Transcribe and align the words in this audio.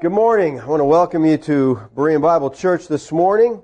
Good 0.00 0.12
morning. 0.12 0.58
I 0.58 0.64
want 0.64 0.80
to 0.80 0.86
welcome 0.86 1.26
you 1.26 1.36
to 1.36 1.78
Berean 1.94 2.22
Bible 2.22 2.48
Church 2.48 2.88
this 2.88 3.12
morning. 3.12 3.62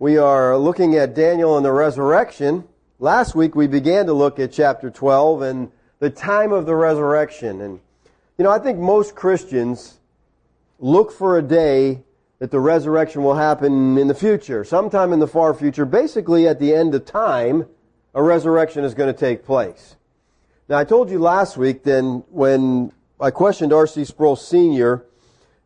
We 0.00 0.18
are 0.18 0.58
looking 0.58 0.96
at 0.96 1.14
Daniel 1.14 1.56
and 1.56 1.64
the 1.64 1.70
resurrection. 1.70 2.64
Last 2.98 3.36
week 3.36 3.54
we 3.54 3.68
began 3.68 4.06
to 4.06 4.12
look 4.12 4.40
at 4.40 4.50
chapter 4.50 4.90
12 4.90 5.42
and 5.42 5.70
the 6.00 6.10
time 6.10 6.50
of 6.50 6.66
the 6.66 6.74
resurrection. 6.74 7.60
And, 7.60 7.78
you 8.36 8.42
know, 8.42 8.50
I 8.50 8.58
think 8.58 8.80
most 8.80 9.14
Christians 9.14 10.00
look 10.80 11.12
for 11.12 11.38
a 11.38 11.42
day 11.42 12.02
that 12.40 12.50
the 12.50 12.58
resurrection 12.58 13.22
will 13.22 13.36
happen 13.36 13.96
in 13.98 14.08
the 14.08 14.16
future, 14.16 14.64
sometime 14.64 15.12
in 15.12 15.20
the 15.20 15.28
far 15.28 15.54
future. 15.54 15.84
Basically, 15.84 16.48
at 16.48 16.58
the 16.58 16.74
end 16.74 16.92
of 16.92 17.04
time, 17.04 17.66
a 18.14 18.22
resurrection 18.22 18.82
is 18.82 18.94
going 18.94 19.14
to 19.14 19.20
take 19.20 19.44
place. 19.44 19.94
Now, 20.68 20.78
I 20.78 20.82
told 20.82 21.08
you 21.08 21.20
last 21.20 21.56
week 21.56 21.84
then 21.84 22.24
when 22.30 22.90
I 23.20 23.30
questioned 23.30 23.72
R.C. 23.72 24.06
Sproul 24.06 24.34
Sr., 24.34 25.04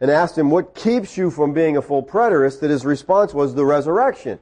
and 0.03 0.11
asked 0.11 0.37
him, 0.37 0.51
What 0.51 0.75
keeps 0.75 1.17
you 1.17 1.31
from 1.31 1.55
being 1.55 1.77
a 1.77 1.83
full 1.83 2.03
preterist? 2.03 2.59
that 2.61 2.71
his 2.71 2.85
response 2.85 3.33
was 3.33 3.55
the 3.55 3.65
resurrection. 3.65 4.41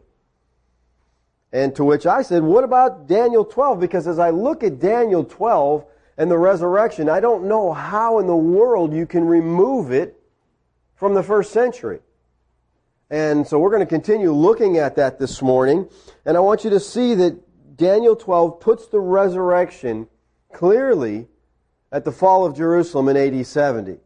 And 1.53 1.77
to 1.77 1.85
which 1.85 2.07
I 2.07 2.23
said, 2.23 2.43
What 2.43 2.65
about 2.65 3.07
Daniel 3.07 3.45
12? 3.45 3.79
Because 3.79 4.09
as 4.09 4.19
I 4.19 4.31
look 4.31 4.65
at 4.65 4.81
Daniel 4.81 5.23
12 5.23 5.85
and 6.17 6.31
the 6.31 6.39
resurrection, 6.39 7.11
I 7.11 7.21
don't 7.21 7.47
know 7.47 7.75
how 7.75 8.21
in 8.21 8.27
the 8.27 8.35
world 8.35 8.95
you 8.95 9.05
can 9.05 9.27
remove 9.27 9.93
it 9.93 10.19
from 10.95 11.13
the 11.13 11.23
first 11.23 11.53
century. 11.53 12.01
And 13.11 13.47
so 13.47 13.59
we're 13.59 13.71
going 13.71 13.81
to 13.81 13.87
continue 13.87 14.33
looking 14.33 14.79
at 14.79 14.97
that 14.97 15.19
this 15.19 15.43
morning. 15.43 15.91
And 16.25 16.39
I 16.39 16.41
want 16.41 16.65
you 16.65 16.71
to 16.71 16.81
see 16.81 17.15
that 17.17 17.77
Daniel 17.77 18.17
12 18.17 18.61
puts 18.61 18.87
the 18.87 19.01
resurrection 19.01 20.09
clearly 20.55 21.29
at 21.93 22.07
the 22.07 22.13
fall 22.13 22.47
of 22.47 22.57
Jerusalem 22.57 23.11
in 23.11 23.17
AD 23.19 23.45
70. 23.47 23.99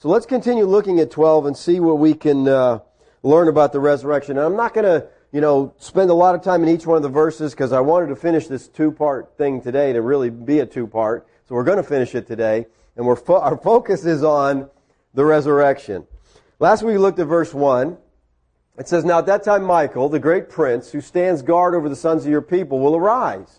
So 0.00 0.08
let's 0.08 0.26
continue 0.26 0.64
looking 0.64 1.00
at 1.00 1.10
12 1.10 1.46
and 1.46 1.56
see 1.56 1.80
what 1.80 1.98
we 1.98 2.14
can 2.14 2.46
uh, 2.46 2.78
learn 3.24 3.48
about 3.48 3.72
the 3.72 3.80
resurrection. 3.80 4.36
And 4.36 4.46
I'm 4.46 4.54
not 4.54 4.72
going 4.72 4.84
to, 4.84 5.08
you 5.32 5.40
know, 5.40 5.74
spend 5.78 6.08
a 6.08 6.14
lot 6.14 6.36
of 6.36 6.42
time 6.42 6.62
in 6.62 6.68
each 6.68 6.86
one 6.86 6.96
of 6.96 7.02
the 7.02 7.08
verses 7.08 7.50
because 7.50 7.72
I 7.72 7.80
wanted 7.80 8.06
to 8.10 8.14
finish 8.14 8.46
this 8.46 8.68
two-part 8.68 9.36
thing 9.36 9.60
today 9.60 9.92
to 9.92 10.00
really 10.00 10.30
be 10.30 10.60
a 10.60 10.66
two-part. 10.66 11.26
So 11.48 11.56
we're 11.56 11.64
going 11.64 11.78
to 11.78 11.82
finish 11.82 12.14
it 12.14 12.28
today, 12.28 12.66
and 12.94 13.06
we're 13.06 13.16
fo- 13.16 13.40
our 13.40 13.56
focus 13.56 14.04
is 14.04 14.22
on 14.22 14.70
the 15.14 15.24
resurrection. 15.24 16.06
Last 16.60 16.84
week 16.84 16.92
we 16.92 16.98
looked 16.98 17.18
at 17.18 17.26
verse 17.26 17.52
one. 17.52 17.96
It 18.78 18.86
says, 18.86 19.04
"Now 19.04 19.18
at 19.18 19.26
that 19.26 19.42
time 19.42 19.64
Michael, 19.64 20.08
the 20.08 20.20
great 20.20 20.48
prince, 20.48 20.92
who 20.92 21.00
stands 21.00 21.42
guard 21.42 21.74
over 21.74 21.88
the 21.88 21.96
sons 21.96 22.24
of 22.24 22.30
your 22.30 22.42
people, 22.42 22.78
will 22.78 22.94
arise." 22.94 23.58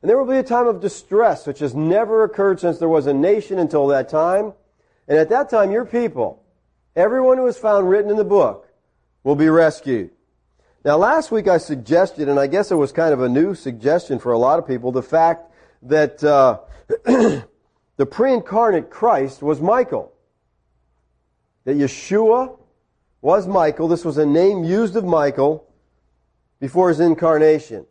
And 0.00 0.08
there 0.08 0.16
will 0.16 0.32
be 0.32 0.38
a 0.38 0.42
time 0.42 0.66
of 0.66 0.80
distress, 0.80 1.46
which 1.46 1.58
has 1.58 1.74
never 1.74 2.24
occurred 2.24 2.60
since 2.60 2.78
there 2.78 2.88
was 2.88 3.06
a 3.06 3.12
nation 3.12 3.58
until 3.58 3.86
that 3.88 4.08
time. 4.08 4.54
And 5.08 5.18
at 5.18 5.28
that 5.28 5.50
time, 5.50 5.70
your 5.70 5.84
people, 5.84 6.42
everyone 6.96 7.38
who 7.38 7.46
is 7.46 7.58
found 7.58 7.88
written 7.88 8.10
in 8.10 8.16
the 8.16 8.24
book, 8.24 8.68
will 9.22 9.36
be 9.36 9.48
rescued. 9.48 10.10
Now, 10.84 10.96
last 10.98 11.30
week 11.30 11.48
I 11.48 11.56
suggested, 11.58 12.28
and 12.28 12.38
I 12.38 12.46
guess 12.46 12.70
it 12.70 12.74
was 12.74 12.92
kind 12.92 13.14
of 13.14 13.22
a 13.22 13.28
new 13.28 13.54
suggestion 13.54 14.18
for 14.18 14.32
a 14.32 14.38
lot 14.38 14.58
of 14.58 14.66
people, 14.66 14.92
the 14.92 15.02
fact 15.02 15.50
that 15.82 16.22
uh, 16.22 16.60
the 17.04 18.06
pre-incarnate 18.10 18.90
Christ 18.90 19.42
was 19.42 19.60
Michael. 19.60 20.12
That 21.64 21.76
Yeshua 21.76 22.58
was 23.22 23.46
Michael. 23.46 23.88
This 23.88 24.04
was 24.04 24.18
a 24.18 24.26
name 24.26 24.64
used 24.64 24.96
of 24.96 25.04
Michael 25.04 25.66
before 26.60 26.90
his 26.90 27.00
incarnation. 27.00 27.86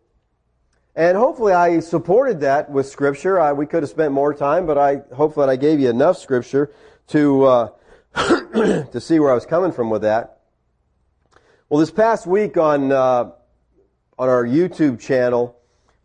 And 0.95 1.17
hopefully 1.17 1.53
I 1.53 1.80
supported 1.80 2.42
that 2.42 2.70
with 2.70 2.88
scripture. 2.88 3.39
I, 3.39 3.52
we 3.53 3.66
could 3.66 3.81
have 3.81 3.89
spent 3.89 4.11
more 4.14 4.36
time, 4.36 4.67
but 4.67 4.77
I 4.77 5.02
hope 5.16 5.33
that 5.36 5.50
I 5.50 5.55
gave 5.55 5.80
you 5.80 5.89
enough 5.89 6.20
scripture 6.20 6.72
to 7.08 7.44
uh, 7.46 7.70
to 8.16 9.00
see 9.00 9.20
where 9.20 9.32
I 9.32 9.33
was 9.33 9.45
coming 9.45 9.72
from 9.72 9.89
with 9.89 10.04
that. 10.04 10.39
Well, 11.70 11.80
this 11.80 11.92
past 11.92 12.27
week 12.27 12.58
on 12.58 12.92
uh, 12.92 13.32
on 14.17 14.30
our 14.30 14.45
YouTube 14.45 15.00
channel, 15.00 15.58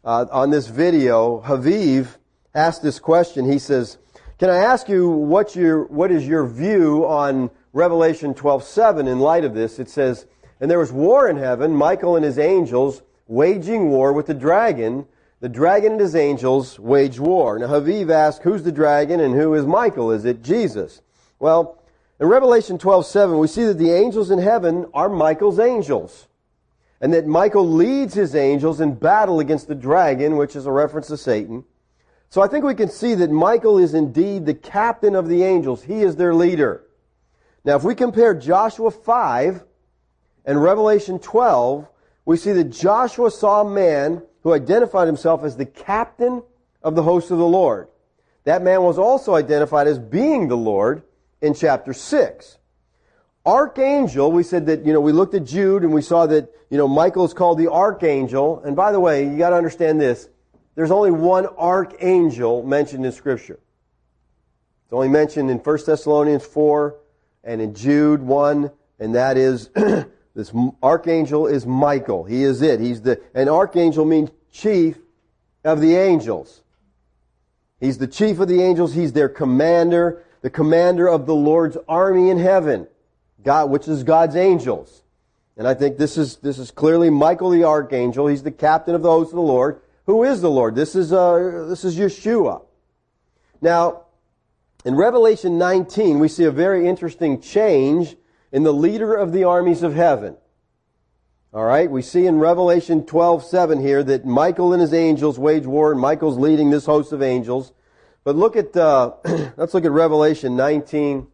uh, 0.05 0.27
on 0.31 0.51
this 0.51 0.67
video, 0.67 1.43
Haviv 1.43 2.17
asked 2.55 2.83
this 2.83 2.99
question. 2.99 3.51
He 3.51 3.59
says, 3.59 3.99
"Can 4.39 4.51
I 4.51 4.57
ask 4.57 4.89
you 4.89 5.09
what 5.09 5.55
your 5.55 5.85
what 5.85 6.11
is 6.11 6.27
your 6.27 6.47
view 6.47 7.05
on 7.07 7.51
Revelation 7.73 8.35
12:7 8.35 9.07
in 9.07 9.21
light 9.21 9.45
of 9.45 9.55
this?" 9.55 9.79
It 9.79 9.91
says, 9.91 10.27
"And 10.61 10.71
there 10.71 10.79
was 10.79 10.93
war 10.93 11.29
in 11.29 11.37
heaven, 11.37 11.73
Michael 11.73 12.17
and 12.17 12.25
his 12.25 12.39
angels 12.39 13.03
waging 13.27 13.91
war 13.91 14.13
with 14.13 14.27
the 14.27 14.35
dragon." 14.35 15.07
The 15.41 15.49
dragon 15.49 15.93
and 15.93 16.01
his 16.01 16.17
angels 16.17 16.79
wage 16.81 17.21
war. 17.21 17.59
Now 17.59 17.69
Haviv 17.69 18.11
asks, 18.11 18.43
who's 18.43 18.65
the 18.65 18.73
dragon 18.73 19.21
and 19.21 19.35
who 19.35 19.55
is 19.55 19.65
Michael? 19.65 20.11
Is 20.11 20.25
it 20.25 20.43
Jesus? 20.43 21.01
Well, 21.39 21.81
in 22.19 22.27
Revelation 22.27 22.79
12:7, 22.79 23.39
we 23.39 23.47
see 23.47 23.65
that 23.65 23.79
the 23.79 23.93
angels 23.93 24.33
in 24.33 24.41
heaven 24.41 24.87
are 24.93 25.09
Michael's 25.09 25.61
angels. 25.61 26.27
And 27.01 27.15
that 27.15 27.29
Michael 27.29 27.69
leads 27.69 28.15
his 28.15 28.35
angels 28.35 28.81
in 28.81 28.95
battle 28.95 29.39
against 29.39 29.69
the 29.69 29.77
dragon, 29.77 30.37
which 30.37 30.57
is 30.57 30.67
a 30.67 30.73
reference 30.73 31.07
to 31.07 31.17
Satan. 31.17 31.65
So 32.29 32.43
I 32.43 32.49
think 32.49 32.65
we 32.65 32.75
can 32.75 32.89
see 32.89 33.15
that 33.15 33.31
Michael 33.31 33.79
is 33.79 33.95
indeed 33.95 34.45
the 34.45 34.55
captain 34.55 35.15
of 35.15 35.29
the 35.29 35.45
angels. 35.45 35.85
He 35.85 36.03
is 36.03 36.17
their 36.17 36.35
leader. 36.35 36.83
Now, 37.65 37.77
if 37.77 37.85
we 37.85 37.95
compare 37.95 38.35
Joshua 38.35 38.91
5 38.91 39.63
and 40.45 40.61
Revelation 40.61 41.21
12, 41.21 41.89
we 42.25 42.37
see 42.37 42.53
that 42.53 42.65
Joshua 42.65 43.31
saw 43.31 43.61
a 43.61 43.71
man 43.71 44.23
who 44.43 44.53
identified 44.53 45.07
himself 45.07 45.45
as 45.45 45.57
the 45.57 45.67
captain 45.67 46.43
of 46.83 46.95
the 46.95 47.03
host 47.03 47.31
of 47.31 47.39
the 47.39 47.47
Lord. 47.47 47.89
That 48.45 48.63
man 48.63 48.83
was 48.83 48.99
also 48.99 49.35
identified 49.35 49.87
as 49.87 49.99
being 49.99 50.49
the 50.49 50.57
Lord 50.57 51.03
in 51.41 51.55
chapter 51.55 51.93
6. 51.93 52.59
Archangel, 53.45 54.31
we 54.33 54.43
said 54.43 54.67
that, 54.67 54.85
you 54.85 54.93
know, 54.93 55.01
we 55.01 55.13
looked 55.13 55.35
at 55.35 55.45
Jude 55.45 55.83
and 55.83 55.93
we 55.93 56.03
saw 56.03 56.27
that, 56.27 56.51
you 56.71 56.77
know, 56.77 56.89
Michael 56.89 57.25
is 57.25 57.33
called 57.33 57.59
the 57.59 57.71
archangel. 57.71 58.63
And 58.65 58.77
by 58.77 58.93
the 58.93 59.01
way, 59.01 59.25
you 59.25 59.39
got 59.39 59.51
to 59.51 59.57
understand 59.57 60.01
this. 60.01 60.29
There's 60.75 60.91
only 60.91 61.11
one 61.11 61.47
archangel 61.47 62.63
mentioned 62.63 63.05
in 63.05 63.13
Scripture. 63.13 63.59
It's 64.85 64.93
only 64.93 65.09
mentioned 65.09 65.51
in 65.51 65.59
1 65.59 65.79
Thessalonians 65.85 66.45
4 66.45 66.97
and 67.45 67.61
in 67.61 67.75
Jude 67.75 68.23
1, 68.23 68.71
and 68.99 69.15
that 69.15 69.37
is 69.37 69.71
This 70.39 70.53
archangel 70.85 71.49
is 71.49 71.67
Michael. 71.67 72.23
He 72.23 72.45
is 72.45 72.63
it. 72.63 72.79
He's 72.79 73.03
the, 73.03 73.21
an 73.35 73.49
archangel 73.49 74.05
means 74.05 74.31
chief 74.53 74.97
of 75.65 75.81
the 75.81 75.97
angels. 75.97 76.63
He's 77.81 77.99
the 77.99 78.07
chief 78.07 78.39
of 78.39 78.47
the 78.47 78.63
angels. 78.63 78.95
He's 78.95 79.13
their 79.13 79.29
commander, 79.29 80.23
the 80.43 80.49
commander 80.49 81.09
of 81.09 81.27
the 81.27 81.35
Lord's 81.35 81.77
army 81.89 82.31
in 82.31 82.39
heaven, 82.39 82.87
God, 83.43 83.71
which 83.71 83.89
is 83.89 84.05
God's 84.05 84.37
angels. 84.37 85.03
And 85.57 85.67
I 85.67 85.75
think 85.75 85.99
this 85.99 86.17
is, 86.17 86.37
this 86.37 86.61
is 86.61 86.71
clearly 86.71 87.11
Michael 87.11 87.51
the 87.51 87.65
archangel. 87.65 88.29
He's 88.29 88.45
the 88.45 88.53
captain 88.53 88.95
of 88.95 89.03
the 89.03 89.11
host 89.11 89.31
of 89.31 89.37
the 89.37 89.43
Lord. 89.43 89.81
Who 90.07 90.23
is 90.23 90.41
the 90.41 90.53
Lord? 90.53 90.77
This 90.77 90.95
is, 90.95 91.13
uh, 91.13 91.67
this 91.69 91.85
is 91.85 91.99
Yeshua. 91.99 92.63
Now, 93.61 94.03
in 94.85 94.95
Revelation 94.95 95.59
19, 95.59 96.21
we 96.21 96.29
see 96.29 96.45
a 96.45 96.53
very 96.53 96.87
interesting 96.87 97.41
change 97.41 98.15
in 98.53 98.63
the 98.63 98.73
leader 98.73 99.15
of 99.15 99.33
the 99.33 99.45
armies 99.45 99.83
of 99.83 99.95
heaven. 99.95 100.37
All 101.53 101.65
right, 101.65 101.91
we 101.91 102.03
see 102.03 102.27
in 102.27 102.39
Revelation 102.39 103.05
12:7 103.05 103.81
here 103.81 104.03
that 104.03 104.27
Michael 104.27 104.73
and 104.73 104.83
his 104.83 104.93
angels 104.93 105.39
wage 105.39 105.67
war, 105.67 105.93
and 105.93 106.01
Michael's 106.01 106.37
leading 106.37 106.71
this 106.71 106.87
host 106.87 107.13
of 107.13 107.23
angels. 107.23 107.73
But 108.23 108.37
look 108.37 108.55
at 108.57 108.77
uh, 108.77 109.13
let's 109.57 109.73
look 109.73 109.87
at 109.87 109.91
Revelation 109.91 110.57
19, 110.57 111.27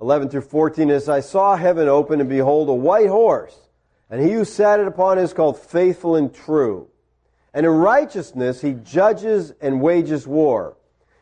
11 0.00 0.28
through 0.28 0.40
14. 0.40 0.90
As 0.90 1.08
I 1.08 1.20
saw 1.20 1.56
heaven 1.56 1.88
open, 1.88 2.20
and 2.20 2.28
behold, 2.28 2.68
a 2.68 2.74
white 2.74 3.08
horse, 3.08 3.56
and 4.10 4.20
he 4.20 4.32
who 4.32 4.44
sat 4.44 4.80
it 4.80 4.88
upon 4.88 5.18
is 5.18 5.32
called 5.32 5.58
Faithful 5.58 6.16
and 6.16 6.34
True. 6.34 6.88
And 7.54 7.64
in 7.64 7.72
righteousness 7.72 8.60
he 8.60 8.72
judges 8.72 9.52
and 9.60 9.80
wages 9.80 10.26
war. 10.26 10.76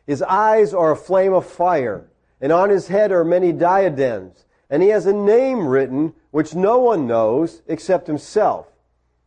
His 0.07 0.23
eyes 0.23 0.75
are 0.75 0.93
a 0.93 0.97
flame 0.97 1.33
of 1.33 1.47
fire, 1.47 2.11
and 2.41 2.53
on 2.53 2.71
his 2.71 2.89
head 2.89 3.13
are 3.13 3.25
many 3.25 3.53
diadems 3.53 4.44
and 4.75 4.83
he 4.83 4.89
has 4.89 5.07
a 5.07 5.13
name 5.13 5.69
written 5.69 6.13
which 6.33 6.57
no 6.57 6.81
one 6.81 7.07
knows 7.07 7.63
except 7.69 8.09
himself. 8.09 8.67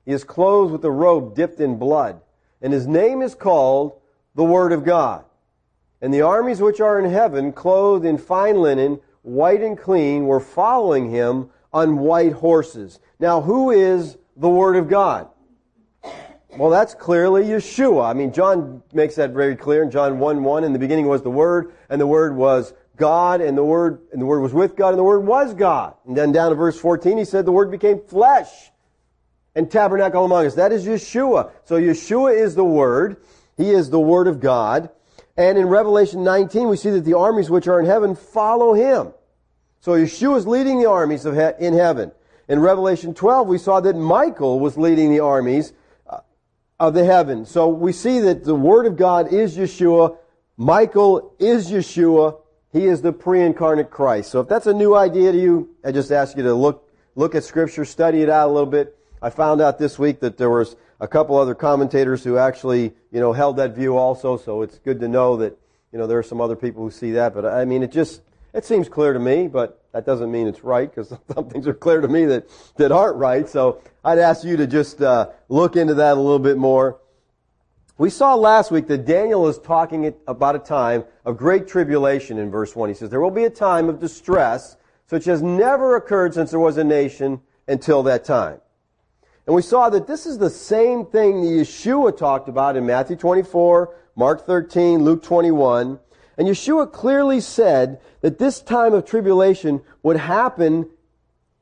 He 0.03 0.11
is 0.11 0.25
clothed 0.25 0.73
with 0.73 0.83
a 0.83 0.91
robe 0.91 1.37
dipped 1.37 1.61
in 1.61 1.79
blood, 1.79 2.19
and 2.61 2.73
his 2.73 2.85
name 2.85 3.21
is 3.21 3.33
called 3.33 3.93
the 4.35 4.43
Word 4.43 4.73
of 4.73 4.83
God. 4.83 5.23
And 6.01 6.13
the 6.13 6.21
armies 6.21 6.59
which 6.59 6.81
are 6.81 6.99
in 6.99 7.09
heaven, 7.09 7.53
clothed 7.53 8.03
in 8.03 8.17
fine 8.17 8.61
linen, 8.61 8.99
white 9.21 9.61
and 9.61 9.77
clean, 9.77 10.25
were 10.25 10.41
following 10.41 11.11
him 11.11 11.49
on 11.71 11.99
white 11.99 12.33
horses. 12.33 12.99
Now, 13.17 13.39
who 13.39 13.71
is 13.71 14.17
the 14.35 14.49
Word 14.49 14.75
of 14.75 14.89
God? 14.89 15.29
Well, 16.57 16.71
that's 16.71 16.93
clearly 16.93 17.45
Yeshua. 17.45 18.09
I 18.09 18.13
mean, 18.13 18.33
John 18.33 18.83
makes 18.91 19.15
that 19.15 19.29
very 19.29 19.55
clear 19.55 19.81
in 19.81 19.91
John 19.91 20.19
1 20.19 20.43
1. 20.43 20.63
In 20.65 20.73
the 20.73 20.79
beginning 20.79 21.07
was 21.07 21.21
the 21.21 21.29
Word, 21.29 21.71
and 21.89 22.01
the 22.01 22.07
Word 22.07 22.35
was 22.35 22.73
God 22.97 23.39
and 23.41 23.57
the 23.57 23.63
Word, 23.63 24.01
and 24.11 24.21
the 24.21 24.25
Word 24.25 24.41
was 24.41 24.53
with 24.53 24.75
God 24.75 24.89
and 24.89 24.97
the 24.97 25.03
Word 25.03 25.21
was 25.21 25.53
God. 25.53 25.93
And 26.05 26.17
then 26.17 26.31
down 26.31 26.49
to 26.49 26.55
verse 26.55 26.79
14, 26.79 27.17
he 27.17 27.25
said 27.25 27.45
the 27.45 27.51
Word 27.51 27.71
became 27.71 28.01
flesh 28.01 28.71
and 29.55 29.71
tabernacle 29.71 30.25
among 30.25 30.45
us. 30.45 30.55
That 30.55 30.71
is 30.71 30.85
Yeshua. 30.85 31.51
So 31.65 31.79
Yeshua 31.79 32.37
is 32.37 32.55
the 32.55 32.65
Word. 32.65 33.17
He 33.55 33.71
is 33.71 33.89
the 33.89 33.99
Word 33.99 34.27
of 34.27 34.39
God. 34.39 34.89
And 35.37 35.57
in 35.57 35.67
Revelation 35.67 36.23
19, 36.23 36.67
we 36.67 36.77
see 36.77 36.89
that 36.89 37.05
the 37.05 37.17
armies 37.17 37.49
which 37.49 37.67
are 37.67 37.79
in 37.79 37.85
heaven 37.85 38.15
follow 38.15 38.73
Him. 38.73 39.13
So 39.79 39.93
Yeshua 39.93 40.37
is 40.37 40.47
leading 40.47 40.79
the 40.79 40.89
armies 40.89 41.25
of 41.25 41.35
he- 41.35 41.65
in 41.65 41.73
heaven. 41.73 42.11
In 42.47 42.59
Revelation 42.59 43.13
12, 43.13 43.47
we 43.47 43.57
saw 43.57 43.79
that 43.79 43.95
Michael 43.95 44.59
was 44.59 44.77
leading 44.77 45.11
the 45.11 45.19
armies 45.19 45.73
uh, 46.09 46.19
of 46.79 46.93
the 46.93 47.03
heaven. 47.03 47.45
So 47.45 47.67
we 47.69 47.91
see 47.91 48.19
that 48.21 48.43
the 48.43 48.55
Word 48.55 48.85
of 48.85 48.95
God 48.97 49.31
is 49.31 49.57
Yeshua. 49.57 50.17
Michael 50.55 51.35
is 51.39 51.71
Yeshua. 51.71 52.39
He 52.71 52.85
is 52.85 53.01
the 53.01 53.13
pre-incarnate 53.13 53.89
Christ. 53.89 54.29
So 54.29 54.41
if 54.41 54.47
that's 54.47 54.67
a 54.67 54.73
new 54.73 54.95
idea 54.95 55.31
to 55.31 55.37
you, 55.37 55.75
I 55.85 55.91
just 55.91 56.11
ask 56.11 56.35
you 56.35 56.43
to 56.43 56.53
look, 56.53 56.89
look 57.15 57.33
at 57.33 57.43
Scripture, 57.43 57.85
study 57.85 58.21
it 58.21 58.29
out 58.29 58.49
a 58.49 58.51
little 58.51 58.69
bit. 58.69 58.97
I 59.21 59.29
found 59.29 59.61
out 59.61 59.79
this 59.79 59.97
week 59.97 60.19
that 60.19 60.37
there 60.37 60.49
was 60.49 60.75
a 60.99 61.07
couple 61.07 61.37
other 61.37 61.55
commentators 61.55 62.23
who 62.23 62.37
actually, 62.37 62.93
you 63.11 63.19
know, 63.19 63.31
held 63.33 63.57
that 63.57 63.73
view 63.73 63.97
also. 63.97 64.37
So 64.37 64.61
it's 64.61 64.79
good 64.79 64.99
to 64.99 65.07
know 65.07 65.37
that, 65.37 65.57
you 65.91 65.99
know, 65.99 66.07
there 66.07 66.19
are 66.19 66.23
some 66.23 66.41
other 66.41 66.55
people 66.55 66.83
who 66.83 66.91
see 66.91 67.11
that. 67.11 67.33
But 67.33 67.45
I 67.45 67.65
mean, 67.65 67.83
it 67.83 67.91
just, 67.91 68.21
it 68.53 68.65
seems 68.65 68.89
clear 68.89 69.13
to 69.13 69.19
me, 69.19 69.47
but 69.47 69.81
that 69.93 70.05
doesn't 70.05 70.31
mean 70.31 70.47
it's 70.47 70.63
right 70.63 70.89
because 70.93 71.09
some 71.33 71.49
things 71.49 71.67
are 71.67 71.73
clear 71.73 72.01
to 72.01 72.07
me 72.07 72.25
that, 72.25 72.49
that 72.75 72.91
aren't 72.91 73.15
right. 73.15 73.47
So 73.47 73.81
I'd 74.03 74.19
ask 74.19 74.43
you 74.43 74.57
to 74.57 74.67
just 74.67 75.01
uh, 75.01 75.29
look 75.47 75.77
into 75.77 75.95
that 75.95 76.17
a 76.17 76.19
little 76.19 76.39
bit 76.39 76.57
more. 76.57 76.99
We 77.99 78.11
saw 78.11 78.35
last 78.35 78.69
week 78.69 78.85
that 78.87 79.05
Daniel 79.05 79.47
is 79.47 79.57
talking 79.57 80.13
about 80.27 80.55
a 80.55 80.59
time 80.59 81.03
of 81.25 81.35
great 81.35 81.67
tribulation 81.67 82.37
in 82.37 82.51
verse 82.51 82.75
1. 82.75 82.89
He 82.89 82.95
says, 82.95 83.09
There 83.09 83.19
will 83.21 83.31
be 83.31 83.45
a 83.45 83.49
time 83.49 83.89
of 83.89 83.99
distress 83.99 84.77
such 85.07 85.27
as 85.27 85.41
never 85.41 85.95
occurred 85.95 86.35
since 86.35 86.51
there 86.51 86.59
was 86.59 86.77
a 86.77 86.83
nation 86.83 87.41
until 87.67 88.03
that 88.03 88.23
time. 88.23 88.61
And 89.47 89.55
we 89.55 89.63
saw 89.63 89.89
that 89.89 90.05
this 90.05 90.27
is 90.27 90.37
the 90.37 90.49
same 90.49 91.05
thing 91.05 91.41
that 91.41 91.47
Yeshua 91.47 92.15
talked 92.15 92.49
about 92.49 92.75
in 92.75 92.85
Matthew 92.85 93.15
24, 93.15 93.95
Mark 94.15 94.45
13, 94.45 95.03
Luke 95.03 95.23
21. 95.23 95.99
And 96.37 96.47
Yeshua 96.47 96.91
clearly 96.91 97.39
said 97.39 97.99
that 98.21 98.37
this 98.37 98.61
time 98.61 98.93
of 98.93 99.05
tribulation 99.05 99.81
would 100.03 100.17
happen 100.17 100.87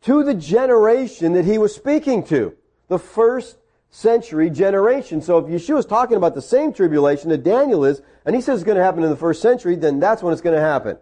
to 0.01 0.21
the 0.23 0.33
generation 0.33 1.31
that 1.33 1.45
he 1.45 1.57
was 1.57 1.73
speaking 1.73 2.23
to. 2.25 2.53
The 2.89 2.99
first 2.99 3.57
century 3.95 4.50
generation. 4.50 5.21
So 5.21 5.38
if 5.38 5.45
Yeshua 5.45 5.80
is 5.80 5.86
talking 5.86 6.18
about 6.18 6.36
the 6.36 6.42
same 6.42 6.74
tribulation 6.74 7.30
that 7.30 7.44
Daniel 7.44 7.86
is, 7.86 8.01
and 8.25 8.36
he 8.36 8.42
says 8.42 8.59
it's 8.59 8.65
going 8.65 8.77
to 8.77 8.83
happen 8.83 9.03
in 9.03 9.09
the 9.09 9.15
first 9.15 9.42
century, 9.42 9.77
then 9.77 10.01
that's 10.01 10.21
when 10.21 10.33
it's 10.33 10.42
going 10.42 10.56
to 10.56 10.62
happen. 10.62 10.97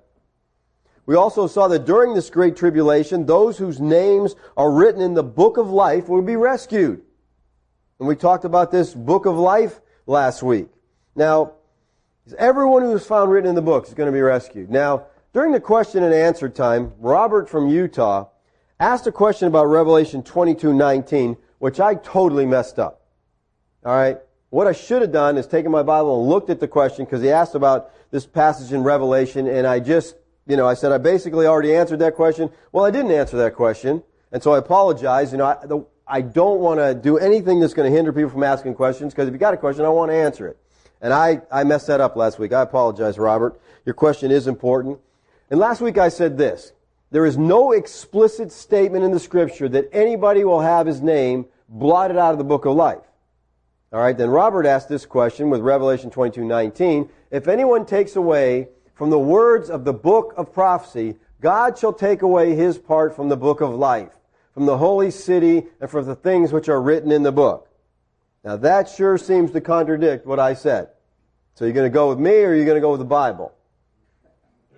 We 1.08 1.16
also 1.16 1.48
saw 1.48 1.68
that 1.70 1.86
during 1.86 2.14
this 2.14 2.30
great 2.30 2.56
tribulation, 2.56 3.26
those 3.26 3.58
whose 3.58 3.82
names 3.82 4.36
are 4.56 4.72
written 4.72 5.02
in 5.02 5.16
the 5.16 5.24
book 5.24 5.58
of 5.58 5.72
life 5.72 6.08
will 6.08 6.22
be 6.22 6.36
rescued. 6.36 7.02
And 7.98 8.08
we 8.08 8.16
talked 8.16 8.46
about 8.46 8.70
this 8.70 8.94
book 8.94 9.26
of 9.26 9.38
life 9.38 9.82
last 10.06 10.44
week. 10.44 10.68
Now, 11.16 11.54
everyone 12.38 12.84
who 12.84 12.96
is 12.96 13.08
found 13.08 13.32
written 13.32 13.50
in 13.50 13.56
the 13.56 13.62
book 13.64 13.88
is 13.88 13.96
going 13.96 14.08
to 14.08 14.14
be 14.14 14.22
rescued. 14.22 14.70
Now, 14.70 15.08
during 15.34 15.52
the 15.52 15.60
question 15.60 16.04
and 16.04 16.14
answer 16.14 16.48
time, 16.48 16.94
Robert 17.00 17.50
from 17.50 17.70
Utah 17.70 18.28
asked 18.80 19.08
a 19.08 19.12
question 19.12 19.48
about 19.48 19.66
Revelation 19.66 20.22
22:19, 20.22 21.38
which 21.64 21.80
I 21.80 21.96
totally 21.96 22.46
messed 22.46 22.78
up. 22.78 23.04
All 23.86 23.96
right? 23.96 24.18
What 24.50 24.68
I 24.68 24.74
should 24.74 25.02
have 25.02 25.14
done 25.14 25.38
is 25.38 25.48
taken 25.48 25.72
my 25.72 25.82
Bible 25.82 26.20
and 26.20 26.30
looked 26.30 26.50
at 26.50 26.60
the 26.60 26.68
question 26.68 27.06
because 27.06 27.22
he 27.22 27.30
asked 27.30 27.56
about 27.56 27.90
this 28.12 28.26
passage 28.26 28.74
in 28.74 28.84
Revelation 28.84 29.48
and 29.48 29.66
I 29.66 29.80
just 29.80 30.18
you 30.46 30.58
know, 30.58 30.68
I 30.68 30.74
said 30.74 30.92
I 30.92 30.98
basically 30.98 31.46
already 31.46 31.74
answered 31.74 32.00
that 32.00 32.16
question. 32.16 32.50
Well, 32.74 32.84
I 32.84 32.92
didn't 32.92 33.12
answer 33.12 33.38
that 33.38 33.56
question, 33.56 34.04
and 34.34 34.44
so 34.44 34.52
I 34.52 34.58
apologize. 34.58 35.32
You 35.32 35.38
know, 35.38 35.46
I, 35.46 35.66
the, 35.66 35.86
I 36.06 36.20
don't 36.20 36.60
want 36.60 36.82
to 36.82 36.94
do 36.94 37.18
anything 37.18 37.62
that's 37.62 37.74
going 37.74 37.90
to 37.90 37.96
hinder 37.96 38.12
people 38.12 38.32
from 38.32 38.44
asking 38.44 38.76
questions 38.76 39.14
because 39.14 39.30
if 39.30 39.34
you 39.34 39.40
got 39.40 39.54
a 39.54 39.58
question, 39.58 39.86
I 39.86 39.90
want 39.90 40.12
to 40.12 40.16
answer 40.16 40.50
it. 40.50 40.58
And 41.00 41.14
I, 41.14 41.42
I 41.50 41.64
messed 41.64 41.88
that 41.88 42.02
up 42.02 42.18
last 42.18 42.40
week. 42.40 42.52
I 42.52 42.62
apologize, 42.62 43.18
Robert. 43.18 43.58
Your 43.86 43.96
question 43.96 44.32
is 44.32 44.48
important. 44.48 45.00
And 45.50 45.62
last 45.62 45.80
week 45.80 45.98
I 45.98 46.10
said 46.10 46.38
this. 46.38 46.74
There 47.12 47.26
is 47.26 47.38
no 47.38 47.72
explicit 47.72 48.52
statement 48.52 49.06
in 49.06 49.12
the 49.12 49.20
scripture 49.20 49.70
that 49.70 49.88
anybody 49.94 50.44
will 50.44 50.62
have 50.62 50.88
his 50.88 51.02
name 51.02 51.46
blotted 51.74 52.18
out 52.18 52.32
of 52.32 52.38
the 52.38 52.44
book 52.44 52.66
of 52.66 52.76
life. 52.76 53.02
All 53.92 54.00
right, 54.00 54.18
then 54.18 54.30
Robert 54.30 54.66
asked 54.66 54.90
this 54.90 55.06
question 55.06 55.50
with 55.50 55.62
Revelation 55.62 56.10
22:19, 56.10 57.10
if 57.32 57.48
anyone 57.48 57.86
takes 57.86 58.16
away 58.16 58.70
from 58.94 59.10
the 59.10 59.20
words 59.20 59.70
of 59.70 59.84
the 59.84 59.94
book 59.94 60.34
of 60.38 60.54
prophecy, 60.54 61.18
God 61.42 61.78
shall 61.78 61.94
take 61.94 62.22
away 62.22 62.56
his 62.56 62.78
part 62.78 63.16
from 63.16 63.30
the 63.30 63.36
book 63.36 63.60
of 63.60 63.74
life, 63.74 64.12
from 64.54 64.66
the 64.66 64.78
holy 64.78 65.12
city, 65.12 65.66
and 65.82 65.90
from 65.90 66.06
the 66.06 66.16
things 66.16 66.54
which 66.54 66.70
are 66.70 66.82
written 66.82 67.12
in 67.12 67.24
the 67.24 67.32
book. 67.32 67.68
Now 68.44 68.56
that 68.58 68.90
sure 68.90 69.18
seems 69.18 69.52
to 69.52 69.62
contradict 69.62 70.26
what 70.26 70.40
I 70.40 70.54
said. 70.54 70.90
So 71.56 71.66
you're 71.66 71.74
going 71.74 71.90
to 71.90 71.94
go 71.94 72.10
with 72.10 72.20
me 72.20 72.44
or 72.44 72.50
are 72.50 72.56
you 72.56 72.66
going 72.66 72.78
to 72.78 72.82
go 72.82 72.92
with 72.92 73.00
the 73.00 73.06
Bible? 73.06 73.52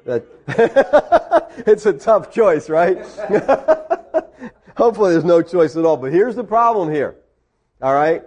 That 0.05 0.25
it's 1.65 1.85
a 1.85 1.93
tough 1.93 2.31
choice, 2.31 2.69
right? 2.69 2.97
Hopefully 4.75 5.11
there's 5.11 5.23
no 5.23 5.41
choice 5.41 5.75
at 5.75 5.85
all. 5.85 5.97
But 5.97 6.11
here's 6.11 6.35
the 6.35 6.43
problem 6.43 6.91
here. 6.91 7.15
All 7.81 7.93
right? 7.93 8.23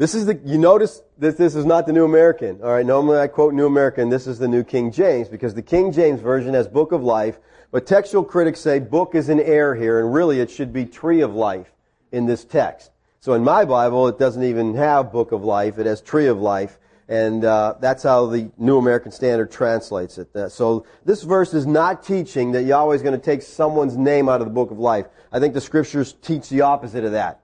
This 0.00 0.14
is 0.14 0.24
the, 0.24 0.40
you 0.46 0.56
notice 0.56 1.02
that 1.18 1.36
this 1.36 1.54
is 1.54 1.66
not 1.66 1.86
the 1.86 1.92
New 1.92 2.06
American. 2.06 2.62
All 2.62 2.70
right, 2.70 2.86
normally 2.86 3.18
I 3.18 3.26
quote 3.26 3.52
New 3.52 3.66
American. 3.66 4.08
This 4.08 4.26
is 4.26 4.38
the 4.38 4.48
New 4.48 4.64
King 4.64 4.90
James 4.90 5.28
because 5.28 5.54
the 5.54 5.60
King 5.60 5.92
James 5.92 6.22
Version 6.22 6.54
has 6.54 6.66
Book 6.66 6.92
of 6.92 7.02
Life, 7.02 7.38
but 7.70 7.86
textual 7.86 8.24
critics 8.24 8.60
say 8.60 8.78
book 8.78 9.14
is 9.14 9.28
an 9.28 9.40
error 9.40 9.74
here, 9.74 10.00
and 10.00 10.14
really 10.14 10.40
it 10.40 10.50
should 10.50 10.72
be 10.72 10.86
Tree 10.86 11.20
of 11.20 11.34
Life 11.34 11.70
in 12.12 12.24
this 12.24 12.46
text. 12.46 12.90
So 13.20 13.34
in 13.34 13.44
my 13.44 13.66
Bible, 13.66 14.08
it 14.08 14.18
doesn't 14.18 14.42
even 14.42 14.74
have 14.76 15.12
Book 15.12 15.32
of 15.32 15.44
Life; 15.44 15.78
it 15.78 15.84
has 15.84 16.00
Tree 16.00 16.28
of 16.28 16.38
Life, 16.40 16.78
and 17.10 17.44
uh, 17.44 17.74
that's 17.80 18.04
how 18.04 18.26
the 18.26 18.52
New 18.56 18.78
American 18.78 19.10
Standard 19.10 19.50
translates 19.50 20.16
it. 20.16 20.34
Uh, 20.34 20.48
so 20.48 20.86
this 21.04 21.24
verse 21.24 21.52
is 21.52 21.66
not 21.66 22.04
teaching 22.04 22.52
that 22.52 22.62
Yahweh 22.62 22.94
is 22.94 23.02
going 23.02 23.18
to 23.18 23.24
take 23.24 23.42
someone's 23.42 23.96
name 23.96 24.28
out 24.28 24.40
of 24.40 24.46
the 24.46 24.52
Book 24.52 24.70
of 24.70 24.78
Life. 24.78 25.06
I 25.32 25.40
think 25.40 25.52
the 25.52 25.60
Scriptures 25.60 26.14
teach 26.22 26.48
the 26.48 26.60
opposite 26.60 27.04
of 27.04 27.12
that. 27.12 27.40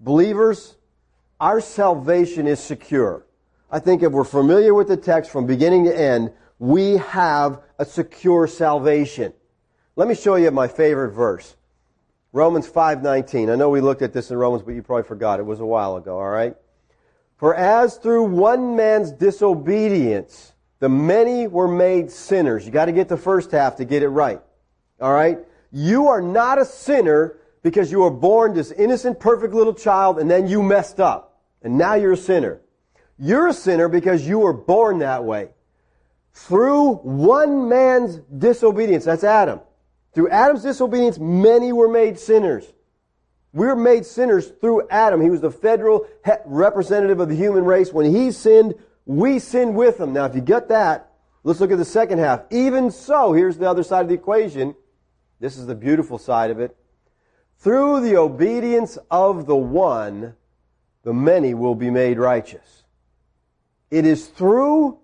Believers 0.00 0.74
our 1.40 1.60
salvation 1.60 2.48
is 2.48 2.58
secure. 2.58 3.24
I 3.70 3.78
think 3.78 4.02
if 4.02 4.10
we're 4.10 4.24
familiar 4.24 4.74
with 4.74 4.88
the 4.88 4.96
text 4.96 5.30
from 5.30 5.46
beginning 5.46 5.84
to 5.84 5.96
end, 5.96 6.32
we 6.58 6.96
have 6.96 7.60
a 7.78 7.84
secure 7.84 8.48
salvation. 8.48 9.32
Let 9.94 10.08
me 10.08 10.16
show 10.16 10.34
you 10.34 10.50
my 10.50 10.66
favorite 10.66 11.12
verse. 11.12 11.54
Romans 12.32 12.66
5:19. 12.66 13.48
I 13.48 13.54
know 13.54 13.70
we 13.70 13.80
looked 13.80 14.02
at 14.02 14.12
this 14.12 14.32
in 14.32 14.36
Romans, 14.36 14.64
but 14.64 14.74
you 14.74 14.82
probably 14.82 15.04
forgot. 15.04 15.38
It 15.38 15.46
was 15.46 15.60
a 15.60 15.66
while 15.66 15.96
ago, 15.96 16.18
all 16.18 16.28
right? 16.28 16.56
For 17.38 17.54
as 17.54 17.96
through 17.96 18.24
one 18.24 18.76
man's 18.76 19.12
disobedience 19.12 20.52
the 20.80 20.88
many 20.88 21.48
were 21.48 21.66
made 21.66 22.10
sinners. 22.10 22.64
You 22.64 22.70
got 22.70 22.84
to 22.84 22.92
get 22.92 23.08
the 23.08 23.16
first 23.16 23.50
half 23.50 23.76
to 23.76 23.84
get 23.84 24.02
it 24.02 24.08
right. 24.08 24.40
All 25.00 25.12
right? 25.12 25.38
You 25.72 26.08
are 26.08 26.20
not 26.20 26.60
a 26.60 26.64
sinner 26.64 27.36
because 27.62 27.90
you 27.90 28.00
were 28.00 28.10
born 28.10 28.54
this 28.54 28.70
innocent, 28.72 29.18
perfect 29.18 29.54
little 29.54 29.74
child 29.74 30.18
and 30.18 30.30
then 30.30 30.46
you 30.46 30.62
messed 30.62 31.00
up 31.00 31.40
and 31.62 31.78
now 31.78 31.94
you're 31.94 32.12
a 32.12 32.16
sinner. 32.16 32.60
You're 33.18 33.48
a 33.48 33.52
sinner 33.52 33.88
because 33.88 34.26
you 34.26 34.40
were 34.40 34.52
born 34.52 34.98
that 35.00 35.24
way. 35.24 35.50
Through 36.32 36.94
one 36.96 37.68
man's 37.68 38.16
disobedience, 38.16 39.04
that's 39.04 39.24
Adam. 39.24 39.60
Through 40.12 40.30
Adam's 40.30 40.62
disobedience, 40.62 41.18
many 41.18 41.72
were 41.72 41.88
made 41.88 42.18
sinners. 42.18 42.64
We 43.52 43.66
were 43.66 43.76
made 43.76 44.04
sinners 44.04 44.48
through 44.60 44.88
Adam. 44.88 45.20
He 45.20 45.30
was 45.30 45.40
the 45.40 45.50
federal 45.50 46.06
representative 46.44 47.20
of 47.20 47.28
the 47.28 47.34
human 47.34 47.64
race. 47.64 47.92
When 47.92 48.06
he 48.14 48.30
sinned, 48.30 48.74
we 49.06 49.38
sinned 49.38 49.74
with 49.74 49.98
him. 49.98 50.12
Now, 50.12 50.26
if 50.26 50.34
you 50.34 50.42
get 50.42 50.68
that, 50.68 51.12
let's 51.44 51.60
look 51.60 51.72
at 51.72 51.78
the 51.78 51.84
second 51.84 52.18
half. 52.18 52.42
Even 52.50 52.90
so, 52.90 53.32
here's 53.32 53.56
the 53.56 53.68
other 53.68 53.82
side 53.82 54.02
of 54.02 54.08
the 54.08 54.14
equation. 54.14 54.74
This 55.40 55.56
is 55.56 55.66
the 55.66 55.74
beautiful 55.74 56.18
side 56.18 56.50
of 56.50 56.60
it. 56.60 56.76
Through 57.58 58.00
the 58.00 58.16
obedience 58.16 58.98
of 59.10 59.46
the 59.46 59.56
one, 59.56 60.34
the 61.02 61.14
many 61.14 61.54
will 61.54 61.74
be 61.74 61.90
made 61.90 62.18
righteous. 62.18 62.84
It 63.90 64.04
is 64.04 64.26
through 64.26 64.98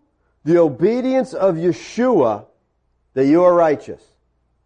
the 0.44 0.58
obedience 0.58 1.32
of 1.32 1.54
Yeshua 1.54 2.46
that 3.14 3.26
you 3.26 3.42
are 3.42 3.54
righteous. 3.54 4.02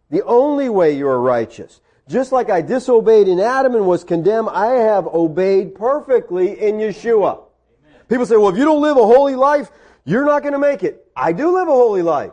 The 0.09 0.23
only 0.23 0.69
way 0.69 0.91
you 0.97 1.07
are 1.07 1.21
righteous. 1.21 1.81
Just 2.09 2.31
like 2.31 2.49
I 2.49 2.61
disobeyed 2.61 3.27
in 3.27 3.39
Adam 3.39 3.75
and 3.75 3.85
was 3.85 4.03
condemned, 4.03 4.49
I 4.49 4.71
have 4.71 5.05
obeyed 5.05 5.75
perfectly 5.75 6.59
in 6.59 6.77
Yeshua. 6.77 7.43
Amen. 7.85 8.01
People 8.07 8.25
say, 8.25 8.35
well, 8.35 8.49
if 8.49 8.57
you 8.57 8.65
don't 8.65 8.81
live 8.81 8.97
a 8.97 9.05
holy 9.05 9.35
life, 9.35 9.69
you're 10.05 10.25
not 10.25 10.41
going 10.41 10.53
to 10.53 10.59
make 10.59 10.81
it. 10.81 11.05
I 11.15 11.33
do 11.33 11.53
live 11.53 11.67
a 11.67 11.71
holy 11.71 12.01
life 12.01 12.31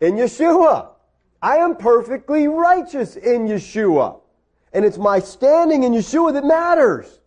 in 0.00 0.14
Yeshua. 0.14 0.88
I 1.42 1.58
am 1.58 1.76
perfectly 1.76 2.48
righteous 2.48 3.16
in 3.16 3.46
Yeshua. 3.46 4.20
And 4.72 4.86
it's 4.86 4.96
my 4.96 5.18
standing 5.18 5.82
in 5.82 5.92
Yeshua 5.92 6.32
that 6.32 6.44
matters. 6.44 7.20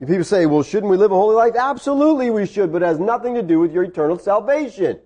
If 0.00 0.08
people 0.08 0.24
say, 0.24 0.46
well, 0.46 0.64
shouldn't 0.64 0.90
we 0.90 0.96
live 0.96 1.12
a 1.12 1.14
holy 1.14 1.36
life? 1.36 1.54
Absolutely 1.54 2.30
we 2.30 2.46
should, 2.46 2.72
but 2.72 2.82
it 2.82 2.86
has 2.86 2.98
nothing 2.98 3.34
to 3.34 3.42
do 3.42 3.60
with 3.60 3.72
your 3.72 3.84
eternal 3.84 4.18
salvation. 4.18 4.98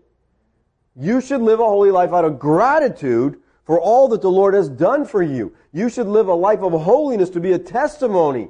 You 0.96 1.20
should 1.20 1.42
live 1.42 1.60
a 1.60 1.64
holy 1.64 1.90
life 1.90 2.14
out 2.14 2.24
of 2.24 2.38
gratitude 2.38 3.42
for 3.68 3.78
all 3.78 4.08
that 4.08 4.22
the 4.22 4.30
Lord 4.30 4.54
has 4.54 4.66
done 4.66 5.04
for 5.04 5.22
you. 5.22 5.54
You 5.72 5.90
should 5.90 6.06
live 6.06 6.26
a 6.26 6.34
life 6.34 6.60
of 6.60 6.72
holiness 6.72 7.28
to 7.30 7.38
be 7.38 7.52
a 7.52 7.58
testimony 7.58 8.48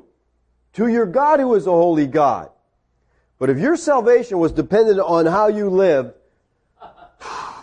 to 0.75 0.87
your 0.87 1.07
God 1.07 1.41
who 1.41 1.57
is 1.57 1.67
a 1.67 1.73
holy 1.73 2.07
God. 2.07 2.51
But 3.41 3.51
if 3.51 3.59
your 3.59 3.77
salvation 3.77 4.39
was 4.39 4.53
dependent 4.53 5.01
on 5.01 5.27
how 5.27 5.49
you 5.49 5.71
lived, 5.71 6.13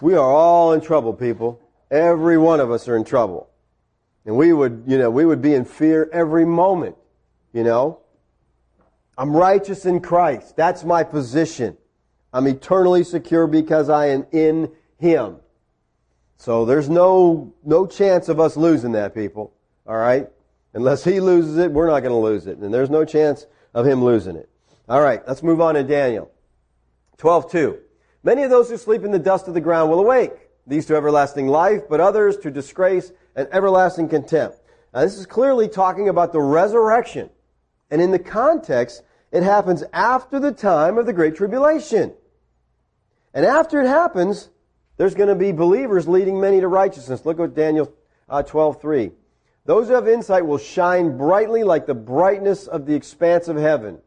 we 0.01 0.15
are 0.15 0.29
all 0.29 0.73
in 0.73 0.81
trouble, 0.81 1.13
people. 1.13 1.61
Every 1.89 2.37
one 2.37 2.59
of 2.59 2.71
us 2.71 2.89
are 2.89 2.97
in 2.97 3.05
trouble. 3.05 3.49
And 4.25 4.35
we 4.35 4.51
would, 4.51 4.83
you 4.85 4.97
know, 4.97 5.09
we 5.09 5.23
would 5.23 5.41
be 5.41 5.53
in 5.53 5.63
fear 5.63 6.09
every 6.11 6.43
moment, 6.43 6.97
you 7.53 7.63
know. 7.63 7.99
I'm 9.17 9.33
righteous 9.33 9.85
in 9.85 10.01
Christ. 10.01 10.57
That's 10.57 10.83
my 10.83 11.05
position. 11.05 11.77
I'm 12.33 12.47
eternally 12.47 13.05
secure 13.05 13.47
because 13.47 13.89
I 13.89 14.07
am 14.07 14.25
in 14.33 14.73
Him. 14.97 15.37
So 16.37 16.65
there's 16.65 16.89
no, 16.89 17.53
no 17.63 17.85
chance 17.85 18.29
of 18.29 18.39
us 18.39 18.57
losing 18.57 18.91
that, 18.93 19.13
people. 19.13 19.53
Alright? 19.87 20.29
Unless 20.73 21.03
He 21.03 21.19
loses 21.19 21.57
it, 21.57 21.71
we're 21.71 21.87
not 21.87 22.01
going 22.01 22.11
to 22.11 22.17
lose 22.17 22.47
it. 22.47 22.57
And 22.57 22.73
there's 22.73 22.89
no 22.89 23.05
chance 23.05 23.45
of 23.73 23.85
Him 23.85 24.03
losing 24.03 24.35
it. 24.35 24.49
Alright, 24.89 25.27
let's 25.27 25.43
move 25.43 25.61
on 25.61 25.75
to 25.75 25.83
Daniel. 25.83 26.29
12.2. 27.17 27.79
Many 28.23 28.43
of 28.43 28.49
those 28.49 28.69
who 28.69 28.77
sleep 28.77 29.03
in 29.03 29.11
the 29.11 29.19
dust 29.19 29.47
of 29.47 29.53
the 29.53 29.61
ground 29.61 29.89
will 29.89 29.99
awake. 29.99 30.33
These 30.67 30.87
to 30.87 30.95
everlasting 30.95 31.47
life, 31.47 31.83
but 31.89 32.01
others 32.01 32.37
to 32.37 32.51
disgrace 32.51 33.11
and 33.35 33.47
everlasting 33.51 34.09
contempt. 34.09 34.59
Now 34.93 35.01
this 35.01 35.17
is 35.17 35.25
clearly 35.25 35.67
talking 35.67 36.09
about 36.09 36.33
the 36.33 36.41
resurrection. 36.41 37.29
And 37.91 38.01
in 38.01 38.11
the 38.11 38.19
context, 38.19 39.03
it 39.31 39.43
happens 39.43 39.83
after 39.93 40.39
the 40.39 40.51
time 40.51 40.97
of 40.97 41.05
the 41.05 41.13
Great 41.13 41.35
Tribulation. 41.35 42.13
And 43.33 43.45
after 43.45 43.81
it 43.81 43.87
happens, 43.87 44.49
there's 44.97 45.15
going 45.15 45.29
to 45.29 45.35
be 45.35 45.51
believers 45.51 46.07
leading 46.07 46.39
many 46.39 46.61
to 46.61 46.67
righteousness. 46.67 47.25
Look 47.25 47.39
at 47.39 47.53
Daniel 47.53 47.93
uh, 48.29 48.43
12:3. 48.43 49.11
Those 49.65 49.87
who 49.87 49.93
have 49.93 50.07
insight 50.07 50.45
will 50.45 50.59
shine 50.59 51.17
brightly 51.17 51.63
like 51.63 51.85
the 51.85 51.95
brightness 51.95 52.67
of 52.67 52.85
the 52.85 52.93
expanse 52.93 53.47
of 53.47 53.57
heaven. 53.57 53.99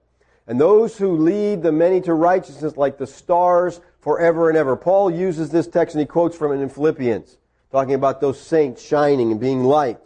And 0.47 0.59
those 0.59 0.97
who 0.97 1.17
lead 1.17 1.63
the 1.63 1.73
many 1.73 2.01
to 2.03 2.15
righteousness 2.15 2.77
like 2.77 2.97
the 2.97 3.07
stars 3.07 3.81
forever 4.01 4.49
and 4.49 4.57
ever. 4.57 4.77
Paul 4.77 5.11
uses 5.11 5.51
this 5.51 5.67
text 5.67 5.95
and 5.95 6.01
he 6.01 6.07
quotes 6.07 6.37
from 6.37 6.53
it 6.53 6.63
in 6.63 6.69
Philippians, 6.71 7.37
talking 7.71 7.95
about 7.95 8.21
those 8.21 8.41
saints 8.41 8.83
shining 8.83 9.31
and 9.31 9.41
being 9.41 9.65
light. 9.65 9.99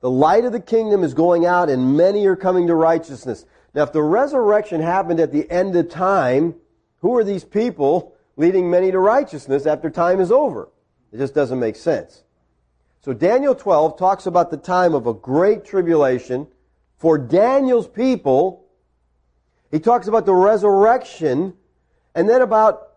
The 0.00 0.10
light 0.10 0.44
of 0.44 0.52
the 0.52 0.60
kingdom 0.60 1.02
is 1.02 1.12
going 1.12 1.44
out 1.44 1.68
and 1.68 1.96
many 1.96 2.26
are 2.26 2.36
coming 2.36 2.66
to 2.68 2.74
righteousness. 2.74 3.44
Now, 3.74 3.82
if 3.82 3.92
the 3.92 4.02
resurrection 4.02 4.80
happened 4.80 5.18
at 5.18 5.32
the 5.32 5.50
end 5.50 5.74
of 5.76 5.90
time, 5.90 6.54
who 7.00 7.16
are 7.16 7.24
these 7.24 7.44
people 7.44 8.13
leading 8.36 8.70
many 8.70 8.90
to 8.90 8.98
righteousness 8.98 9.66
after 9.66 9.90
time 9.90 10.20
is 10.20 10.32
over? 10.32 10.68
It 11.12 11.18
just 11.18 11.34
doesn't 11.34 11.60
make 11.60 11.76
sense. 11.76 12.24
So 13.02 13.12
Daniel 13.12 13.54
12 13.54 13.98
talks 13.98 14.26
about 14.26 14.50
the 14.50 14.56
time 14.56 14.94
of 14.94 15.06
a 15.06 15.12
great 15.12 15.64
tribulation 15.64 16.46
for 16.96 17.18
Daniel's 17.18 17.86
people. 17.86 18.64
He 19.70 19.78
talks 19.78 20.08
about 20.08 20.24
the 20.26 20.34
resurrection 20.34 21.54
and 22.14 22.28
then 22.28 22.40
about 22.40 22.94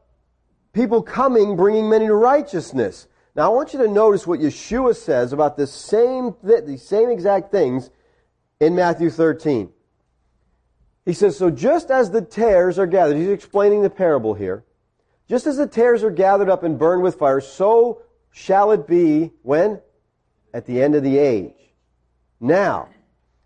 people 0.73 1.01
coming 1.01 1.55
bringing 1.55 1.89
many 1.89 2.07
to 2.07 2.15
righteousness. 2.15 3.07
Now 3.35 3.51
I 3.51 3.53
want 3.53 3.73
you 3.73 3.79
to 3.79 3.87
notice 3.87 4.25
what 4.25 4.39
Yeshua 4.39 4.95
says 4.95 5.33
about 5.33 5.57
the 5.57 5.67
same, 5.67 6.35
the 6.41 6.77
same 6.77 7.09
exact 7.09 7.51
things 7.51 7.89
in 8.59 8.75
Matthew 8.75 9.09
13. 9.09 9.69
He 11.05 11.13
says, 11.13 11.37
so 11.37 11.49
just 11.49 11.91
as 11.91 12.11
the 12.11 12.21
tares 12.21 12.79
are 12.79 12.87
gathered, 12.87 13.17
he's 13.17 13.29
explaining 13.29 13.81
the 13.81 13.89
parable 13.89 14.33
here. 14.33 14.63
Just 15.29 15.45
as 15.45 15.57
the 15.57 15.67
tares 15.67 16.03
are 16.03 16.11
gathered 16.11 16.49
up 16.49 16.63
and 16.63 16.79
burned 16.79 17.03
with 17.03 17.15
fire, 17.15 17.41
so 17.41 18.01
shall 18.31 18.71
it 18.71 18.87
be 18.87 19.31
when? 19.41 19.81
At 20.53 20.65
the 20.65 20.81
end 20.81 20.95
of 20.95 21.03
the 21.03 21.17
age. 21.17 21.53
Now, 22.39 22.89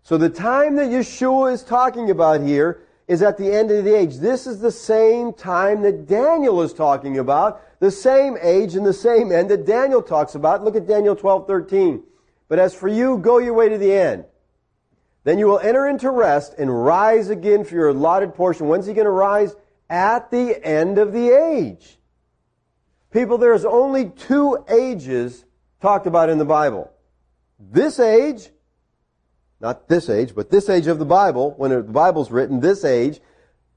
so 0.02 0.16
the 0.16 0.28
time 0.28 0.76
that 0.76 0.90
Yeshua 0.90 1.52
is 1.52 1.62
talking 1.62 2.10
about 2.10 2.40
here 2.40 2.82
is 3.08 3.22
at 3.22 3.36
the 3.36 3.52
end 3.52 3.70
of 3.70 3.84
the 3.84 3.94
age. 3.94 4.16
This 4.16 4.46
is 4.46 4.60
the 4.60 4.70
same 4.70 5.32
time 5.32 5.82
that 5.82 6.06
Daniel 6.06 6.62
is 6.62 6.72
talking 6.72 7.18
about, 7.18 7.60
the 7.80 7.90
same 7.90 8.36
age 8.40 8.74
and 8.74 8.86
the 8.86 8.92
same 8.92 9.32
end 9.32 9.50
that 9.50 9.66
Daniel 9.66 10.02
talks 10.02 10.34
about. 10.34 10.62
Look 10.62 10.76
at 10.76 10.86
Daniel 10.86 11.16
12, 11.16 11.46
13. 11.46 12.02
But 12.48 12.58
as 12.58 12.74
for 12.74 12.88
you, 12.88 13.18
go 13.18 13.38
your 13.38 13.54
way 13.54 13.68
to 13.68 13.78
the 13.78 13.92
end. 13.92 14.24
Then 15.24 15.38
you 15.38 15.46
will 15.46 15.60
enter 15.60 15.88
into 15.88 16.10
rest 16.10 16.54
and 16.58 16.84
rise 16.84 17.28
again 17.28 17.64
for 17.64 17.74
your 17.74 17.88
allotted 17.88 18.34
portion. 18.34 18.68
When's 18.68 18.86
he 18.86 18.94
going 18.94 19.04
to 19.04 19.10
rise? 19.10 19.54
At 19.92 20.30
the 20.30 20.58
end 20.66 20.96
of 20.96 21.12
the 21.12 21.28
age. 21.28 21.98
People, 23.10 23.36
there's 23.36 23.66
only 23.66 24.08
two 24.08 24.64
ages 24.66 25.44
talked 25.82 26.06
about 26.06 26.30
in 26.30 26.38
the 26.38 26.46
Bible. 26.46 26.90
This 27.60 28.00
age, 28.00 28.48
not 29.60 29.88
this 29.88 30.08
age, 30.08 30.34
but 30.34 30.50
this 30.50 30.70
age 30.70 30.86
of 30.86 30.98
the 30.98 31.04
Bible, 31.04 31.52
when 31.58 31.70
the 31.72 31.82
Bible's 31.82 32.30
written, 32.30 32.60
this 32.60 32.86
age, 32.86 33.20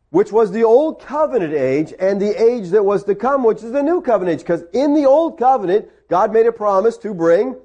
which 0.09 0.31
was 0.31 0.51
the 0.51 0.63
old 0.63 1.01
covenant 1.01 1.53
age, 1.53 1.93
and 1.99 2.21
the 2.21 2.41
age 2.41 2.69
that 2.69 2.85
was 2.85 3.03
to 3.03 3.13
come, 3.13 3.43
which 3.43 3.61
is 3.61 3.73
the 3.73 3.83
new 3.83 4.01
covenant 4.01 4.39
age. 4.39 4.45
Because 4.45 4.63
in 4.71 4.93
the 4.93 5.05
old 5.05 5.37
covenant, 5.37 5.89
God 6.09 6.31
made 6.31 6.45
a 6.45 6.53
promise 6.53 6.97
to 6.99 7.13
bring 7.13 7.57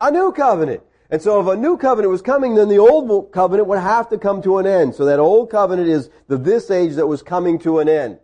a 0.00 0.10
new 0.10 0.32
covenant. 0.32 0.80
And 1.10 1.22
so 1.22 1.40
if 1.40 1.46
a 1.46 1.56
new 1.56 1.78
covenant 1.78 2.10
was 2.10 2.20
coming, 2.20 2.54
then 2.54 2.68
the 2.68 2.78
old 2.78 3.32
covenant 3.32 3.68
would 3.68 3.78
have 3.78 4.08
to 4.10 4.18
come 4.18 4.42
to 4.42 4.58
an 4.58 4.66
end. 4.66 4.94
So 4.94 5.06
that 5.06 5.18
old 5.18 5.50
covenant 5.50 5.88
is 5.88 6.10
the 6.26 6.36
this 6.36 6.70
age 6.70 6.94
that 6.94 7.06
was 7.06 7.22
coming 7.22 7.58
to 7.60 7.78
an 7.78 7.88
end. 7.88 8.18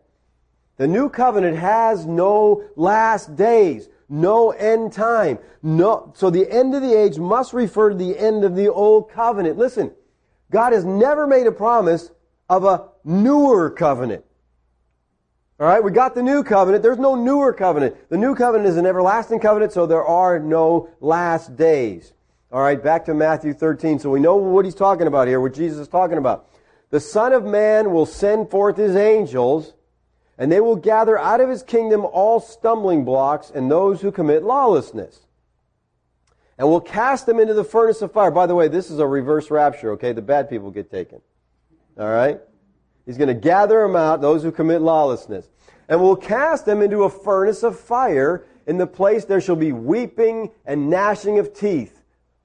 The 0.77 0.87
new 0.87 1.09
covenant 1.09 1.57
has 1.57 2.05
no 2.05 2.65
last 2.77 3.37
days, 3.37 3.89
no 4.09 4.51
end 4.51 4.93
time. 4.93 5.39
No, 5.63 6.13
so 6.15 6.29
the 6.29 6.51
end 6.51 6.75
of 6.75 6.83
the 6.83 6.93
age 6.93 7.17
must 7.19 7.53
refer 7.53 7.91
to 7.91 7.95
the 7.95 8.19
end 8.19 8.45
of 8.45 8.55
the 8.55 8.71
old 8.71 9.11
covenant. 9.11 9.57
Listen, 9.57 9.93
God 10.51 10.73
has 10.73 10.85
never 10.85 11.27
made 11.27 11.47
a 11.47 11.53
promise 11.53 12.11
of 12.51 12.65
a 12.65 12.89
newer 13.05 13.71
covenant. 13.71 14.25
All 15.61 15.69
right, 15.69 15.83
we 15.83 15.93
got 15.93 16.17
the 16.17 16.23
new 16.23 16.43
covenant. 16.43 16.83
There's 16.83 16.99
no 16.99 17.15
newer 17.15 17.53
covenant. 17.53 18.11
The 18.11 18.19
new 18.19 18.35
covenant 18.35 18.69
is 18.69 18.77
an 18.77 18.87
everlasting 18.87 19.39
covenant, 19.39 19.73
so 19.73 19.87
there 19.87 20.05
are 20.05 20.41
no 20.41 20.91
last 21.01 21.57
days. 21.57 22.14
All 22.55 22.61
right, 22.61 22.81
back 22.81 23.07
to 23.07 23.15
Matthew 23.15 23.53
13. 23.53 23.99
So 23.99 24.11
we 24.11 24.21
know 24.21 24.37
what 24.37 24.65
he's 24.65 24.77
talking 24.77 25.09
about 25.09 25.27
here, 25.27 25.41
what 25.41 25.55
Jesus 25.55 25.81
is 25.81 25.89
talking 25.89 26.19
about. 26.19 26.49
The 26.91 27.01
Son 27.01 27.33
of 27.33 27.45
Man 27.45 27.91
will 27.91 28.07
send 28.07 28.49
forth 28.49 28.77
his 28.77 28.95
angels, 28.95 29.73
and 30.39 30.53
they 30.53 30.61
will 30.61 30.77
gather 30.77 31.19
out 31.19 31.41
of 31.41 31.49
his 31.49 31.65
kingdom 31.65 32.05
all 32.05 32.39
stumbling 32.39 33.05
blocks 33.05 33.51
and 33.51 33.69
those 33.69 34.03
who 34.03 34.13
commit 34.13 34.45
lawlessness. 34.45 35.27
And 36.57 36.69
will 36.69 36.81
cast 36.81 37.27
them 37.27 37.41
into 37.41 37.55
the 37.55 37.65
furnace 37.65 38.03
of 38.03 38.13
fire. 38.13 38.31
By 38.31 38.47
the 38.47 38.55
way, 38.55 38.69
this 38.69 38.89
is 38.89 39.01
a 39.01 39.07
reverse 39.07 39.51
rapture, 39.51 39.91
okay? 39.95 40.13
The 40.13 40.23
bad 40.23 40.49
people 40.49 40.71
get 40.71 40.93
taken. 40.93 41.23
All 41.99 42.07
right? 42.07 42.39
He's 43.05 43.19
going 43.19 43.27
to 43.27 43.35
gather 43.35 43.83
them 43.83 43.97
out, 43.97 44.21
those 44.21 44.45
who 44.45 44.53
commit 44.53 44.81
lawlessness. 44.81 45.51
And 45.89 46.01
will 46.01 46.15
cast 46.15 46.67
them 46.67 46.83
into 46.83 47.03
a 47.03 47.11
furnace 47.11 47.65
of 47.65 47.81
fire. 47.81 48.47
In 48.65 48.79
the 48.79 48.87
place 48.87 49.25
there 49.25 49.41
shall 49.41 49.57
be 49.57 49.73
weeping 49.73 50.53
and 50.65 50.89
gnashing 50.89 51.41
of 51.41 51.53
teeth. 51.53 51.94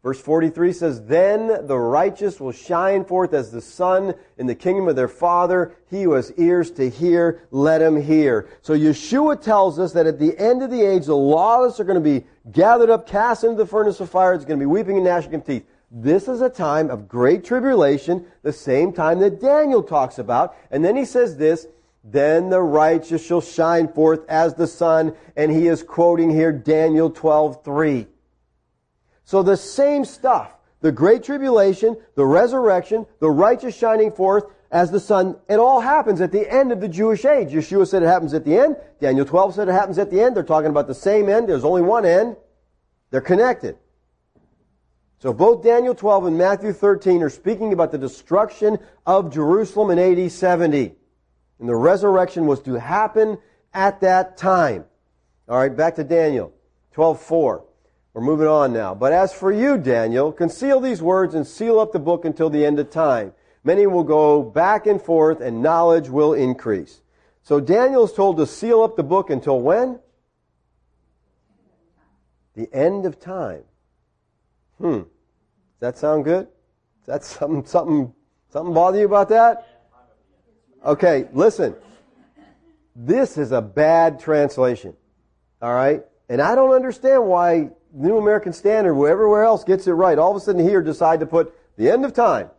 Verse 0.01 0.19
43 0.21 0.71
says, 0.71 1.05
Then 1.05 1.67
the 1.67 1.77
righteous 1.77 2.39
will 2.39 2.53
shine 2.53 3.03
forth 3.03 3.33
as 3.33 3.51
the 3.51 3.61
sun 3.61 4.13
in 4.37 4.47
the 4.47 4.55
kingdom 4.55 4.87
of 4.87 4.95
their 4.95 5.09
Father. 5.09 5.75
He 5.89 6.03
who 6.03 6.13
has 6.13 6.31
ears 6.37 6.71
to 6.71 6.89
hear, 6.89 7.41
let 7.51 7.81
him 7.81 8.01
hear. 8.01 8.47
So 8.61 8.73
Yeshua 8.73 9.41
tells 9.41 9.77
us 9.77 9.91
that 9.93 10.07
at 10.07 10.17
the 10.17 10.37
end 10.39 10.63
of 10.63 10.71
the 10.71 10.81
age, 10.81 11.05
the 11.05 11.15
lawless 11.15 11.81
are 11.81 11.83
going 11.83 12.01
to 12.01 12.19
be 12.19 12.25
gathered 12.51 12.89
up, 12.89 13.07
cast 13.07 13.43
into 13.43 13.57
the 13.57 13.65
furnace 13.65 13.99
of 13.99 14.09
fire. 14.09 14.33
It's 14.33 14.45
going 14.45 14.59
to 14.59 14.63
be 14.63 14.71
weeping 14.71 14.95
and 14.95 15.05
gnashing 15.05 15.35
of 15.35 15.45
teeth. 15.45 15.65
This 15.91 16.29
is 16.29 16.41
a 16.41 16.49
time 16.49 16.89
of 16.89 17.09
great 17.09 17.43
tribulation, 17.43 18.25
the 18.41 18.53
same 18.53 18.93
time 18.93 19.19
that 19.19 19.41
Daniel 19.41 19.83
talks 19.83 20.17
about. 20.17 20.55
And 20.71 20.85
then 20.85 20.95
he 20.95 21.03
says 21.03 21.35
this, 21.35 21.67
then 22.03 22.49
the 22.49 22.61
righteous 22.61 23.25
shall 23.25 23.41
shine 23.41 23.89
forth 23.89 24.21
as 24.29 24.53
the 24.53 24.67
sun. 24.67 25.15
And 25.35 25.51
he 25.51 25.67
is 25.67 25.83
quoting 25.83 26.29
here 26.29 26.53
Daniel 26.53 27.09
12, 27.09 27.65
3. 27.65 28.07
So 29.29 29.43
the 29.43 29.57
same 29.57 30.05
stuff, 30.05 30.51
the 30.81 30.91
great 30.91 31.23
tribulation, 31.23 31.97
the 32.15 32.25
resurrection, 32.25 33.05
the 33.19 33.29
righteous 33.29 33.77
shining 33.77 34.11
forth 34.11 34.45
as 34.71 34.89
the 34.89 34.99
sun, 34.99 35.37
it 35.47 35.59
all 35.59 35.81
happens 35.81 36.19
at 36.19 36.31
the 36.31 36.51
end 36.51 36.71
of 36.71 36.81
the 36.81 36.87
Jewish 36.87 37.25
age. 37.25 37.49
Yeshua 37.49 37.87
said 37.87 38.01
it 38.01 38.07
happens 38.07 38.33
at 38.33 38.43
the 38.43 38.57
end. 38.57 38.75
Daniel 38.99 39.27
12 39.27 39.53
said 39.53 39.69
it 39.69 39.73
happens 39.73 39.99
at 39.99 40.09
the 40.09 40.19
end. 40.19 40.35
They're 40.35 40.41
talking 40.41 40.71
about 40.71 40.87
the 40.87 40.95
same 40.95 41.29
end. 41.29 41.47
There's 41.47 41.63
only 41.63 41.83
one 41.83 42.05
end. 42.05 42.37
They're 43.11 43.21
connected. 43.21 43.77
So 45.19 45.31
both 45.31 45.63
Daniel 45.63 45.93
12 45.93 46.25
and 46.25 46.35
Matthew 46.35 46.73
13 46.73 47.21
are 47.21 47.29
speaking 47.29 47.71
about 47.71 47.91
the 47.91 47.99
destruction 47.99 48.79
of 49.05 49.31
Jerusalem 49.31 49.91
in 49.91 49.99
AD 49.99 50.31
70. 50.31 50.95
And 51.59 51.69
the 51.69 51.75
resurrection 51.75 52.47
was 52.47 52.63
to 52.63 52.79
happen 52.79 53.37
at 53.75 54.01
that 54.01 54.37
time. 54.37 54.85
All 55.47 55.59
right, 55.59 55.77
back 55.77 55.97
to 55.97 56.03
Daniel 56.03 56.51
12:4. 56.95 57.68
We're 58.13 58.21
moving 58.21 58.47
on 58.47 58.73
now. 58.73 58.95
But 58.95 59.13
as 59.13 59.33
for 59.33 59.51
you, 59.51 59.77
Daniel, 59.77 60.31
conceal 60.31 60.79
these 60.79 61.01
words 61.01 61.35
and 61.35 61.45
seal 61.45 61.79
up 61.79 61.91
the 61.91 61.99
book 61.99 62.25
until 62.25 62.49
the 62.49 62.65
end 62.65 62.79
of 62.79 62.89
time. 62.89 63.33
Many 63.63 63.85
will 63.87 64.03
go 64.03 64.41
back 64.41 64.87
and 64.87 65.01
forth 65.01 65.41
and 65.41 65.61
knowledge 65.61 66.09
will 66.09 66.33
increase. 66.33 67.01
So 67.43 67.59
Daniel 67.59 68.05
is 68.05 68.13
told 68.13 68.37
to 68.37 68.47
seal 68.47 68.81
up 68.81 68.95
the 68.95 69.03
book 69.03 69.29
until 69.29 69.59
when? 69.59 69.99
The 72.55 72.69
end 72.73 73.05
of 73.05 73.19
time. 73.19 73.63
Hmm. 74.79 74.99
Does 74.99 75.07
that 75.79 75.97
sound 75.97 76.25
good? 76.25 76.47
Does 77.05 77.07
that 77.07 77.23
something, 77.23 77.65
something, 77.65 78.13
something 78.51 78.73
bother 78.73 78.99
you 78.99 79.05
about 79.05 79.29
that? 79.29 79.67
Okay, 80.85 81.27
listen. 81.33 81.75
This 82.95 83.37
is 83.37 83.51
a 83.51 83.61
bad 83.61 84.19
translation. 84.19 84.95
All 85.61 85.73
right? 85.73 86.03
And 86.27 86.41
I 86.41 86.55
don't 86.55 86.71
understand 86.71 87.25
why 87.25 87.69
New 87.93 88.17
American 88.17 88.53
Standard, 88.53 88.95
where 88.95 89.11
everywhere 89.11 89.43
else 89.43 89.63
gets 89.63 89.87
it 89.87 89.91
right. 89.91 90.17
All 90.17 90.31
of 90.31 90.37
a 90.37 90.39
sudden 90.39 90.61
here 90.61 90.81
decide 90.81 91.19
to 91.21 91.25
put 91.25 91.53
the 91.77 91.89
end 91.89 92.05
of 92.05 92.13
time. 92.13 92.49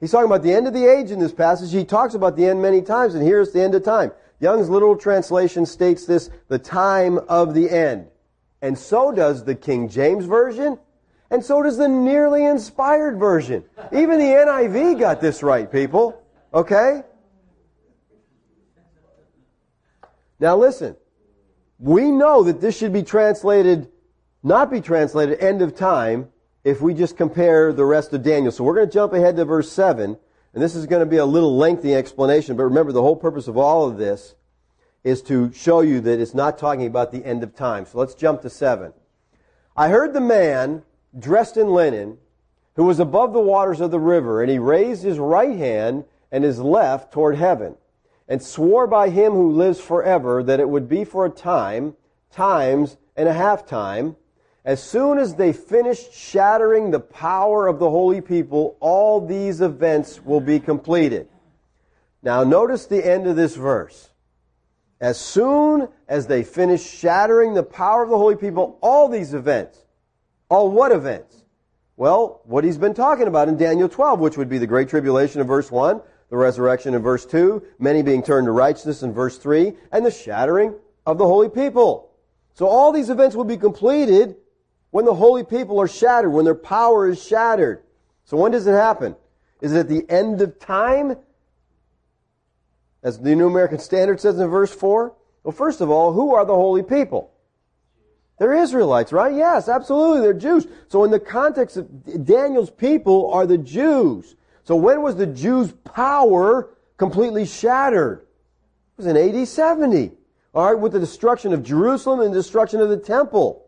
He's 0.00 0.10
talking 0.10 0.26
about 0.26 0.42
the 0.42 0.52
end 0.52 0.66
of 0.66 0.74
the 0.74 0.86
age 0.86 1.10
in 1.10 1.18
this 1.18 1.32
passage. 1.32 1.72
He 1.72 1.84
talks 1.84 2.14
about 2.14 2.36
the 2.36 2.46
end 2.46 2.60
many 2.60 2.82
times, 2.82 3.14
and 3.14 3.24
here's 3.24 3.52
the 3.52 3.62
end 3.62 3.74
of 3.74 3.82
time. 3.82 4.12
Young's 4.40 4.68
literal 4.68 4.96
translation 4.96 5.64
states 5.64 6.04
this, 6.04 6.28
the 6.48 6.58
time 6.58 7.18
of 7.28 7.54
the 7.54 7.70
end. 7.70 8.08
And 8.60 8.78
so 8.78 9.12
does 9.12 9.44
the 9.44 9.54
King 9.54 9.88
James 9.88 10.26
Version, 10.26 10.78
and 11.30 11.44
so 11.44 11.62
does 11.62 11.78
the 11.78 11.88
nearly 11.88 12.44
inspired 12.44 13.18
version. 13.18 13.64
Even 13.92 14.18
the 14.18 14.24
NIV 14.24 14.98
got 14.98 15.20
this 15.20 15.42
right, 15.42 15.70
people. 15.70 16.22
Okay? 16.52 17.02
Now 20.38 20.56
listen. 20.56 20.96
We 21.78 22.10
know 22.10 22.42
that 22.44 22.60
this 22.60 22.76
should 22.76 22.92
be 22.92 23.02
translated, 23.02 23.88
not 24.46 24.70
be 24.70 24.80
translated 24.80 25.40
end 25.40 25.60
of 25.60 25.74
time, 25.74 26.28
if 26.62 26.80
we 26.80 26.94
just 26.94 27.16
compare 27.16 27.72
the 27.72 27.84
rest 27.84 28.12
of 28.12 28.22
Daniel. 28.22 28.52
So 28.52 28.62
we're 28.62 28.76
going 28.76 28.86
to 28.86 28.92
jump 28.92 29.12
ahead 29.12 29.34
to 29.36 29.44
verse 29.44 29.72
7, 29.72 30.16
and 30.54 30.62
this 30.62 30.76
is 30.76 30.86
going 30.86 31.00
to 31.00 31.06
be 31.06 31.16
a 31.16 31.26
little 31.26 31.56
lengthy 31.56 31.96
explanation, 31.96 32.56
but 32.56 32.62
remember 32.62 32.92
the 32.92 33.02
whole 33.02 33.16
purpose 33.16 33.48
of 33.48 33.56
all 33.56 33.88
of 33.88 33.98
this 33.98 34.36
is 35.02 35.20
to 35.22 35.52
show 35.52 35.80
you 35.80 36.00
that 36.00 36.20
it's 36.20 36.32
not 36.32 36.58
talking 36.58 36.86
about 36.86 37.10
the 37.10 37.24
end 37.24 37.42
of 37.42 37.56
time. 37.56 37.86
So 37.86 37.98
let's 37.98 38.14
jump 38.14 38.42
to 38.42 38.50
7. 38.50 38.92
I 39.76 39.88
heard 39.88 40.12
the 40.12 40.20
man 40.20 40.84
dressed 41.18 41.56
in 41.56 41.72
linen 41.72 42.18
who 42.76 42.84
was 42.84 43.00
above 43.00 43.32
the 43.32 43.40
waters 43.40 43.80
of 43.80 43.90
the 43.90 43.98
river, 43.98 44.42
and 44.42 44.50
he 44.50 44.60
raised 44.60 45.02
his 45.02 45.18
right 45.18 45.56
hand 45.56 46.04
and 46.30 46.44
his 46.44 46.60
left 46.60 47.12
toward 47.12 47.34
heaven 47.34 47.74
and 48.28 48.40
swore 48.40 48.86
by 48.86 49.10
him 49.10 49.32
who 49.32 49.50
lives 49.50 49.80
forever 49.80 50.40
that 50.44 50.60
it 50.60 50.68
would 50.68 50.88
be 50.88 51.04
for 51.04 51.26
a 51.26 51.30
time, 51.30 51.96
times 52.30 52.96
and 53.16 53.28
a 53.28 53.32
half 53.32 53.66
time. 53.66 54.14
As 54.66 54.82
soon 54.82 55.18
as 55.18 55.36
they 55.36 55.52
finished 55.52 56.12
shattering 56.12 56.90
the 56.90 56.98
power 56.98 57.68
of 57.68 57.78
the 57.78 57.88
holy 57.88 58.20
people, 58.20 58.76
all 58.80 59.24
these 59.24 59.60
events 59.60 60.20
will 60.24 60.40
be 60.40 60.58
completed. 60.58 61.28
Now 62.20 62.42
notice 62.42 62.86
the 62.86 63.08
end 63.08 63.28
of 63.28 63.36
this 63.36 63.54
verse. 63.54 64.10
As 65.00 65.20
soon 65.20 65.86
as 66.08 66.26
they 66.26 66.42
finish 66.42 66.82
shattering 66.84 67.54
the 67.54 67.62
power 67.62 68.02
of 68.02 68.10
the 68.10 68.18
holy 68.18 68.34
people, 68.34 68.76
all 68.80 69.08
these 69.08 69.34
events. 69.34 69.78
All 70.48 70.68
what 70.68 70.90
events? 70.90 71.44
Well, 71.96 72.40
what 72.42 72.64
he's 72.64 72.76
been 72.76 72.94
talking 72.94 73.28
about 73.28 73.48
in 73.48 73.56
Daniel 73.56 73.88
12, 73.88 74.18
which 74.18 74.36
would 74.36 74.48
be 74.48 74.58
the 74.58 74.66
Great 74.66 74.88
Tribulation 74.88 75.40
in 75.40 75.46
verse 75.46 75.70
1, 75.70 76.02
the 76.28 76.36
resurrection 76.36 76.92
in 76.92 77.02
verse 77.02 77.24
2, 77.24 77.62
many 77.78 78.02
being 78.02 78.20
turned 78.20 78.46
to 78.46 78.52
righteousness 78.52 79.04
in 79.04 79.12
verse 79.12 79.38
3, 79.38 79.74
and 79.92 80.04
the 80.04 80.10
shattering 80.10 80.74
of 81.06 81.18
the 81.18 81.26
holy 81.26 81.48
people. 81.48 82.10
So 82.54 82.66
all 82.66 82.90
these 82.90 83.10
events 83.10 83.36
will 83.36 83.44
be 83.44 83.56
completed 83.56 84.34
when 84.96 85.04
the 85.04 85.12
holy 85.12 85.44
people 85.44 85.78
are 85.78 85.86
shattered, 85.86 86.32
when 86.32 86.46
their 86.46 86.54
power 86.54 87.06
is 87.06 87.22
shattered. 87.22 87.82
So 88.24 88.38
when 88.38 88.52
does 88.52 88.66
it 88.66 88.72
happen? 88.72 89.14
Is 89.60 89.74
it 89.74 89.80
at 89.80 89.88
the 89.90 90.06
end 90.08 90.40
of 90.40 90.58
time? 90.58 91.18
As 93.02 93.18
the 93.18 93.34
New 93.34 93.46
American 93.46 93.78
Standard 93.78 94.22
says 94.22 94.38
in 94.38 94.48
verse 94.48 94.74
4? 94.74 95.14
Well, 95.42 95.52
first 95.52 95.82
of 95.82 95.90
all, 95.90 96.14
who 96.14 96.34
are 96.34 96.46
the 96.46 96.54
holy 96.54 96.82
people? 96.82 97.30
They're 98.38 98.54
Israelites, 98.54 99.12
right? 99.12 99.34
Yes, 99.34 99.68
absolutely. 99.68 100.22
They're 100.22 100.32
Jews. 100.32 100.66
So 100.88 101.04
in 101.04 101.10
the 101.10 101.20
context 101.20 101.76
of 101.76 102.24
Daniel's 102.24 102.70
people 102.70 103.30
are 103.34 103.44
the 103.44 103.58
Jews. 103.58 104.34
So 104.64 104.76
when 104.76 105.02
was 105.02 105.16
the 105.16 105.26
Jews' 105.26 105.74
power 105.84 106.70
completely 106.96 107.44
shattered? 107.44 108.20
It 108.96 109.04
was 109.04 109.06
in 109.08 109.18
AD 109.18 109.46
70. 109.46 110.12
All 110.54 110.72
right, 110.72 110.80
with 110.80 110.92
the 110.92 111.00
destruction 111.00 111.52
of 111.52 111.62
Jerusalem 111.62 112.20
and 112.20 112.32
the 112.32 112.38
destruction 112.38 112.80
of 112.80 112.88
the 112.88 112.96
temple. 112.96 113.65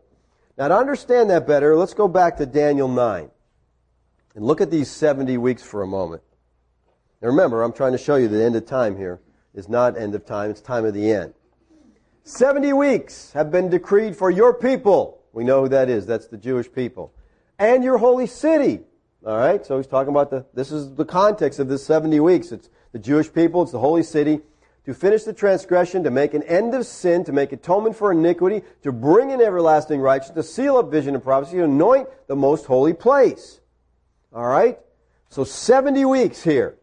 Now 0.59 0.67
to 0.67 0.75
understand 0.75 1.29
that 1.29 1.47
better, 1.47 1.73
let's 1.77 1.93
go 1.93 2.09
back 2.09 2.35
to 2.35 2.45
Daniel 2.45 2.89
9 2.89 3.31
and 4.35 4.45
look 4.45 4.59
at 4.59 4.69
these 4.69 4.91
70 4.91 5.37
weeks 5.37 5.63
for 5.63 5.83
a 5.83 5.87
moment. 5.87 6.21
Now 7.21 7.29
remember, 7.29 7.63
I'm 7.63 7.71
trying 7.71 7.93
to 7.93 7.97
show 7.97 8.17
you 8.17 8.27
the 8.27 8.43
end 8.43 8.57
of 8.57 8.65
time 8.65 8.97
here 8.97 9.21
is 9.55 9.69
not 9.69 9.97
end 9.97 10.15
of 10.15 10.25
time, 10.25 10.51
it's 10.51 10.59
time 10.59 10.83
of 10.83 10.93
the 10.93 11.09
end. 11.13 11.33
70 12.25 12.73
weeks 12.73 13.31
have 13.31 13.49
been 13.51 13.69
decreed 13.69 14.17
for 14.17 14.29
your 14.29 14.53
people. 14.53 15.21
We 15.31 15.45
know 15.45 15.61
who 15.61 15.69
that 15.69 15.89
is. 15.89 16.05
That's 16.05 16.27
the 16.27 16.37
Jewish 16.37 16.69
people. 16.69 17.13
And 17.57 17.81
your 17.81 17.97
holy 17.97 18.27
city. 18.27 18.81
All 19.25 19.37
right, 19.37 19.65
so 19.65 19.77
he's 19.77 19.87
talking 19.87 20.09
about 20.09 20.29
the, 20.29 20.45
this 20.53 20.73
is 20.73 20.93
the 20.93 21.05
context 21.05 21.59
of 21.59 21.69
this 21.69 21.85
70 21.85 22.19
weeks. 22.19 22.51
It's 22.51 22.69
the 22.91 22.99
Jewish 22.99 23.31
people, 23.31 23.63
it's 23.63 23.71
the 23.71 23.79
holy 23.79 24.03
city, 24.03 24.41
to 24.89 24.95
finish 24.95 25.23
the 25.23 25.31
transgression, 25.31 26.03
to 26.03 26.09
make 26.09 26.33
an 26.33 26.41
end 26.41 26.73
of 26.73 26.83
sin, 26.83 27.23
to 27.23 27.31
make 27.31 27.51
atonement 27.51 27.95
for 27.95 28.11
iniquity, 28.11 28.63
to 28.81 28.91
bring 28.91 29.29
in 29.29 29.39
everlasting 29.39 30.01
righteousness, 30.01 30.47
to 30.47 30.51
seal 30.51 30.77
up 30.77 30.89
vision 30.89 31.13
and 31.13 31.23
prophecy, 31.23 31.57
to 31.57 31.65
anoint 31.65 32.09
the 32.25 32.35
most 32.35 32.65
holy 32.65 32.93
place. 32.93 33.61
All 34.33 34.47
right? 34.47 34.79
So 35.29 35.43
70 35.43 36.05
weeks 36.05 36.41
here. 36.41 36.75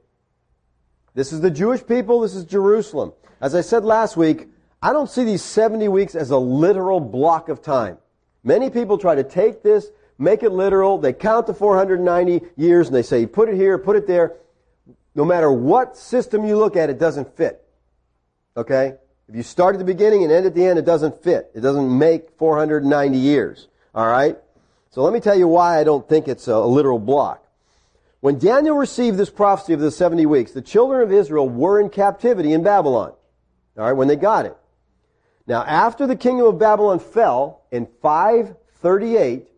This 1.15 1.33
is 1.33 1.41
the 1.41 1.51
Jewish 1.51 1.85
people, 1.85 2.21
this 2.21 2.37
is 2.37 2.45
Jerusalem. 2.45 3.13
As 3.41 3.57
I 3.57 3.61
said 3.61 3.85
last 3.85 4.17
week, 4.17 4.51
I 4.81 4.93
don't 4.93 5.11
see 5.11 5.25
these 5.25 5.43
70 5.43 5.89
weeks 5.89 6.15
as 6.15 6.31
a 6.31 6.39
literal 6.39 7.01
block 7.01 7.49
of 7.49 7.61
time. 7.61 7.99
Many 8.45 8.71
people 8.71 8.99
try 8.99 9.17
to 9.17 9.25
take 9.25 9.65
this 9.65 9.91
make 10.17 10.45
it 10.45 10.53
literal. 10.53 10.99
They 10.99 11.13
count 11.13 11.49
the 11.49 11.55
490 11.55 12.41
years 12.57 12.87
and 12.87 12.95
they 12.95 13.03
say, 13.03 13.27
put 13.27 13.49
it 13.49 13.57
here, 13.57 13.79
put 13.79 13.97
it 13.97 14.07
there. 14.07 14.37
No 15.17 15.25
matter 15.25 15.51
what 15.51 15.97
system 15.97 16.45
you 16.45 16.57
look 16.57 16.77
at, 16.77 16.89
it 16.89 17.01
doesn't 17.01 17.37
fit. 17.37 17.66
Okay? 18.57 18.95
If 19.29 19.35
you 19.35 19.43
start 19.43 19.75
at 19.75 19.79
the 19.79 19.85
beginning 19.85 20.23
and 20.23 20.33
end 20.33 20.47
at 20.47 20.55
the 20.55 20.65
end, 20.65 20.79
it 20.79 20.85
doesn't 20.85 21.23
fit. 21.23 21.51
It 21.55 21.61
doesn't 21.61 21.99
make 21.99 22.31
490 22.39 23.19
years. 23.19 23.69
Alright? 23.95 24.39
So 24.91 25.03
let 25.03 25.13
me 25.13 25.21
tell 25.21 25.37
you 25.37 25.49
why 25.49 25.79
I 25.79 25.85
don't 25.85 26.09
think 26.09 26.29
it's 26.29 26.49
a 26.49 26.59
literal 26.61 26.99
block. 26.99 27.45
When 28.21 28.39
Daniel 28.39 28.77
received 28.77 29.19
this 29.19 29.31
prophecy 29.31 29.73
of 29.73 29.81
the 29.81 29.91
70 29.91 30.27
weeks, 30.27 30.53
the 30.53 30.63
children 30.63 31.03
of 31.03 31.13
Israel 31.13 31.49
were 31.49 31.81
in 31.81 31.91
captivity 31.91 32.53
in 32.53 32.63
Babylon. 32.63 33.13
Alright, 33.77 33.97
when 33.97 34.09
they 34.09 34.17
got 34.17 34.47
it. 34.47 34.57
Now, 35.47 35.63
after 35.65 36.07
the 36.07 36.17
kingdom 36.17 36.47
of 36.47 36.59
Babylon 36.59 36.99
fell 36.99 37.63
in 37.71 37.87
538, 38.03 39.49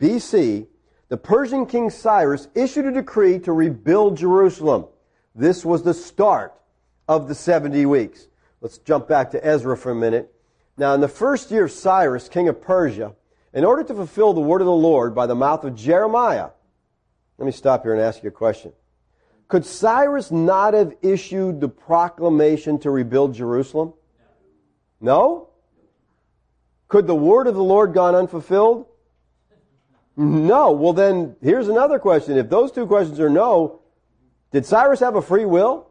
BC, 0.00 0.66
the 1.08 1.16
Persian 1.16 1.66
king 1.66 1.90
Cyrus 1.90 2.48
issued 2.54 2.86
a 2.86 2.92
decree 2.92 3.38
to 3.40 3.52
rebuild 3.52 4.16
Jerusalem. 4.16 4.86
This 5.34 5.64
was 5.64 5.82
the 5.82 5.94
start 5.94 6.54
of 7.08 7.28
the 7.28 7.34
70 7.34 7.86
weeks. 7.86 8.28
Let's 8.60 8.78
jump 8.78 9.08
back 9.08 9.30
to 9.32 9.46
Ezra 9.46 9.76
for 9.76 9.90
a 9.90 9.94
minute. 9.94 10.32
Now, 10.76 10.94
in 10.94 11.00
the 11.00 11.08
first 11.08 11.50
year 11.50 11.64
of 11.64 11.72
Cyrus, 11.72 12.28
king 12.28 12.48
of 12.48 12.60
Persia, 12.60 13.14
in 13.52 13.64
order 13.64 13.84
to 13.84 13.94
fulfill 13.94 14.32
the 14.32 14.40
word 14.40 14.60
of 14.60 14.66
the 14.66 14.72
Lord 14.72 15.14
by 15.14 15.26
the 15.26 15.34
mouth 15.34 15.64
of 15.64 15.74
Jeremiah, 15.74 16.48
let 17.38 17.46
me 17.46 17.52
stop 17.52 17.82
here 17.82 17.92
and 17.92 18.02
ask 18.02 18.22
you 18.22 18.28
a 18.28 18.32
question. 18.32 18.72
Could 19.48 19.66
Cyrus 19.66 20.30
not 20.30 20.74
have 20.74 20.94
issued 21.02 21.60
the 21.60 21.68
proclamation 21.68 22.78
to 22.80 22.90
rebuild 22.90 23.34
Jerusalem? 23.34 23.92
No? 25.00 25.50
Could 26.88 27.06
the 27.06 27.14
word 27.14 27.46
of 27.46 27.54
the 27.54 27.62
Lord 27.62 27.92
gone 27.92 28.14
unfulfilled? 28.14 28.86
No. 30.16 30.72
Well, 30.72 30.92
then, 30.92 31.36
here's 31.42 31.68
another 31.68 31.98
question. 31.98 32.38
If 32.38 32.48
those 32.48 32.72
two 32.72 32.86
questions 32.86 33.20
are 33.20 33.30
no, 33.30 33.80
did 34.52 34.64
Cyrus 34.64 35.00
have 35.00 35.16
a 35.16 35.22
free 35.22 35.44
will? 35.44 35.88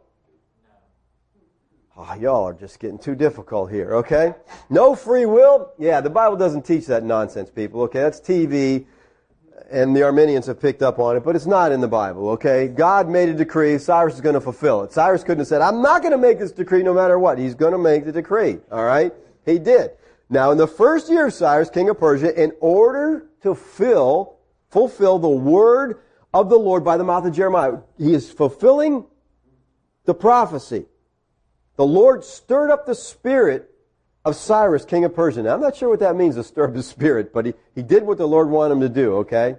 Oh, 1.96 2.16
y'all 2.20 2.48
are 2.48 2.54
just 2.54 2.80
getting 2.80 2.98
too 2.98 3.14
difficult 3.14 3.70
here, 3.72 3.94
okay? 3.98 4.34
No 4.68 4.96
free 4.96 5.28
will? 5.28 5.72
Yeah, 5.78 6.02
the 6.02 6.10
Bible 6.10 6.36
doesn't 6.36 6.66
teach 6.66 6.88
that 6.88 7.04
nonsense, 7.04 7.52
people, 7.52 7.84
okay? 7.84 8.00
That's 8.00 8.20
TV, 8.20 8.88
and 9.70 9.96
the 9.96 10.02
Arminians 10.02 10.48
have 10.48 10.60
picked 10.60 10.82
up 10.82 10.98
on 10.98 11.18
it, 11.18 11.24
but 11.24 11.36
it's 11.36 11.46
not 11.46 11.72
in 11.72 11.82
the 11.82 11.88
Bible, 11.88 12.30
okay? 12.32 12.68
God 12.68 13.08
made 13.10 13.30
a 13.30 13.34
decree, 13.36 13.78
Cyrus 13.78 14.16
is 14.16 14.22
going 14.22 14.34
to 14.34 14.42
fulfill 14.42 14.82
it. 14.82 14.92
Cyrus 14.92 15.22
couldn't 15.22 15.40
have 15.40 15.48
said, 15.48 15.62
I'm 15.62 15.84
not 15.84 16.02
going 16.02 16.14
to 16.14 16.18
make 16.18 16.40
this 16.40 16.52
decree 16.52 16.82
no 16.82 16.96
matter 16.96 17.20
what. 17.20 17.38
He's 17.38 17.54
going 17.54 17.74
to 17.74 17.78
make 17.78 18.06
the 18.06 18.12
decree, 18.12 18.58
alright? 18.72 19.14
He 19.46 19.60
did. 19.60 19.92
Now, 20.32 20.50
in 20.50 20.58
the 20.58 20.68
first 20.68 21.12
year 21.12 21.28
of 21.28 21.34
Cyrus, 21.34 21.70
king 21.70 21.90
of 21.90 22.00
Persia, 22.00 22.42
in 22.42 22.54
order 22.60 23.28
to 23.44 23.54
fill, 23.54 24.38
fulfill 24.72 25.20
the 25.20 25.30
word 25.30 26.00
of 26.34 26.50
the 26.50 26.58
Lord 26.58 26.84
by 26.84 26.98
the 26.98 27.04
mouth 27.04 27.24
of 27.26 27.36
Jeremiah. 27.36 27.78
He 28.00 28.16
is 28.16 28.32
fulfilling 28.32 29.06
the 30.06 30.16
prophecy. 30.16 30.88
The 31.76 31.86
Lord 31.86 32.24
stirred 32.24 32.72
up 32.72 32.86
the 32.86 32.96
spirit 32.96 33.70
of 34.26 34.36
Cyrus, 34.36 34.86
king 34.86 35.04
of 35.06 35.16
Persia. 35.16 35.44
Now, 35.44 35.56
I'm 35.56 35.62
not 35.62 35.76
sure 35.76 35.90
what 35.90 36.00
that 36.00 36.16
means 36.16 36.36
to 36.36 36.44
stir 36.44 36.66
up 36.66 36.74
the 36.74 36.84
spirit, 36.84 37.34
but 37.34 37.46
he, 37.46 37.54
he 37.76 37.82
did 37.82 38.04
what 38.04 38.18
the 38.18 38.28
Lord 38.28 38.50
wanted 38.50 38.76
him 38.76 38.82
to 38.82 38.90
do, 38.90 39.16
okay? 39.18 39.58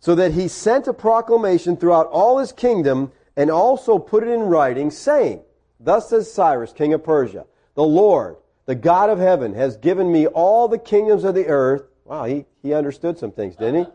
So 0.00 0.14
that 0.14 0.32
he 0.32 0.48
sent 0.48 0.86
a 0.86 0.92
proclamation 0.92 1.76
throughout 1.76 2.06
all 2.06 2.38
his 2.38 2.52
kingdom 2.52 3.10
and 3.36 3.50
also 3.50 3.98
put 3.98 4.22
it 4.22 4.28
in 4.28 4.42
writing, 4.42 4.90
saying, 4.90 5.42
Thus 5.80 6.10
says 6.10 6.32
Cyrus, 6.32 6.72
king 6.72 6.92
of 6.92 7.02
Persia, 7.02 7.46
the 7.74 7.82
Lord, 7.82 8.36
the 8.66 8.74
God 8.74 9.10
of 9.10 9.18
heaven, 9.18 9.54
has 9.54 9.76
given 9.76 10.12
me 10.12 10.26
all 10.26 10.68
the 10.68 10.78
kingdoms 10.78 11.24
of 11.24 11.34
the 11.34 11.46
earth 11.46 11.82
Wow, 12.04 12.24
he, 12.24 12.44
he 12.62 12.74
understood 12.74 13.18
some 13.18 13.32
things, 13.32 13.56
didn't 13.56 13.86
he? 13.86 13.90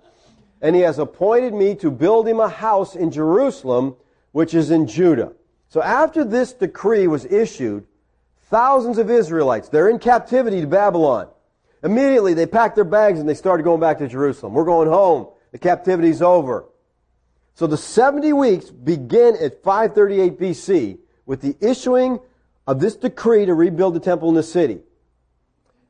And 0.62 0.76
he 0.76 0.82
has 0.82 1.00
appointed 1.00 1.54
me 1.54 1.76
to 1.76 1.92
build 1.92 2.28
him 2.28 2.40
a 2.40 2.50
house 2.50 2.96
in 2.96 3.12
Jerusalem, 3.12 3.96
which 4.32 4.54
is 4.54 4.72
in 4.72 4.88
Judah. 4.88 5.34
So 5.70 5.82
after 5.82 6.24
this 6.24 6.54
decree 6.54 7.08
was 7.08 7.26
issued, 7.26 7.86
thousands 8.50 8.98
of 8.98 9.10
Israelites, 9.10 9.70
they're 9.70 9.90
in 9.90 10.00
captivity 10.00 10.62
to 10.62 10.68
Babylon. 10.68 11.30
Immediately 11.84 12.34
they 12.34 12.46
packed 12.46 12.76
their 12.76 12.84
bags 12.84 13.20
and 13.20 13.30
they 13.30 13.36
started 13.36 13.64
going 13.64 13.80
back 13.80 14.00
to 14.00 14.08
Jerusalem. 14.08 14.54
We're 14.54 14.66
going 14.66 14.90
home. 14.90 15.28
The 15.52 15.60
captivity's 15.60 16.22
over. 16.22 16.66
So 17.54 17.68
the 17.68 17.78
70 17.78 18.34
weeks 18.34 18.70
begin 18.70 19.36
at 19.40 19.64
538 19.64 20.40
BC 20.40 20.98
with 21.26 21.42
the 21.42 21.56
issuing 21.62 22.20
of 22.66 22.80
this 22.80 22.96
decree 22.96 23.46
to 23.46 23.54
rebuild 23.54 23.94
the 23.94 24.00
temple 24.00 24.30
in 24.30 24.36
the 24.36 24.44
city. 24.44 24.80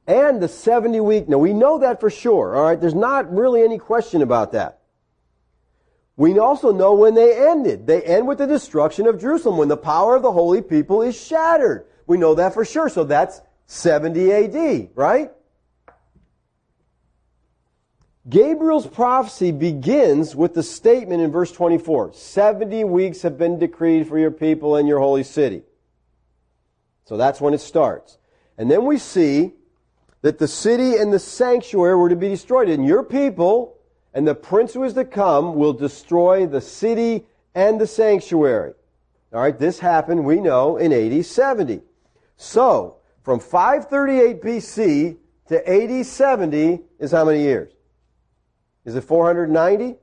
And 0.08 0.42
the 0.42 0.48
70 0.48 1.00
week, 1.02 1.30
now 1.30 1.38
we 1.38 1.54
know 1.54 1.78
that 1.80 2.00
for 2.00 2.10
sure, 2.10 2.58
alright? 2.58 2.82
There's 2.82 2.96
not 2.96 3.32
really 3.34 3.62
any 3.62 3.78
question 3.78 4.22
about 4.22 4.52
that. 4.54 4.79
We 6.20 6.38
also 6.38 6.74
know 6.74 6.96
when 6.96 7.14
they 7.14 7.48
ended. 7.48 7.88
They 7.88 8.02
end 8.02 8.28
with 8.28 8.40
the 8.40 8.46
destruction 8.46 9.08
of 9.08 9.22
Jerusalem, 9.22 9.56
when 9.56 9.70
the 9.70 9.78
power 9.78 10.18
of 10.18 10.22
the 10.22 10.34
holy 10.34 10.62
people 10.62 11.02
is 11.02 11.18
shattered. 11.18 11.86
We 12.08 12.18
know 12.18 12.36
that 12.36 12.54
for 12.54 12.66
sure. 12.66 12.90
So 12.90 13.06
that's 13.06 13.40
70 13.68 14.30
AD, 14.34 14.90
right? 14.96 15.32
Gabriel's 18.28 18.86
prophecy 18.86 19.54
begins 19.54 20.36
with 20.36 20.56
the 20.56 20.62
statement 20.62 21.22
in 21.22 21.32
verse 21.32 21.54
24 21.54 22.12
70 22.12 22.84
weeks 22.84 23.22
have 23.22 23.38
been 23.38 23.58
decreed 23.58 24.06
for 24.06 24.20
your 24.20 24.30
people 24.30 24.76
and 24.76 24.90
your 24.90 25.00
holy 25.00 25.24
city. 25.24 25.64
So 27.06 27.16
that's 27.16 27.40
when 27.40 27.54
it 27.54 27.62
starts. 27.62 28.18
And 28.58 28.70
then 28.70 28.86
we 28.86 28.98
see 28.98 29.54
that 30.22 30.38
the 30.38 30.50
city 30.50 30.98
and 30.98 31.14
the 31.14 31.20
sanctuary 31.20 31.96
were 31.96 32.10
to 32.10 32.18
be 32.18 32.28
destroyed. 32.28 32.68
And 32.68 32.86
your 32.86 33.04
people 33.04 33.79
and 34.14 34.28
the 34.28 34.36
prince 34.36 34.74
who 34.74 34.84
is 34.84 34.94
to 34.94 35.06
come 35.06 35.56
will 35.56 35.74
destroy 35.74 36.46
the 36.46 36.62
city 36.62 37.26
and 37.54 37.80
the 37.80 37.88
sanctuary. 37.88 38.74
All 39.32 39.42
right, 39.42 39.58
this 39.58 39.80
happened, 39.80 40.26
we 40.26 40.40
know, 40.40 40.78
in 40.78 40.92
AD 40.92 41.26
70. 41.26 41.82
So, 42.38 42.98
from 43.22 43.40
538 43.40 44.42
BC 44.42 45.18
to 45.50 45.70
AD 45.70 46.06
70 46.06 46.82
is 47.00 47.12
how 47.12 47.26
many 47.26 47.42
years? 47.42 47.72
Is 48.86 48.96
it 48.96 49.02
490? 49.02 49.98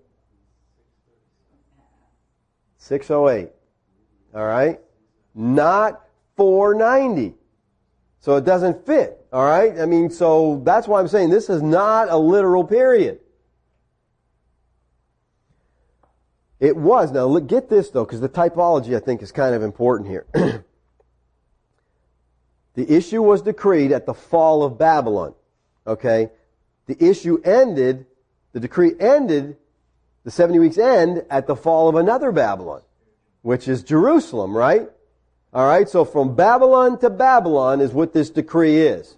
608. 2.78 3.50
All 4.34 4.44
right? 4.44 4.80
Not 5.34 6.02
490. 6.36 7.34
So 8.20 8.36
it 8.36 8.44
doesn't 8.44 8.86
fit. 8.86 9.26
All 9.32 9.44
right? 9.44 9.78
I 9.78 9.86
mean, 9.86 10.10
so 10.10 10.60
that's 10.64 10.86
why 10.86 11.00
I'm 11.00 11.08
saying 11.08 11.30
this 11.30 11.48
is 11.48 11.62
not 11.62 12.08
a 12.10 12.16
literal 12.16 12.62
period. 12.64 13.20
It 16.58 16.76
was. 16.76 17.12
Now, 17.12 17.26
look, 17.26 17.46
get 17.46 17.68
this 17.68 17.90
though, 17.90 18.04
because 18.04 18.20
the 18.20 18.28
typology 18.28 18.96
I 18.96 19.00
think 19.00 19.22
is 19.22 19.32
kind 19.32 19.54
of 19.54 19.62
important 19.62 20.08
here. 20.08 20.26
the 22.74 22.92
issue 22.92 23.22
was 23.22 23.42
decreed 23.42 23.92
at 23.92 24.06
the 24.06 24.14
fall 24.14 24.62
of 24.62 24.78
Babylon. 24.78 25.34
Okay? 25.86 26.30
The 26.86 26.96
issue 27.02 27.40
ended 27.44 28.06
the 28.56 28.60
decree 28.60 28.94
ended, 28.98 29.58
the 30.24 30.30
70 30.30 30.60
weeks 30.60 30.78
end 30.78 31.26
at 31.28 31.46
the 31.46 31.54
fall 31.54 31.90
of 31.90 31.94
another 31.94 32.32
Babylon, 32.32 32.80
which 33.42 33.68
is 33.68 33.82
Jerusalem, 33.82 34.56
right? 34.56 34.88
Alright, 35.54 35.90
so 35.90 36.06
from 36.06 36.34
Babylon 36.34 36.98
to 37.00 37.10
Babylon 37.10 37.82
is 37.82 37.92
what 37.92 38.14
this 38.14 38.30
decree 38.30 38.78
is. 38.78 39.14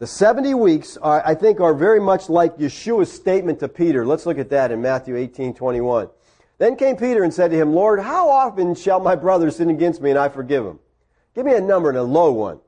The 0.00 0.06
70 0.06 0.54
weeks 0.54 0.96
are, 0.96 1.22
I 1.26 1.34
think, 1.34 1.60
are 1.60 1.74
very 1.74 2.00
much 2.00 2.30
like 2.30 2.56
Yeshua's 2.56 3.12
statement 3.12 3.60
to 3.60 3.68
Peter. 3.68 4.06
Let's 4.06 4.24
look 4.24 4.38
at 4.38 4.48
that 4.48 4.72
in 4.72 4.80
Matthew 4.80 5.14
18, 5.14 5.52
21. 5.52 6.08
Then 6.56 6.76
came 6.76 6.96
Peter 6.96 7.22
and 7.22 7.34
said 7.34 7.50
to 7.50 7.56
him, 7.58 7.74
Lord, 7.74 8.00
how 8.00 8.30
often 8.30 8.74
shall 8.74 8.98
my 8.98 9.14
brother 9.14 9.50
sin 9.50 9.68
against 9.68 10.00
me 10.00 10.08
and 10.08 10.18
I 10.18 10.30
forgive 10.30 10.64
him? 10.64 10.78
Give 11.34 11.44
me 11.44 11.52
a 11.52 11.60
number 11.60 11.90
and 11.90 11.98
a 11.98 12.02
low 12.02 12.32
one. 12.32 12.60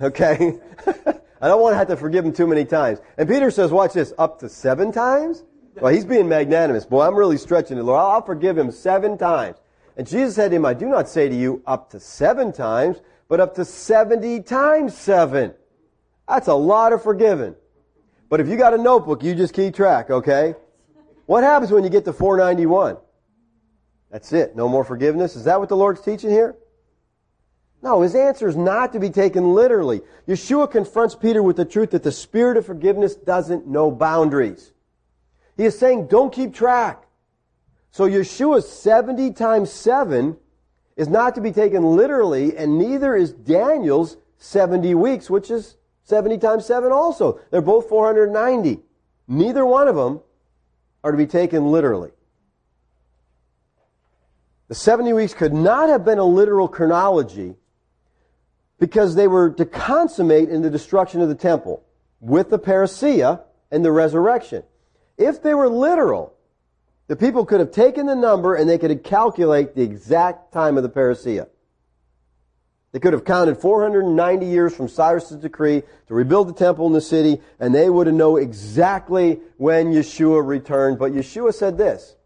Okay? 0.00 0.58
I 0.86 1.48
don't 1.48 1.60
want 1.60 1.74
to 1.74 1.76
have 1.76 1.88
to 1.88 1.98
forgive 1.98 2.24
him 2.24 2.32
too 2.32 2.46
many 2.46 2.64
times. 2.64 3.00
And 3.18 3.28
Peter 3.28 3.50
says, 3.50 3.70
watch 3.70 3.92
this, 3.92 4.14
up 4.16 4.40
to 4.40 4.48
seven 4.48 4.90
times? 4.90 5.44
Well, 5.74 5.92
he's 5.92 6.06
being 6.06 6.30
magnanimous. 6.30 6.86
Boy, 6.86 7.06
I'm 7.06 7.14
really 7.14 7.36
stretching 7.36 7.76
it, 7.76 7.82
Lord. 7.82 8.00
I'll 8.00 8.24
forgive 8.24 8.56
him 8.56 8.70
seven 8.70 9.18
times. 9.18 9.58
And 9.98 10.06
Jesus 10.06 10.36
said 10.36 10.48
to 10.52 10.56
him, 10.56 10.64
I 10.64 10.72
do 10.72 10.86
not 10.86 11.10
say 11.10 11.28
to 11.28 11.34
you 11.34 11.62
up 11.66 11.90
to 11.90 12.00
seven 12.00 12.54
times, 12.54 13.02
but 13.28 13.38
up 13.38 13.54
to 13.56 13.66
70 13.66 14.40
times 14.44 14.96
seven. 14.96 15.52
That's 16.28 16.48
a 16.48 16.54
lot 16.54 16.92
of 16.92 17.02
forgiving. 17.02 17.54
But 18.28 18.40
if 18.40 18.48
you 18.48 18.56
got 18.56 18.74
a 18.74 18.78
notebook, 18.78 19.22
you 19.22 19.34
just 19.34 19.54
keep 19.54 19.74
track, 19.74 20.10
okay? 20.10 20.54
What 21.26 21.44
happens 21.44 21.72
when 21.72 21.84
you 21.84 21.90
get 21.90 22.04
to 22.04 22.12
491? 22.12 22.98
That's 24.10 24.32
it. 24.32 24.54
No 24.54 24.68
more 24.68 24.84
forgiveness. 24.84 25.36
Is 25.36 25.44
that 25.44 25.58
what 25.58 25.68
the 25.68 25.76
Lord's 25.76 26.00
teaching 26.00 26.30
here? 26.30 26.56
No, 27.82 28.02
his 28.02 28.14
answer 28.14 28.48
is 28.48 28.56
not 28.56 28.92
to 28.92 29.00
be 29.00 29.10
taken 29.10 29.54
literally. 29.54 30.02
Yeshua 30.26 30.70
confronts 30.70 31.14
Peter 31.14 31.42
with 31.42 31.56
the 31.56 31.64
truth 31.64 31.90
that 31.90 32.02
the 32.02 32.12
spirit 32.12 32.56
of 32.56 32.66
forgiveness 32.66 33.14
doesn't 33.14 33.66
know 33.66 33.90
boundaries. 33.90 34.72
He 35.56 35.64
is 35.64 35.78
saying, 35.78 36.08
don't 36.08 36.32
keep 36.32 36.54
track. 36.54 37.04
So 37.90 38.08
Yeshua's 38.08 38.68
70 38.68 39.32
times 39.32 39.70
7 39.70 40.36
is 40.96 41.08
not 41.08 41.34
to 41.36 41.40
be 41.40 41.52
taken 41.52 41.84
literally, 41.84 42.56
and 42.56 42.78
neither 42.78 43.14
is 43.14 43.32
Daniel's 43.32 44.16
70 44.38 44.94
weeks, 44.94 45.30
which 45.30 45.50
is 45.50 45.77
70 46.08 46.38
times 46.38 46.64
7 46.64 46.90
also. 46.90 47.38
They're 47.50 47.60
both 47.60 47.86
490. 47.90 48.80
Neither 49.28 49.66
one 49.66 49.88
of 49.88 49.94
them 49.94 50.20
are 51.04 51.12
to 51.12 51.18
be 51.18 51.26
taken 51.26 51.70
literally. 51.70 52.12
The 54.68 54.74
70 54.74 55.12
weeks 55.12 55.34
could 55.34 55.52
not 55.52 55.90
have 55.90 56.06
been 56.06 56.18
a 56.18 56.24
literal 56.24 56.66
chronology 56.66 57.56
because 58.78 59.16
they 59.16 59.28
were 59.28 59.50
to 59.50 59.66
consummate 59.66 60.48
in 60.48 60.62
the 60.62 60.70
destruction 60.70 61.20
of 61.20 61.28
the 61.28 61.34
temple 61.34 61.84
with 62.20 62.48
the 62.48 62.58
parousia 62.58 63.42
and 63.70 63.84
the 63.84 63.92
resurrection. 63.92 64.62
If 65.18 65.42
they 65.42 65.52
were 65.52 65.68
literal, 65.68 66.32
the 67.08 67.16
people 67.16 67.44
could 67.44 67.60
have 67.60 67.70
taken 67.70 68.06
the 68.06 68.16
number 68.16 68.54
and 68.54 68.68
they 68.68 68.78
could 68.78 69.04
calculate 69.04 69.74
the 69.74 69.82
exact 69.82 70.54
time 70.54 70.78
of 70.78 70.82
the 70.82 70.88
parousia. 70.88 71.48
They 72.98 73.00
could 73.00 73.12
have 73.12 73.24
counted 73.24 73.58
490 73.58 74.44
years 74.44 74.74
from 74.74 74.88
Cyrus's 74.88 75.36
decree 75.36 75.84
to 76.08 76.14
rebuild 76.14 76.48
the 76.48 76.52
temple 76.52 76.88
in 76.88 76.92
the 76.92 77.00
city, 77.00 77.40
and 77.60 77.72
they 77.72 77.88
would 77.88 78.08
have 78.08 78.16
known 78.16 78.42
exactly 78.42 79.38
when 79.56 79.92
Yeshua 79.92 80.44
returned. 80.44 80.98
But 80.98 81.12
Yeshua 81.12 81.54
said 81.54 81.78
this, 81.78 82.16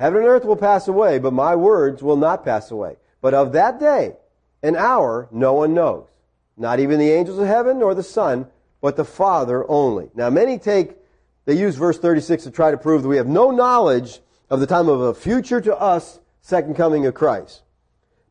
Heaven 0.00 0.22
and 0.22 0.26
earth 0.26 0.44
will 0.44 0.56
pass 0.56 0.88
away, 0.88 1.20
but 1.20 1.32
my 1.32 1.54
words 1.54 2.02
will 2.02 2.16
not 2.16 2.44
pass 2.44 2.72
away. 2.72 2.96
But 3.20 3.32
of 3.32 3.52
that 3.52 3.78
day 3.78 4.16
an 4.60 4.74
hour 4.74 5.28
no 5.30 5.52
one 5.52 5.72
knows. 5.72 6.08
Not 6.56 6.80
even 6.80 6.98
the 6.98 7.12
angels 7.12 7.38
of 7.38 7.46
heaven 7.46 7.78
nor 7.78 7.94
the 7.94 8.02
Son, 8.02 8.48
but 8.80 8.96
the 8.96 9.04
Father 9.04 9.64
only. 9.70 10.10
Now 10.16 10.30
many 10.30 10.58
take, 10.58 10.96
they 11.44 11.54
use 11.54 11.76
verse 11.76 12.00
36 12.00 12.42
to 12.42 12.50
try 12.50 12.72
to 12.72 12.76
prove 12.76 13.02
that 13.02 13.08
we 13.08 13.18
have 13.18 13.28
no 13.28 13.52
knowledge 13.52 14.18
of 14.50 14.58
the 14.58 14.66
time 14.66 14.88
of 14.88 15.00
a 15.00 15.14
future 15.14 15.60
to 15.60 15.76
us 15.76 16.18
second 16.40 16.74
coming 16.74 17.06
of 17.06 17.14
Christ. 17.14 17.62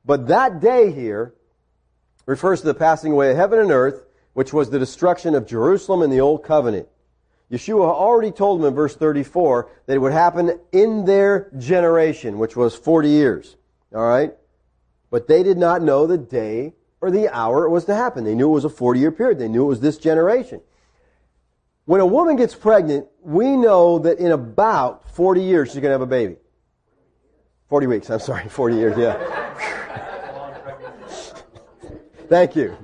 But 0.03 0.27
that 0.27 0.59
day 0.59 0.91
here 0.91 1.33
refers 2.25 2.61
to 2.61 2.67
the 2.67 2.73
passing 2.73 3.11
away 3.11 3.31
of 3.31 3.37
heaven 3.37 3.59
and 3.59 3.71
earth, 3.71 4.05
which 4.33 4.53
was 4.53 4.69
the 4.69 4.79
destruction 4.79 5.35
of 5.35 5.45
Jerusalem 5.45 6.01
in 6.01 6.09
the 6.09 6.21
Old 6.21 6.43
Covenant. 6.43 6.87
Yeshua 7.51 7.85
already 7.85 8.31
told 8.31 8.59
them 8.59 8.67
in 8.67 8.73
verse 8.73 8.95
34 8.95 9.69
that 9.85 9.95
it 9.95 9.99
would 9.99 10.13
happen 10.13 10.59
in 10.71 11.03
their 11.03 11.51
generation, 11.57 12.39
which 12.39 12.55
was 12.55 12.75
40 12.75 13.09
years. 13.09 13.57
Alright? 13.93 14.33
But 15.09 15.27
they 15.27 15.43
did 15.43 15.57
not 15.57 15.81
know 15.81 16.07
the 16.07 16.17
day 16.17 16.73
or 17.01 17.11
the 17.11 17.27
hour 17.27 17.65
it 17.65 17.69
was 17.69 17.85
to 17.85 17.95
happen. 17.95 18.23
They 18.23 18.35
knew 18.35 18.49
it 18.49 18.53
was 18.53 18.65
a 18.65 18.69
40 18.69 18.99
year 18.99 19.11
period. 19.11 19.37
They 19.37 19.49
knew 19.49 19.63
it 19.63 19.67
was 19.67 19.81
this 19.81 19.97
generation. 19.97 20.61
When 21.85 21.99
a 21.99 22.05
woman 22.05 22.37
gets 22.37 22.55
pregnant, 22.55 23.07
we 23.21 23.57
know 23.57 23.99
that 23.99 24.19
in 24.19 24.31
about 24.31 25.09
40 25.09 25.41
years 25.41 25.69
she's 25.69 25.81
going 25.81 25.89
to 25.89 25.91
have 25.91 26.01
a 26.01 26.05
baby. 26.05 26.37
40 27.67 27.87
weeks, 27.87 28.09
I'm 28.09 28.19
sorry, 28.19 28.47
40 28.49 28.75
years, 28.75 28.97
yeah. 28.97 29.17
Thank 32.31 32.55
you. 32.55 32.77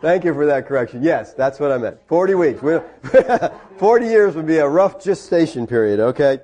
Thank 0.00 0.24
you 0.24 0.34
for 0.34 0.46
that 0.46 0.66
correction. 0.66 1.00
Yes, 1.00 1.32
that's 1.32 1.60
what 1.60 1.70
I 1.70 1.78
meant. 1.78 1.96
40 2.08 2.34
weeks. 2.34 2.60
40 3.78 4.04
years 4.04 4.34
would 4.34 4.48
be 4.48 4.56
a 4.56 4.66
rough 4.66 5.00
gestation 5.00 5.68
period, 5.68 6.00
okay? 6.00 6.40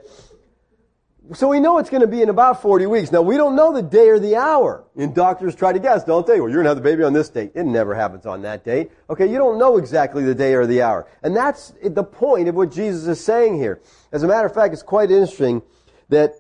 So 1.34 1.48
we 1.48 1.58
know 1.58 1.78
it's 1.78 1.90
going 1.90 2.02
to 2.02 2.06
be 2.06 2.22
in 2.22 2.28
about 2.28 2.62
40 2.62 2.86
weeks. 2.86 3.10
Now 3.10 3.22
we 3.22 3.36
don't 3.36 3.56
know 3.56 3.72
the 3.72 3.82
day 3.82 4.10
or 4.10 4.20
the 4.20 4.36
hour. 4.36 4.84
And 4.96 5.12
doctors 5.12 5.56
try 5.56 5.72
to 5.72 5.80
guess, 5.80 6.04
don't 6.04 6.24
they? 6.24 6.40
Well, 6.40 6.48
you're 6.48 6.62
going 6.62 6.66
to 6.66 6.68
have 6.68 6.76
the 6.76 6.88
baby 6.88 7.02
on 7.02 7.12
this 7.12 7.28
date. 7.30 7.50
It 7.56 7.64
never 7.64 7.96
happens 7.96 8.24
on 8.26 8.42
that 8.42 8.64
date. 8.64 8.92
Okay, 9.10 9.26
you 9.26 9.36
don't 9.36 9.58
know 9.58 9.76
exactly 9.76 10.22
the 10.22 10.34
day 10.36 10.54
or 10.54 10.68
the 10.68 10.82
hour. 10.82 11.08
And 11.24 11.34
that's 11.34 11.72
the 11.82 12.04
point 12.04 12.46
of 12.46 12.54
what 12.54 12.70
Jesus 12.70 13.08
is 13.08 13.18
saying 13.18 13.56
here. 13.56 13.80
As 14.12 14.22
a 14.22 14.28
matter 14.28 14.46
of 14.46 14.54
fact, 14.54 14.72
it's 14.72 14.84
quite 14.84 15.10
interesting 15.10 15.62
that 16.10 16.34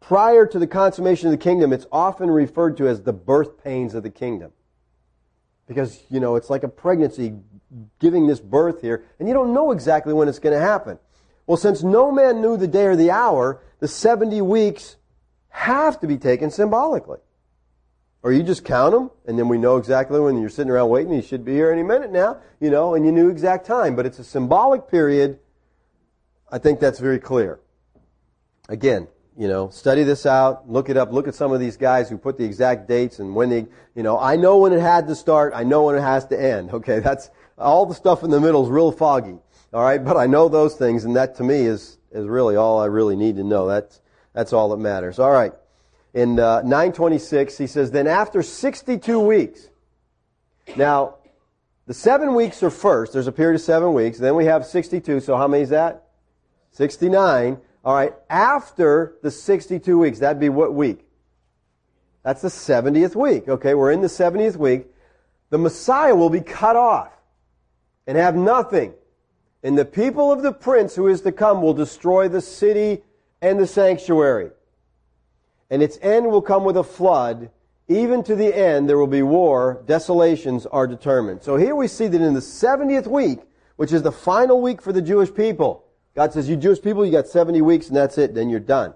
prior 0.00 0.44
to 0.44 0.58
the 0.58 0.66
consummation 0.66 1.28
of 1.28 1.30
the 1.30 1.38
kingdom, 1.38 1.72
it's 1.72 1.86
often 1.92 2.28
referred 2.28 2.76
to 2.78 2.88
as 2.88 3.02
the 3.02 3.12
birth 3.12 3.62
pains 3.62 3.94
of 3.94 4.02
the 4.02 4.10
kingdom. 4.10 4.50
Because, 5.66 6.02
you 6.10 6.20
know, 6.20 6.36
it's 6.36 6.50
like 6.50 6.62
a 6.62 6.68
pregnancy 6.68 7.34
giving 7.98 8.26
this 8.26 8.40
birth 8.40 8.80
here, 8.82 9.04
and 9.18 9.26
you 9.28 9.34
don't 9.34 9.54
know 9.54 9.70
exactly 9.70 10.12
when 10.12 10.28
it's 10.28 10.38
going 10.38 10.54
to 10.54 10.60
happen. 10.60 10.98
Well, 11.46 11.56
since 11.56 11.82
no 11.82 12.10
man 12.10 12.40
knew 12.40 12.56
the 12.56 12.68
day 12.68 12.84
or 12.84 12.96
the 12.96 13.10
hour, 13.10 13.60
the 13.80 13.88
70 13.88 14.40
weeks 14.42 14.96
have 15.48 16.00
to 16.00 16.06
be 16.06 16.16
taken 16.16 16.50
symbolically. 16.50 17.18
Or 18.22 18.32
you 18.32 18.42
just 18.42 18.64
count 18.64 18.92
them, 18.92 19.10
and 19.26 19.38
then 19.38 19.48
we 19.48 19.58
know 19.58 19.76
exactly 19.76 20.18
when 20.18 20.40
you're 20.40 20.48
sitting 20.48 20.70
around 20.70 20.88
waiting, 20.88 21.12
you 21.12 21.20
should 21.20 21.44
be 21.44 21.52
here 21.52 21.70
any 21.70 21.82
minute 21.82 22.10
now, 22.10 22.38
you 22.58 22.70
know, 22.70 22.94
and 22.94 23.04
you 23.04 23.12
knew 23.12 23.28
exact 23.28 23.66
time. 23.66 23.96
But 23.96 24.06
it's 24.06 24.18
a 24.18 24.24
symbolic 24.24 24.88
period. 24.88 25.38
I 26.50 26.58
think 26.58 26.80
that's 26.80 26.98
very 26.98 27.18
clear. 27.18 27.60
Again, 28.68 29.08
you 29.36 29.48
know, 29.48 29.68
study 29.70 30.04
this 30.04 30.26
out, 30.26 30.70
look 30.70 30.88
it 30.88 30.96
up, 30.96 31.12
look 31.12 31.26
at 31.26 31.34
some 31.34 31.52
of 31.52 31.60
these 31.60 31.76
guys 31.76 32.08
who 32.08 32.16
put 32.16 32.38
the 32.38 32.44
exact 32.44 32.88
dates 32.88 33.18
and 33.18 33.34
when 33.34 33.50
they, 33.50 33.66
you 33.94 34.02
know, 34.02 34.18
I 34.18 34.36
know 34.36 34.58
when 34.58 34.72
it 34.72 34.80
had 34.80 35.08
to 35.08 35.14
start, 35.14 35.52
I 35.54 35.64
know 35.64 35.84
when 35.84 35.96
it 35.96 36.02
has 36.02 36.26
to 36.28 36.40
end. 36.40 36.70
Okay, 36.74 37.00
that's, 37.00 37.30
all 37.56 37.86
the 37.86 37.94
stuff 37.94 38.24
in 38.24 38.30
the 38.30 38.40
middle 38.40 38.64
is 38.64 38.70
real 38.70 38.92
foggy. 38.92 39.38
Alright, 39.72 40.04
but 40.04 40.16
I 40.16 40.26
know 40.26 40.48
those 40.48 40.76
things 40.76 41.04
and 41.04 41.16
that 41.16 41.36
to 41.36 41.44
me 41.44 41.66
is, 41.66 41.98
is 42.12 42.26
really 42.26 42.56
all 42.56 42.80
I 42.80 42.86
really 42.86 43.16
need 43.16 43.36
to 43.36 43.44
know. 43.44 43.66
That's, 43.66 44.00
that's 44.32 44.52
all 44.52 44.70
that 44.70 44.78
matters. 44.78 45.18
Alright. 45.18 45.52
In 46.12 46.38
uh, 46.38 46.62
926, 46.62 47.58
he 47.58 47.66
says, 47.66 47.90
then 47.90 48.06
after 48.06 48.42
62 48.42 49.18
weeks, 49.20 49.68
now, 50.76 51.16
the 51.86 51.94
seven 51.94 52.34
weeks 52.34 52.62
are 52.62 52.70
first. 52.70 53.12
There's 53.12 53.26
a 53.26 53.32
period 53.32 53.56
of 53.56 53.60
seven 53.60 53.92
weeks. 53.92 54.18
Then 54.18 54.34
we 54.34 54.46
have 54.46 54.64
62. 54.64 55.20
So 55.20 55.36
how 55.36 55.46
many 55.46 55.62
is 55.62 55.70
that? 55.70 56.04
69. 56.72 57.58
All 57.84 57.94
right. 57.94 58.14
After 58.30 59.16
the 59.22 59.30
62 59.30 59.98
weeks, 59.98 60.18
that'd 60.20 60.40
be 60.40 60.48
what 60.48 60.74
week? 60.74 61.06
That's 62.22 62.40
the 62.40 62.48
70th 62.48 63.14
week. 63.14 63.48
Okay. 63.48 63.74
We're 63.74 63.92
in 63.92 64.00
the 64.00 64.08
70th 64.08 64.56
week. 64.56 64.86
The 65.50 65.58
Messiah 65.58 66.14
will 66.14 66.30
be 66.30 66.40
cut 66.40 66.76
off 66.76 67.12
and 68.06 68.16
have 68.16 68.34
nothing. 68.34 68.94
And 69.62 69.78
the 69.78 69.84
people 69.84 70.32
of 70.32 70.42
the 70.42 70.52
prince 70.52 70.94
who 70.94 71.08
is 71.08 71.20
to 71.22 71.32
come 71.32 71.62
will 71.62 71.74
destroy 71.74 72.28
the 72.28 72.40
city 72.40 73.02
and 73.40 73.58
the 73.58 73.66
sanctuary. 73.66 74.50
And 75.70 75.82
its 75.82 75.98
end 76.02 76.26
will 76.26 76.42
come 76.42 76.64
with 76.64 76.76
a 76.76 76.84
flood. 76.84 77.50
Even 77.88 78.22
to 78.24 78.34
the 78.34 78.54
end, 78.54 78.88
there 78.88 78.98
will 78.98 79.06
be 79.06 79.22
war. 79.22 79.82
Desolations 79.86 80.64
are 80.66 80.86
determined. 80.86 81.42
So 81.42 81.56
here 81.56 81.74
we 81.74 81.88
see 81.88 82.06
that 82.06 82.20
in 82.20 82.32
the 82.32 82.40
70th 82.40 83.06
week, 83.06 83.40
which 83.76 83.92
is 83.92 84.02
the 84.02 84.12
final 84.12 84.62
week 84.62 84.80
for 84.80 84.92
the 84.92 85.02
Jewish 85.02 85.32
people, 85.32 85.83
God 86.14 86.32
says, 86.32 86.48
you 86.48 86.56
Jewish 86.56 86.80
people, 86.80 87.04
you 87.04 87.12
got 87.12 87.26
70 87.26 87.60
weeks 87.62 87.88
and 87.88 87.96
that's 87.96 88.18
it, 88.18 88.34
then 88.34 88.48
you're 88.48 88.60
done. 88.60 88.94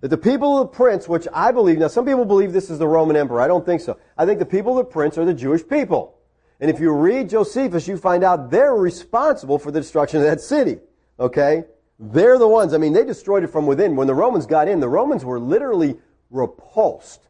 That 0.00 0.08
the 0.08 0.18
people 0.18 0.58
of 0.58 0.70
the 0.70 0.76
prince, 0.76 1.08
which 1.08 1.26
I 1.32 1.52
believe, 1.52 1.78
now 1.78 1.88
some 1.88 2.06
people 2.06 2.24
believe 2.24 2.52
this 2.52 2.70
is 2.70 2.78
the 2.78 2.88
Roman 2.88 3.16
emperor. 3.16 3.40
I 3.40 3.46
don't 3.46 3.64
think 3.64 3.80
so. 3.80 3.98
I 4.16 4.24
think 4.26 4.38
the 4.38 4.46
people 4.46 4.78
of 4.78 4.86
the 4.86 4.90
prince 4.90 5.18
are 5.18 5.24
the 5.24 5.34
Jewish 5.34 5.66
people. 5.66 6.18
And 6.58 6.70
if 6.70 6.80
you 6.80 6.92
read 6.92 7.30
Josephus, 7.30 7.88
you 7.88 7.96
find 7.96 8.22
out 8.22 8.50
they're 8.50 8.74
responsible 8.74 9.58
for 9.58 9.70
the 9.70 9.80
destruction 9.80 10.20
of 10.20 10.26
that 10.26 10.40
city. 10.40 10.78
Okay? 11.18 11.64
They're 11.98 12.38
the 12.38 12.48
ones, 12.48 12.72
I 12.72 12.78
mean, 12.78 12.92
they 12.92 13.04
destroyed 13.04 13.44
it 13.44 13.48
from 13.48 13.66
within. 13.66 13.96
When 13.96 14.06
the 14.06 14.14
Romans 14.14 14.46
got 14.46 14.68
in, 14.68 14.80
the 14.80 14.88
Romans 14.88 15.24
were 15.24 15.40
literally 15.40 15.98
repulsed 16.30 17.28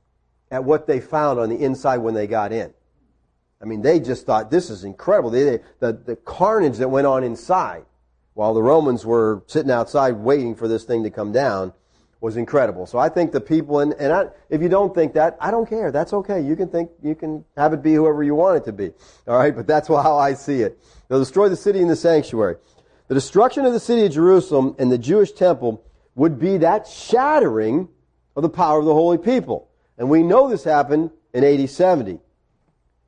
at 0.51 0.65
what 0.65 0.87
they 0.87 1.01
found 1.01 1.39
on 1.39 1.49
the 1.49 1.57
inside 1.57 1.99
when 1.99 2.15
they 2.15 2.27
got 2.27 2.53
in. 2.53 2.73
I 3.63 3.65
mean, 3.65 3.83
they 3.83 4.01
just 4.01 4.27
thought, 4.27 4.51
this 4.51 4.71
is 4.71 4.85
incredible. 4.85 5.31
They, 5.31 5.61
the, 5.81 5.93
the 5.93 6.17
carnage 6.17 6.79
that 6.79 6.89
went 6.89 7.07
on 7.07 7.25
inside 7.25 7.85
while 8.41 8.55
the 8.55 8.63
Romans 8.63 9.05
were 9.05 9.43
sitting 9.49 9.71
outside 9.71 10.13
waiting 10.13 10.55
for 10.55 10.67
this 10.67 10.85
thing 10.85 11.03
to 11.03 11.11
come 11.11 11.31
down 11.31 11.75
was 12.23 12.39
incredible. 12.39 12.87
So 12.87 12.99
I 12.99 13.11
think 13.11 13.33
the 13.33 13.41
people, 13.41 13.81
and, 13.81 13.93
and 13.93 14.15
I, 14.15 14.29
if 14.49 14.63
you 14.63 14.71
don't 14.71 14.95
think 14.95 15.13
that, 15.13 15.37
I 15.39 15.51
don't 15.51 15.69
care. 15.69 15.93
That's 15.93 16.15
okay. 16.15 16.41
You 16.41 16.57
can 16.57 16.69
think, 16.71 16.91
you 17.03 17.15
can 17.15 17.45
have 17.55 17.75
it 17.75 17.83
be 17.83 17.93
whoever 17.93 18.23
you 18.23 18.35
want 18.35 18.57
it 18.57 18.65
to 18.65 18.73
be. 18.73 18.93
Alright, 19.29 19.55
but 19.55 19.67
that's 19.67 19.89
how 19.89 20.17
I 20.17 20.33
see 20.33 20.63
it. 20.63 20.83
They'll 21.09 21.19
destroy 21.19 21.51
the 21.51 21.57
city 21.57 21.81
and 21.81 21.91
the 21.91 21.97
sanctuary. 21.97 22.57
The 23.09 23.15
destruction 23.15 23.67
of 23.67 23.75
the 23.75 23.79
city 23.79 24.07
of 24.07 24.13
Jerusalem 24.13 24.75
and 24.79 24.91
the 24.91 24.97
Jewish 24.97 25.33
temple 25.33 25.85
would 26.15 26.39
be 26.39 26.57
that 26.57 26.87
shattering 26.87 27.91
of 28.37 28.43
the 28.43 28.49
power 28.49 28.79
of 28.79 28.87
the 28.87 28.95
holy 28.95 29.19
people. 29.19 29.69
And 29.99 30.09
we 30.09 30.23
know 30.23 30.49
this 30.49 30.65
happened 30.65 31.11
in 31.35 31.45
AD 31.45 31.69
70. 31.69 32.21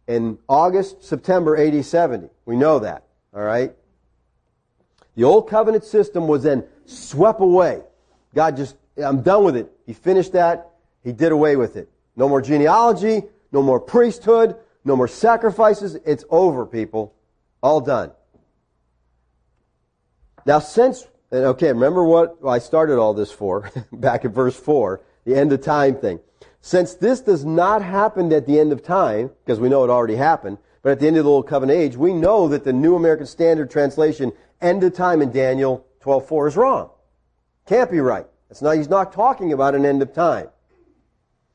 In 0.09 0.37
August, 0.47 1.03
September 1.03 1.57
AD 1.57 1.83
70. 1.87 2.29
We 2.45 2.55
know 2.55 2.81
that. 2.81 3.07
Alright? 3.35 3.77
The 5.15 5.25
old 5.25 5.49
covenant 5.49 5.85
system 5.85 6.27
was 6.27 6.43
then 6.43 6.65
swept 6.87 7.41
away. 7.41 7.83
God 8.35 8.57
just, 8.57 8.77
I'm 8.97 9.23
done 9.23 9.45
with 9.45 9.57
it. 9.57 9.71
He 9.87 9.93
finished 9.93 10.33
that. 10.33 10.71
He 11.05 11.13
did 11.13 11.33
away 11.33 11.57
with 11.57 11.77
it. 11.77 11.91
No 12.17 12.29
more 12.29 12.41
genealogy, 12.41 13.23
no 13.51 13.63
more 13.63 13.81
priesthood, 13.81 14.57
no 14.85 14.97
more 14.97 15.09
sacrifices. 15.09 15.97
It's 16.07 16.25
over, 16.31 16.67
people. 16.67 17.15
All 17.63 17.81
done. 17.81 18.13
Now, 20.45 20.59
since, 20.59 21.07
okay, 21.33 21.69
remember 21.69 22.05
what 22.05 22.39
I 22.47 22.59
started 22.59 22.99
all 22.99 23.15
this 23.15 23.31
for, 23.31 23.71
back 23.93 24.25
in 24.25 24.33
verse 24.33 24.59
4, 24.59 25.01
the 25.25 25.37
end 25.37 25.53
of 25.53 25.63
time 25.63 25.97
thing. 25.97 26.21
Since 26.61 26.95
this 26.95 27.21
does 27.21 27.45
not 27.45 27.83
happen 27.83 28.33
at 28.33 28.47
the 28.47 28.59
end 28.59 28.73
of 28.73 28.83
time, 28.83 29.31
because 29.45 29.61
we 29.61 29.69
know 29.69 29.85
it 29.85 29.91
already 29.91 30.17
happened, 30.17 30.59
but 30.83 30.93
at 30.93 31.01
the 31.01 31.07
end 31.07 31.17
of 31.17 31.25
the 31.25 31.31
Old 31.31 31.47
Covenant 31.47 31.79
age, 31.79 31.97
we 31.97 32.13
know 32.13 32.49
that 32.49 32.65
the 32.65 32.73
New 32.73 32.97
American 32.97 33.27
Standard 33.27 33.71
Translation 33.71 34.33
end 34.61 34.83
of 34.85 34.95
time 34.95 35.23
in 35.23 35.31
Daniel 35.31 35.87
12:4 36.01 36.49
is 36.49 36.57
wrong. 36.57 36.91
Can't 37.67 37.91
be 37.91 38.01
right. 38.01 38.27
It's 38.51 38.61
not, 38.61 38.77
he's 38.77 38.91
not 38.91 39.13
talking 39.13 39.53
about 39.53 39.75
an 39.75 39.87
end 39.87 40.03
of 40.03 40.13
time. 40.13 40.49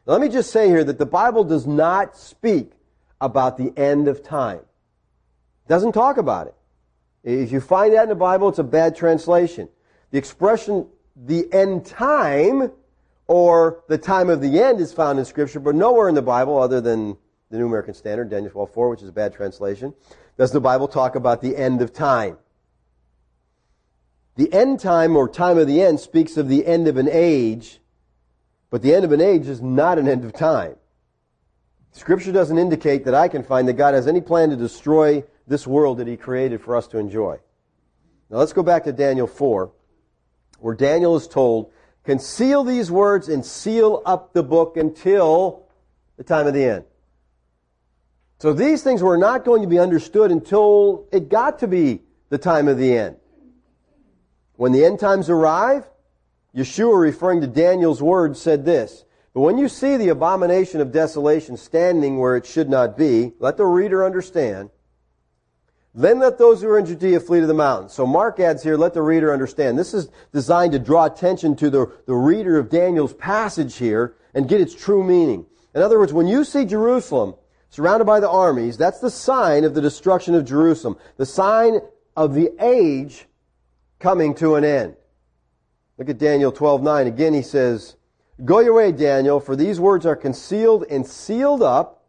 Let 0.05 0.21
me 0.21 0.29
just 0.29 0.51
say 0.51 0.69
here 0.69 0.83
that 0.85 0.97
the 0.97 1.05
Bible 1.05 1.43
does 1.43 1.67
not 1.67 2.17
speak 2.17 2.71
about 3.19 3.57
the 3.57 3.73
end 3.77 4.07
of 4.07 4.23
time. 4.23 4.59
It 4.59 5.67
doesn't 5.67 5.91
talk 5.91 6.17
about 6.17 6.47
it. 6.47 6.55
If 7.23 7.51
you 7.51 7.59
find 7.59 7.93
that 7.93 8.03
in 8.03 8.09
the 8.09 8.15
Bible, 8.15 8.47
it's 8.47 8.59
a 8.59 8.63
bad 8.63 8.95
translation. 8.95 9.67
The 10.11 10.17
expression 10.17 10.87
the 11.15 11.51
end 11.51 11.85
time 11.85 12.71
or 13.27 13.83
the 13.89 13.97
time 13.97 14.29
of 14.29 14.39
the 14.39 14.61
end 14.61 14.79
is 14.79 14.93
found 14.93 15.19
in 15.19 15.25
Scripture, 15.25 15.59
but 15.59 15.75
nowhere 15.75 16.07
in 16.07 16.15
the 16.15 16.21
Bible 16.21 16.57
other 16.57 16.79
than 16.79 17.17
the 17.49 17.57
New 17.57 17.67
American 17.67 17.93
Standard, 17.93 18.29
Daniel 18.29 18.51
12:4, 18.51 18.89
which 18.89 19.01
is 19.01 19.10
a 19.10 19.13
bad 19.13 19.33
translation, 19.33 19.93
does 20.38 20.51
the 20.51 20.60
Bible 20.60 20.88
talk 20.88 21.15
about 21.15 21.41
the 21.41 21.55
end 21.55 21.81
of 21.81 21.93
time. 21.93 22.38
The 24.36 24.53
end 24.53 24.79
time 24.79 25.15
or 25.15 25.27
time 25.27 25.57
of 25.57 25.67
the 25.67 25.81
end 25.81 25.99
speaks 25.99 26.38
of 26.38 26.47
the 26.47 26.65
end 26.65 26.88
of 26.88 26.97
an 26.97 27.10
age, 27.10 27.79
but 28.69 28.81
the 28.81 28.93
end 28.93 29.05
of 29.05 29.12
an 29.12 29.21
age 29.21 29.47
is 29.47 29.62
not 29.62 29.97
an 29.97 30.07
end 30.07 30.25
of 30.25 30.33
time. 30.33 30.75
Scripture 31.91 32.31
doesn't 32.31 32.60
indicate 32.60 33.05
that 33.05 33.15
I 33.15 33.27
can 33.27 33.41
find 33.41 33.67
that 33.67 33.73
God 33.73 33.95
has 33.95 34.07
any 34.07 34.21
plan 34.21 34.51
to 34.51 34.55
destroy 34.55 35.23
this 35.47 35.65
world 35.65 35.97
that 35.97 36.07
He 36.07 36.17
created 36.17 36.62
for 36.62 36.75
us 36.75 36.88
to 36.88 36.99
enjoy. 36.99 37.39
Now 38.29 38.38
let's 38.38 38.53
go 38.53 38.62
back 38.62 38.83
to 38.83 38.91
Daniel 38.91 39.25
4, 39.25 39.71
where 40.60 40.75
Daniel 40.75 41.15
is 41.15 41.27
told, 41.27 41.71
conceal 42.03 42.63
these 42.63 42.91
words 42.91 43.29
and 43.29 43.43
seal 43.43 44.03
up 44.05 44.33
the 44.33 44.43
book 44.43 44.77
until 44.77 45.63
the 46.17 46.23
time 46.23 46.45
of 46.45 46.53
the 46.53 46.65
end. 46.65 46.86
So 48.39 48.54
these 48.54 48.84
things 48.84 49.02
were 49.02 49.17
not 49.17 49.45
going 49.45 49.63
to 49.63 49.67
be 49.67 49.80
understood 49.80 50.32
until 50.32 51.08
it 51.12 51.30
got 51.30 51.60
to 51.60 51.67
be 51.67 52.02
the 52.30 52.38
time 52.38 52.67
of 52.67 52.78
the 52.78 52.95
end. 52.95 53.15
When 54.56 54.71
the 54.71 54.86
end 54.86 55.00
times 55.00 55.30
arrive, 55.30 55.89
Yeshua, 56.56 57.00
referring 57.00 57.41
to 57.41 57.47
Daniel's 57.47 58.02
words, 58.02 58.41
said 58.41 58.65
this, 58.65 59.06
But 59.34 59.41
when 59.41 59.58
you 59.58 59.67
see 59.67 59.97
the 59.97 60.10
abomination 60.10 60.82
of 60.82 60.91
desolation 60.91 61.58
standing 61.58 62.19
where 62.19 62.36
it 62.36 62.45
should 62.45 62.69
not 62.69 62.97
be, 62.97 63.34
let 63.39 63.58
the 63.58 63.65
reader 63.65 64.06
understand. 64.06 64.69
Then 65.93 66.19
let 66.19 66.38
those 66.38 66.62
who 66.62 66.69
are 66.69 66.78
in 66.78 66.86
Judea 66.86 67.19
flee 67.19 67.39
to 67.39 67.47
the 67.47 67.56
mountains. 67.56 67.93
So 67.93 68.06
Mark 68.06 68.39
adds 68.39 68.62
here, 68.62 68.78
let 68.78 68.93
the 68.93 69.02
reader 69.02 69.34
understand. 69.34 69.80
This 69.80 69.95
is 69.95 70.10
designed 70.32 70.73
to 70.73 70.80
draw 70.80 71.06
attention 71.06 71.56
to 71.56 71.71
the, 71.71 71.91
the 72.06 72.13
reader 72.13 72.60
of 72.60 72.69
Daniel's 72.69 73.15
passage 73.15 73.78
here 73.78 74.15
and 74.36 74.47
get 74.47 74.62
its 74.62 74.76
true 74.76 75.04
meaning. 75.04 75.47
In 75.73 75.82
other 75.82 75.97
words, 75.97 76.13
when 76.13 76.28
you 76.28 76.43
see 76.43 76.65
Jerusalem 76.65 77.34
surrounded 77.77 78.05
by 78.05 78.19
the 78.19 78.27
armies, 78.27 78.75
that's 78.75 78.99
the 79.01 79.09
sign 79.11 79.63
of 79.63 79.75
the 79.75 79.81
destruction 79.81 80.33
of 80.33 80.43
Jerusalem. 80.43 80.97
The 81.17 81.27
sign 81.27 81.79
of 82.15 82.33
the 82.33 82.49
age 82.59 83.27
coming 83.99 84.33
to 84.35 84.55
an 84.55 84.63
end. 84.63 84.95
Look 85.99 86.09
at 86.09 86.17
Daniel 86.17 86.51
12:9. 86.51 87.05
Again 87.05 87.35
he 87.35 87.43
says, 87.43 87.95
"Go 88.43 88.61
your 88.61 88.73
way, 88.73 88.91
Daniel, 88.91 89.39
for 89.39 89.55
these 89.55 89.79
words 89.79 90.07
are 90.07 90.15
concealed 90.15 90.85
and 90.89 91.05
sealed 91.05 91.61
up 91.61 92.03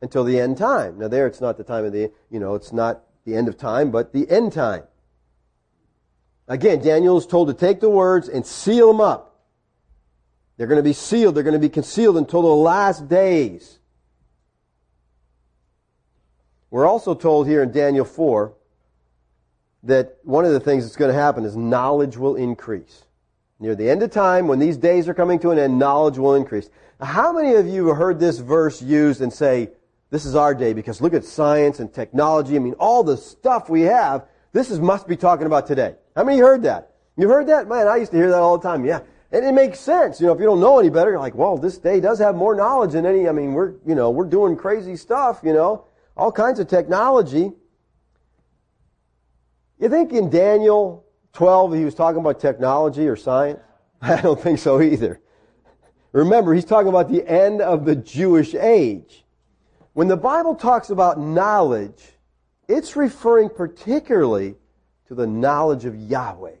until 0.00 0.22
the 0.22 0.38
end 0.38 0.56
time." 0.56 0.98
Now 0.98 1.08
there 1.08 1.26
it's 1.26 1.40
not 1.40 1.56
the 1.56 1.64
time 1.64 1.84
of 1.84 1.90
the, 1.90 2.12
you 2.30 2.38
know, 2.38 2.54
it's 2.54 2.72
not 2.72 3.02
the 3.24 3.34
end 3.34 3.48
of 3.48 3.56
time, 3.56 3.90
but 3.90 4.12
the 4.12 4.30
end 4.30 4.52
time. 4.52 4.84
Again, 6.46 6.80
Daniel 6.80 7.18
is 7.18 7.26
told 7.26 7.48
to 7.48 7.54
take 7.54 7.80
the 7.80 7.90
words 7.90 8.28
and 8.28 8.46
seal 8.46 8.86
them 8.86 9.00
up. 9.00 9.40
They're 10.56 10.68
going 10.68 10.76
to 10.76 10.90
be 10.90 10.92
sealed, 10.92 11.34
they're 11.34 11.42
going 11.42 11.54
to 11.54 11.58
be 11.58 11.68
concealed 11.68 12.16
until 12.16 12.42
the 12.42 12.48
last 12.48 13.08
days. 13.08 13.80
We're 16.70 16.86
also 16.86 17.14
told 17.14 17.46
here 17.46 17.62
in 17.62 17.72
Daniel 17.72 18.04
4 18.04 18.52
that 19.84 20.18
one 20.24 20.44
of 20.44 20.52
the 20.52 20.60
things 20.60 20.84
that's 20.84 20.96
going 20.96 21.10
to 21.12 21.18
happen 21.18 21.44
is 21.44 21.56
knowledge 21.56 22.16
will 22.16 22.36
increase. 22.36 23.04
Near 23.60 23.74
the 23.74 23.88
end 23.90 24.02
of 24.02 24.10
time, 24.10 24.46
when 24.46 24.58
these 24.58 24.76
days 24.76 25.08
are 25.08 25.14
coming 25.14 25.38
to 25.40 25.50
an 25.50 25.58
end, 25.58 25.78
knowledge 25.78 26.18
will 26.18 26.34
increase. 26.34 26.70
Now, 27.00 27.06
how 27.06 27.32
many 27.32 27.54
of 27.54 27.66
you 27.66 27.88
have 27.88 27.96
heard 27.96 28.20
this 28.20 28.38
verse 28.38 28.82
used 28.82 29.20
and 29.20 29.32
say, 29.32 29.70
this 30.10 30.24
is 30.24 30.34
our 30.34 30.54
day 30.54 30.72
because 30.72 31.00
look 31.00 31.14
at 31.14 31.24
science 31.24 31.80
and 31.80 31.92
technology. 31.92 32.56
I 32.56 32.60
mean, 32.60 32.74
all 32.74 33.02
the 33.02 33.16
stuff 33.16 33.68
we 33.68 33.82
have, 33.82 34.24
this 34.52 34.70
is, 34.70 34.80
must 34.80 35.06
be 35.06 35.16
talking 35.16 35.46
about 35.46 35.66
today. 35.66 35.96
How 36.16 36.24
many 36.24 36.38
heard 36.38 36.62
that? 36.62 36.92
You 37.16 37.28
heard 37.28 37.48
that? 37.48 37.68
Man, 37.68 37.88
I 37.88 37.96
used 37.96 38.12
to 38.12 38.16
hear 38.16 38.30
that 38.30 38.38
all 38.38 38.56
the 38.56 38.66
time. 38.66 38.84
Yeah. 38.84 39.00
And 39.30 39.44
it 39.44 39.52
makes 39.52 39.80
sense. 39.80 40.20
You 40.20 40.26
know, 40.26 40.32
if 40.32 40.38
you 40.38 40.46
don't 40.46 40.60
know 40.60 40.78
any 40.78 40.88
better, 40.88 41.10
you're 41.10 41.18
like, 41.18 41.34
well, 41.34 41.58
this 41.58 41.76
day 41.76 42.00
does 42.00 42.18
have 42.20 42.34
more 42.34 42.54
knowledge 42.54 42.92
than 42.92 43.04
any, 43.04 43.28
I 43.28 43.32
mean, 43.32 43.52
we're, 43.52 43.74
you 43.86 43.94
know, 43.94 44.10
we're 44.10 44.24
doing 44.24 44.56
crazy 44.56 44.96
stuff, 44.96 45.40
you 45.44 45.52
know, 45.52 45.84
all 46.18 46.32
kinds 46.32 46.58
of 46.58 46.66
technology. 46.66 47.52
You 49.78 49.88
think 49.88 50.12
in 50.12 50.28
Daniel 50.28 51.04
12 51.32 51.74
he 51.74 51.84
was 51.84 51.94
talking 51.94 52.20
about 52.20 52.40
technology 52.40 53.06
or 53.06 53.14
science? 53.14 53.60
I 54.02 54.20
don't 54.20 54.40
think 54.40 54.58
so 54.58 54.82
either. 54.82 55.20
Remember, 56.12 56.52
he's 56.52 56.64
talking 56.64 56.88
about 56.88 57.08
the 57.08 57.26
end 57.28 57.60
of 57.60 57.84
the 57.84 57.94
Jewish 57.94 58.54
age. 58.54 59.24
When 59.92 60.08
the 60.08 60.16
Bible 60.16 60.56
talks 60.56 60.90
about 60.90 61.20
knowledge, 61.20 62.02
it's 62.66 62.96
referring 62.96 63.50
particularly 63.50 64.56
to 65.06 65.14
the 65.14 65.26
knowledge 65.26 65.84
of 65.84 65.94
Yahweh. 65.94 66.56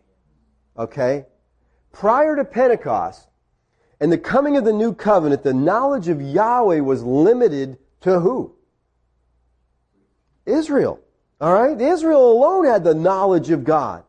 Okay? 0.78 1.26
Prior 1.90 2.36
to 2.36 2.44
Pentecost 2.44 3.28
and 4.00 4.12
the 4.12 4.18
coming 4.18 4.56
of 4.56 4.64
the 4.64 4.72
new 4.72 4.94
covenant, 4.94 5.42
the 5.42 5.54
knowledge 5.54 6.08
of 6.08 6.22
Yahweh 6.22 6.80
was 6.80 7.02
limited 7.02 7.78
to 8.02 8.20
who? 8.20 8.54
Israel. 10.48 11.00
All 11.40 11.52
right? 11.52 11.80
Israel 11.80 12.32
alone 12.32 12.64
had 12.64 12.84
the 12.84 12.94
knowledge 12.94 13.50
of 13.50 13.64
God. 13.64 14.02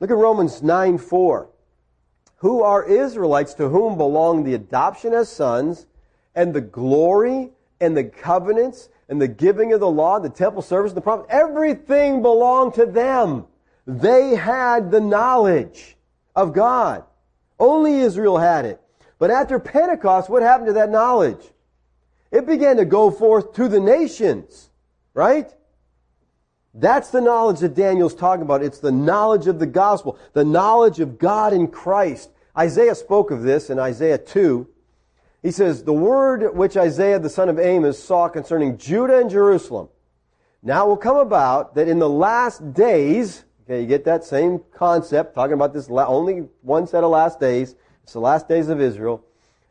Look 0.00 0.10
at 0.10 0.16
Romans 0.16 0.62
9 0.62 0.98
4. 0.98 1.48
Who 2.36 2.62
are 2.62 2.84
Israelites 2.84 3.54
to 3.54 3.68
whom 3.68 3.96
belong 3.96 4.44
the 4.44 4.54
adoption 4.54 5.12
as 5.12 5.28
sons 5.28 5.86
and 6.34 6.54
the 6.54 6.60
glory 6.60 7.50
and 7.80 7.96
the 7.96 8.04
covenants 8.04 8.88
and 9.08 9.20
the 9.20 9.28
giving 9.28 9.72
of 9.72 9.80
the 9.80 9.90
law, 9.90 10.18
the 10.18 10.28
temple 10.28 10.62
service, 10.62 10.92
the 10.92 11.00
prophet. 11.00 11.26
Everything 11.30 12.22
belonged 12.22 12.74
to 12.74 12.86
them. 12.86 13.46
They 13.86 14.34
had 14.34 14.90
the 14.90 15.00
knowledge 15.00 15.96
of 16.36 16.52
God. 16.52 17.04
Only 17.58 18.00
Israel 18.00 18.38
had 18.38 18.64
it. 18.66 18.80
But 19.18 19.30
after 19.30 19.58
Pentecost, 19.58 20.28
what 20.28 20.42
happened 20.42 20.68
to 20.68 20.72
that 20.74 20.90
knowledge? 20.90 21.40
It 22.30 22.46
began 22.46 22.76
to 22.76 22.84
go 22.84 23.10
forth 23.10 23.54
to 23.54 23.68
the 23.68 23.80
nations, 23.80 24.70
right? 25.14 25.52
That's 26.74 27.10
the 27.10 27.20
knowledge 27.20 27.60
that 27.60 27.74
Daniel's 27.74 28.14
talking 28.14 28.42
about. 28.42 28.62
It's 28.62 28.78
the 28.78 28.92
knowledge 28.92 29.46
of 29.46 29.58
the 29.58 29.66
gospel, 29.66 30.18
the 30.32 30.44
knowledge 30.44 31.00
of 31.00 31.18
God 31.18 31.52
in 31.52 31.68
Christ. 31.68 32.30
Isaiah 32.56 32.94
spoke 32.94 33.30
of 33.30 33.42
this 33.42 33.70
in 33.70 33.78
Isaiah 33.78 34.18
2. 34.18 34.66
He 35.42 35.50
says, 35.50 35.84
The 35.84 35.92
word 35.92 36.54
which 36.56 36.76
Isaiah 36.76 37.18
the 37.18 37.30
son 37.30 37.48
of 37.48 37.58
Amos 37.58 38.02
saw 38.02 38.28
concerning 38.28 38.78
Judah 38.78 39.20
and 39.20 39.30
Jerusalem. 39.30 39.88
Now 40.62 40.86
will 40.86 40.96
come 40.96 41.16
about 41.16 41.74
that 41.76 41.88
in 41.88 41.98
the 41.98 42.08
last 42.08 42.72
days, 42.72 43.44
okay, 43.64 43.80
you 43.80 43.86
get 43.86 44.04
that 44.04 44.24
same 44.24 44.60
concept, 44.72 45.34
talking 45.34 45.54
about 45.54 45.72
this 45.72 45.88
only 45.88 46.48
one 46.62 46.86
set 46.86 47.04
of 47.04 47.10
last 47.10 47.38
days. 47.38 47.76
It's 48.02 48.12
the 48.12 48.20
last 48.20 48.48
days 48.48 48.68
of 48.68 48.80
Israel. 48.80 49.24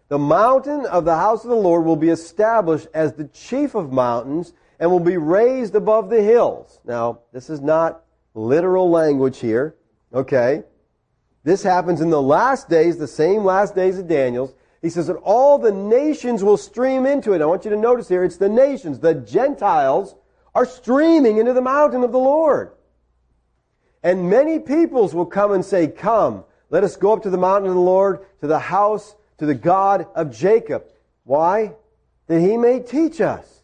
The 0.08 0.18
mountain 0.18 0.86
of 0.86 1.04
the 1.04 1.16
house 1.16 1.44
of 1.44 1.50
the 1.50 1.56
Lord 1.56 1.84
will 1.84 1.98
be 1.98 2.10
established 2.10 2.88
as 2.94 3.14
the 3.14 3.26
chief 3.26 3.76
of 3.76 3.92
mountains 3.92 4.54
and 4.80 4.92
will 4.92 5.00
be 5.00 5.18
raised 5.18 5.76
above 5.76 6.10
the 6.10 6.22
hills. 6.22 6.80
Now, 6.86 7.20
this 7.34 7.50
is 7.50 7.62
not 7.62 8.04
literal 8.34 8.90
language 8.90 9.40
here, 9.40 9.76
okay? 10.14 10.64
This 11.44 11.64
happens 11.64 12.02
in 12.02 12.10
the 12.10 12.22
last 12.22 12.70
days, 12.70 12.98
the 12.98 13.08
same 13.08 13.44
last 13.44 13.74
days 13.74 13.98
of 13.98 14.08
Daniel's. 14.08 14.54
He 14.82 14.90
says 14.90 15.08
that 15.08 15.16
all 15.16 15.58
the 15.58 15.72
nations 15.72 16.44
will 16.44 16.58
stream 16.58 17.06
into 17.06 17.34
it. 17.34 17.42
I 17.42 17.46
want 17.46 17.66
you 17.66 17.72
to 17.72 17.78
notice 17.78 18.08
here, 18.08 18.24
it's 18.24 18.38
the 18.38 18.50
nations, 18.50 19.00
the 19.00 19.16
Gentiles 19.16 20.16
are 20.54 20.66
streaming 20.66 21.38
into 21.38 21.54
the 21.54 21.62
mountain 21.62 22.04
of 22.04 22.12
the 22.12 22.20
Lord. 22.20 22.72
And 24.04 24.30
many 24.30 24.60
peoples 24.60 25.16
will 25.16 25.26
come 25.26 25.52
and 25.52 25.66
say, 25.66 25.88
Come, 25.88 26.46
let 26.70 26.84
us 26.84 26.96
go 26.96 27.14
up 27.14 27.24
to 27.24 27.30
the 27.30 27.38
mountain 27.38 27.70
of 27.70 27.76
the 27.76 27.82
Lord, 27.82 28.26
to 28.42 28.48
the 28.48 28.60
house, 28.60 29.16
to 29.40 29.46
the 29.46 29.56
God 29.56 30.08
of 30.16 30.36
Jacob. 30.36 30.86
Why? 31.24 31.74
That 32.28 32.42
he 32.42 32.58
may 32.58 32.80
teach 32.80 33.22
us 33.22 33.57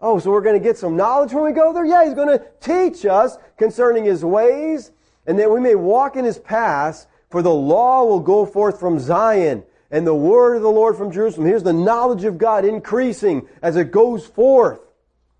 Oh, 0.00 0.18
so 0.18 0.30
we're 0.30 0.42
going 0.42 0.60
to 0.60 0.64
get 0.64 0.78
some 0.78 0.96
knowledge 0.96 1.32
when 1.32 1.44
we 1.44 1.52
go 1.52 1.72
there? 1.72 1.84
Yeah, 1.84 2.04
he's 2.04 2.14
going 2.14 2.38
to 2.38 2.44
teach 2.60 3.04
us 3.04 3.36
concerning 3.56 4.04
his 4.04 4.24
ways, 4.24 4.92
and 5.26 5.38
that 5.38 5.50
we 5.50 5.60
may 5.60 5.74
walk 5.74 6.16
in 6.16 6.24
his 6.24 6.38
paths, 6.38 7.06
for 7.30 7.42
the 7.42 7.52
law 7.52 8.04
will 8.04 8.20
go 8.20 8.46
forth 8.46 8.78
from 8.78 8.98
Zion, 9.00 9.64
and 9.90 10.06
the 10.06 10.14
word 10.14 10.56
of 10.56 10.62
the 10.62 10.70
Lord 10.70 10.96
from 10.96 11.10
Jerusalem. 11.10 11.46
Here's 11.46 11.62
the 11.62 11.72
knowledge 11.72 12.24
of 12.24 12.38
God 12.38 12.64
increasing 12.64 13.48
as 13.60 13.76
it 13.76 13.90
goes 13.90 14.26
forth 14.26 14.80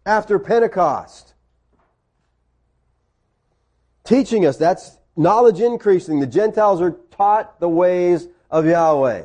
after 0.04 0.38
Pentecost. 0.38 1.34
Teaching 4.04 4.46
us, 4.46 4.56
that's 4.56 4.98
knowledge 5.16 5.60
increasing. 5.60 6.18
The 6.18 6.26
Gentiles 6.26 6.80
are 6.80 6.96
taught 7.10 7.60
the 7.60 7.68
ways 7.68 8.26
of 8.50 8.64
Yahweh. 8.64 9.24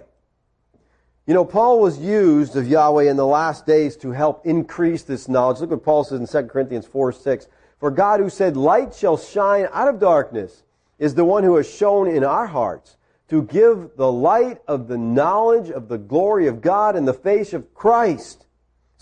You 1.25 1.33
know, 1.33 1.45
Paul 1.45 1.79
was 1.79 1.99
used 1.99 2.57
of 2.57 2.67
Yahweh 2.67 3.09
in 3.09 3.15
the 3.15 3.25
last 3.25 3.65
days 3.65 3.95
to 3.97 4.11
help 4.11 4.45
increase 4.45 5.03
this 5.03 5.29
knowledge. 5.29 5.61
Look 5.61 5.71
what 5.71 5.83
Paul 5.83 6.03
says 6.03 6.19
in 6.19 6.27
2 6.27 6.49
Corinthians 6.49 6.85
4 6.85 7.13
6. 7.13 7.47
For 7.79 7.91
God 7.91 8.19
who 8.19 8.29
said, 8.29 8.57
Light 8.57 8.93
shall 8.93 9.17
shine 9.17 9.67
out 9.71 9.87
of 9.87 9.99
darkness, 9.99 10.63
is 10.99 11.15
the 11.15 11.23
one 11.23 11.43
who 11.43 11.55
has 11.55 11.69
shown 11.69 12.09
in 12.09 12.25
our 12.25 12.47
hearts 12.47 12.97
to 13.29 13.43
give 13.43 13.91
the 13.95 14.11
light 14.11 14.61
of 14.67 14.89
the 14.89 14.97
knowledge 14.97 15.69
of 15.69 15.87
the 15.87 15.97
glory 15.97 16.47
of 16.47 16.61
God 16.61 16.97
in 16.97 17.05
the 17.05 17.13
face 17.13 17.53
of 17.53 17.73
Christ. 17.73 18.42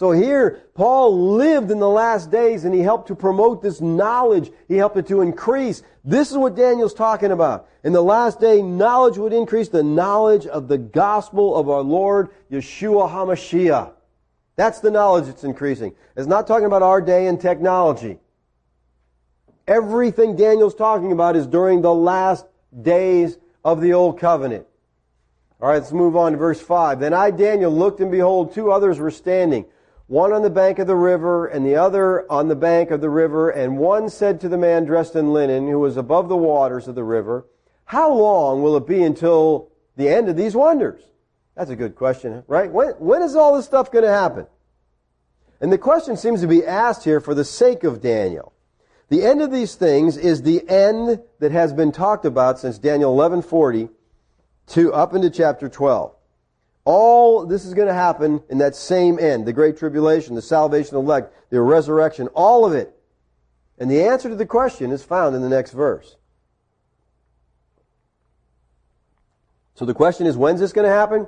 So 0.01 0.09
here, 0.09 0.63
Paul 0.73 1.35
lived 1.35 1.69
in 1.69 1.77
the 1.77 1.87
last 1.87 2.31
days 2.31 2.65
and 2.65 2.73
he 2.73 2.81
helped 2.81 3.09
to 3.09 3.15
promote 3.15 3.61
this 3.61 3.81
knowledge. 3.81 4.51
He 4.67 4.75
helped 4.75 4.97
it 4.97 5.05
to 5.09 5.21
increase. 5.21 5.83
This 6.03 6.31
is 6.31 6.37
what 6.37 6.55
Daniel's 6.55 6.95
talking 6.95 7.31
about. 7.31 7.69
In 7.83 7.93
the 7.93 8.01
last 8.01 8.39
day, 8.39 8.63
knowledge 8.63 9.19
would 9.19 9.31
increase 9.31 9.69
the 9.69 9.83
knowledge 9.83 10.47
of 10.47 10.67
the 10.67 10.79
gospel 10.79 11.55
of 11.55 11.69
our 11.69 11.83
Lord 11.83 12.29
Yeshua 12.51 13.11
HaMashiach. 13.11 13.91
That's 14.55 14.79
the 14.79 14.89
knowledge 14.89 15.25
that's 15.25 15.43
increasing. 15.43 15.93
It's 16.17 16.25
not 16.25 16.47
talking 16.47 16.65
about 16.65 16.81
our 16.81 16.99
day 16.99 17.27
and 17.27 17.39
technology. 17.39 18.17
Everything 19.67 20.35
Daniel's 20.35 20.73
talking 20.73 21.11
about 21.11 21.35
is 21.35 21.45
during 21.45 21.83
the 21.83 21.93
last 21.93 22.47
days 22.81 23.37
of 23.63 23.81
the 23.81 23.93
Old 23.93 24.19
Covenant. 24.19 24.65
All 25.61 25.69
right, 25.69 25.75
let's 25.75 25.91
move 25.91 26.15
on 26.15 26.31
to 26.31 26.39
verse 26.39 26.59
5. 26.59 26.99
Then 26.99 27.13
I, 27.13 27.29
Daniel, 27.29 27.71
looked 27.71 27.99
and 27.99 28.09
behold, 28.09 28.55
two 28.55 28.71
others 28.71 28.97
were 28.97 29.11
standing 29.11 29.65
one 30.11 30.33
on 30.33 30.41
the 30.41 30.49
bank 30.49 30.77
of 30.77 30.87
the 30.87 30.95
river 30.95 31.47
and 31.47 31.65
the 31.65 31.77
other 31.77 32.29
on 32.29 32.49
the 32.49 32.55
bank 32.55 32.91
of 32.91 32.99
the 32.99 33.09
river. 33.09 33.49
And 33.49 33.77
one 33.77 34.09
said 34.09 34.41
to 34.41 34.49
the 34.49 34.57
man 34.57 34.83
dressed 34.83 35.15
in 35.15 35.31
linen 35.31 35.69
who 35.69 35.79
was 35.79 35.95
above 35.95 36.27
the 36.27 36.35
waters 36.35 36.89
of 36.89 36.95
the 36.95 37.03
river, 37.03 37.45
How 37.85 38.11
long 38.11 38.61
will 38.61 38.75
it 38.75 38.85
be 38.85 39.01
until 39.03 39.71
the 39.95 40.09
end 40.09 40.27
of 40.27 40.35
these 40.35 40.53
wonders? 40.53 41.01
That's 41.55 41.69
a 41.69 41.77
good 41.77 41.95
question, 41.95 42.43
right? 42.47 42.69
When, 42.69 42.89
when 42.99 43.21
is 43.21 43.37
all 43.37 43.55
this 43.55 43.65
stuff 43.65 43.89
going 43.89 44.03
to 44.03 44.11
happen? 44.11 44.47
And 45.61 45.71
the 45.71 45.77
question 45.77 46.17
seems 46.17 46.41
to 46.41 46.47
be 46.47 46.65
asked 46.65 47.05
here 47.05 47.21
for 47.21 47.33
the 47.33 47.45
sake 47.45 47.85
of 47.85 48.01
Daniel. 48.01 48.51
The 49.07 49.23
end 49.23 49.41
of 49.41 49.49
these 49.49 49.75
things 49.75 50.17
is 50.17 50.41
the 50.41 50.67
end 50.69 51.21
that 51.39 51.53
has 51.53 51.71
been 51.71 51.93
talked 51.93 52.25
about 52.25 52.59
since 52.59 52.77
Daniel 52.77 53.15
1140 53.15 53.87
to 54.67 54.93
up 54.93 55.15
into 55.15 55.29
chapter 55.29 55.69
12. 55.69 56.13
All 56.83 57.45
this 57.45 57.65
is 57.65 57.73
going 57.73 57.87
to 57.87 57.93
happen 57.93 58.41
in 58.49 58.57
that 58.57 58.75
same 58.75 59.19
end 59.19 59.45
the 59.45 59.53
great 59.53 59.77
tribulation, 59.77 60.35
the 60.35 60.41
salvation 60.41 60.95
of 60.95 61.03
the 61.03 61.11
elect, 61.11 61.33
the 61.49 61.61
resurrection, 61.61 62.27
all 62.29 62.65
of 62.65 62.73
it. 62.73 62.95
And 63.77 63.89
the 63.89 64.03
answer 64.03 64.29
to 64.29 64.35
the 64.35 64.45
question 64.45 64.91
is 64.91 65.03
found 65.03 65.35
in 65.35 65.41
the 65.41 65.49
next 65.49 65.71
verse. 65.71 66.15
So 69.75 69.85
the 69.85 69.93
question 69.93 70.27
is, 70.27 70.37
when's 70.37 70.59
this 70.59 70.73
going 70.73 70.87
to 70.87 70.93
happen? 70.93 71.27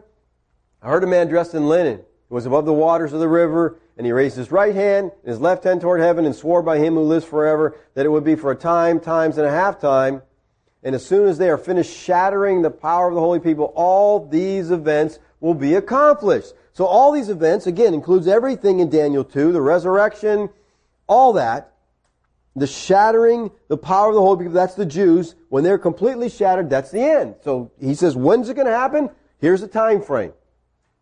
I 0.82 0.90
heard 0.90 1.04
a 1.04 1.08
man 1.08 1.28
dressed 1.28 1.56
in 1.56 1.68
linen 1.68 2.02
who 2.30 2.36
was 2.36 2.46
above 2.46 2.66
the 2.66 2.74
waters 2.74 3.14
of 3.14 3.20
the 3.20 3.28
river, 3.28 3.80
and 3.98 4.06
he 4.06 4.12
raised 4.12 4.38
his 4.38 4.52
right 4.52 4.76
hand 4.76 5.12
and 5.24 5.32
his 5.32 5.40
left 5.40 5.64
hand 5.64 5.82
toward 5.82 6.02
heaven 6.02 6.26
and 6.26 6.36
swore 6.36 6.62
by 6.62 6.78
him 6.78 6.96
who 6.96 7.02
lives 7.02 7.26
forever 7.26 7.76
that 7.96 8.06
it 8.06 8.10
would 8.10 8.24
be 8.24 8.36
for 8.36 8.52
a 8.52 8.56
time, 8.56 9.00
times, 9.00 9.38
and 9.38 9.48
a 9.48 9.52
half 9.52 9.80
time. 9.80 10.22
And 10.84 10.94
as 10.94 11.06
soon 11.06 11.28
as 11.28 11.38
they 11.38 11.50
are 11.50 11.58
finished 11.58 11.92
shattering 11.92 12.62
the 12.62 12.70
power 12.70 13.08
of 13.08 13.16
the 13.16 13.22
holy 13.22 13.40
people, 13.40 13.72
all 13.76 14.28
these 14.28 14.70
events 14.70 15.18
will 15.44 15.54
be 15.54 15.76
accomplished. 15.76 16.54
So 16.72 16.86
all 16.86 17.12
these 17.12 17.28
events, 17.28 17.68
again, 17.68 17.94
includes 17.94 18.28
everything 18.28 18.80
in 18.80 18.90
Daniel 18.90 19.26
2, 19.26 19.52
the 19.52 19.62
resurrection, 19.62 20.50
all 21.06 21.34
that, 21.34 21.74
the 22.56 22.66
shattering, 22.66 23.52
the 23.68 23.76
power 23.76 24.08
of 24.08 24.16
the 24.16 24.22
holy 24.22 24.38
people, 24.38 24.54
that's 24.54 24.76
the 24.76 24.86
Jews. 24.86 25.36
When 25.50 25.66
they're 25.66 25.78
completely 25.78 26.30
shattered, 26.30 26.70
that's 26.70 26.92
the 26.92 27.02
end. 27.02 27.36
So 27.44 27.72
he 27.78 27.94
says, 27.94 28.16
when's 28.16 28.48
it 28.48 28.54
going 28.54 28.68
to 28.68 28.74
happen? 28.74 29.10
Here's 29.38 29.60
the 29.60 29.68
time 29.68 30.02
frame. 30.02 30.32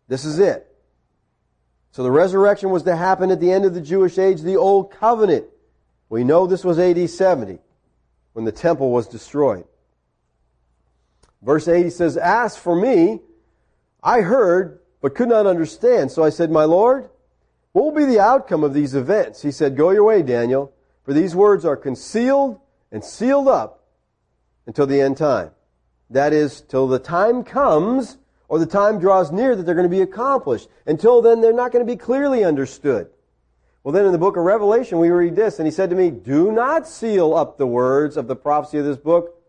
This 0.08 0.24
is 0.24 0.40
it. 0.40 0.66
So 1.92 2.02
the 2.02 2.10
resurrection 2.10 2.70
was 2.70 2.82
to 2.82 2.96
happen 2.96 3.30
at 3.30 3.38
the 3.38 3.52
end 3.52 3.64
of 3.64 3.74
the 3.74 3.80
Jewish 3.80 4.18
age, 4.18 4.42
the 4.42 4.56
Old 4.56 4.90
Covenant. 4.90 5.44
We 6.08 6.24
know 6.24 6.48
this 6.48 6.64
was 6.64 6.80
AD 6.80 7.08
70, 7.08 7.60
when 8.32 8.44
the 8.44 8.50
temple 8.50 8.90
was 8.90 9.06
destroyed. 9.06 9.66
Verse 11.42 11.68
80 11.68 11.90
says, 11.90 12.16
Ask 12.16 12.58
for 12.58 12.74
me, 12.74 13.20
I 14.02 14.22
heard, 14.22 14.80
but 15.00 15.14
could 15.14 15.28
not 15.28 15.46
understand. 15.46 16.10
So 16.10 16.24
I 16.24 16.30
said, 16.30 16.50
My 16.50 16.64
Lord, 16.64 17.08
what 17.72 17.84
will 17.84 17.92
be 17.92 18.04
the 18.04 18.20
outcome 18.20 18.64
of 18.64 18.74
these 18.74 18.94
events? 18.94 19.42
He 19.42 19.50
said, 19.50 19.76
Go 19.76 19.90
your 19.90 20.04
way, 20.04 20.22
Daniel, 20.22 20.72
for 21.04 21.12
these 21.12 21.34
words 21.34 21.64
are 21.64 21.76
concealed 21.76 22.60
and 22.90 23.04
sealed 23.04 23.48
up 23.48 23.84
until 24.66 24.86
the 24.86 25.00
end 25.00 25.16
time. 25.16 25.50
That 26.10 26.32
is, 26.32 26.60
till 26.60 26.86
the 26.86 26.98
time 26.98 27.42
comes 27.44 28.18
or 28.48 28.58
the 28.58 28.66
time 28.66 28.98
draws 28.98 29.32
near 29.32 29.56
that 29.56 29.62
they're 29.62 29.74
going 29.74 29.88
to 29.88 29.96
be 29.96 30.02
accomplished. 30.02 30.68
Until 30.84 31.22
then, 31.22 31.40
they're 31.40 31.54
not 31.54 31.72
going 31.72 31.84
to 31.84 31.90
be 31.90 31.96
clearly 31.96 32.44
understood. 32.44 33.08
Well, 33.82 33.92
then 33.92 34.04
in 34.04 34.12
the 34.12 34.18
book 34.18 34.36
of 34.36 34.44
Revelation, 34.44 34.98
we 34.98 35.10
read 35.10 35.34
this, 35.34 35.58
and 35.58 35.66
he 35.66 35.72
said 35.72 35.90
to 35.90 35.96
me, 35.96 36.10
Do 36.10 36.52
not 36.52 36.86
seal 36.86 37.34
up 37.34 37.56
the 37.56 37.66
words 37.66 38.16
of 38.16 38.28
the 38.28 38.36
prophecy 38.36 38.78
of 38.78 38.84
this 38.84 38.98
book. 38.98 39.40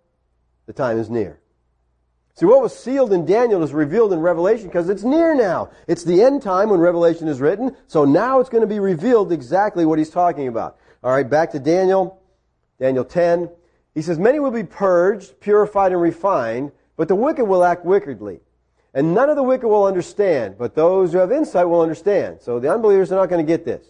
The 0.65 0.73
time 0.73 0.97
is 0.97 1.09
near. 1.09 1.39
See, 2.35 2.47
what 2.47 2.61
was 2.61 2.77
sealed 2.77 3.13
in 3.13 3.25
Daniel 3.25 3.61
is 3.61 3.73
revealed 3.73 4.11
in 4.11 4.19
Revelation 4.19 4.67
because 4.67 4.89
it's 4.89 5.03
near 5.03 5.35
now. 5.35 5.69
It's 5.87 6.03
the 6.03 6.23
end 6.23 6.41
time 6.41 6.69
when 6.69 6.79
Revelation 6.79 7.27
is 7.27 7.39
written, 7.39 7.75
so 7.87 8.05
now 8.05 8.39
it's 8.39 8.49
going 8.49 8.61
to 8.61 8.67
be 8.67 8.79
revealed 8.79 9.31
exactly 9.31 9.85
what 9.85 9.99
he's 9.99 10.09
talking 10.09 10.47
about. 10.47 10.77
All 11.03 11.11
right, 11.11 11.29
back 11.29 11.51
to 11.51 11.59
Daniel, 11.59 12.19
Daniel 12.79 13.05
10. 13.05 13.49
He 13.93 14.01
says, 14.01 14.17
Many 14.17 14.39
will 14.39 14.51
be 14.51 14.63
purged, 14.63 15.39
purified, 15.41 15.91
and 15.91 16.01
refined, 16.01 16.71
but 16.97 17.07
the 17.07 17.15
wicked 17.15 17.45
will 17.45 17.63
act 17.63 17.85
wickedly. 17.85 18.39
And 18.95 19.13
none 19.13 19.29
of 19.29 19.35
the 19.35 19.43
wicked 19.43 19.67
will 19.67 19.85
understand, 19.85 20.57
but 20.57 20.73
those 20.73 21.13
who 21.13 21.19
have 21.19 21.31
insight 21.31 21.69
will 21.69 21.81
understand. 21.81 22.41
So 22.41 22.59
the 22.59 22.71
unbelievers 22.71 23.11
are 23.11 23.15
not 23.15 23.29
going 23.29 23.45
to 23.45 23.51
get 23.51 23.65
this. 23.65 23.85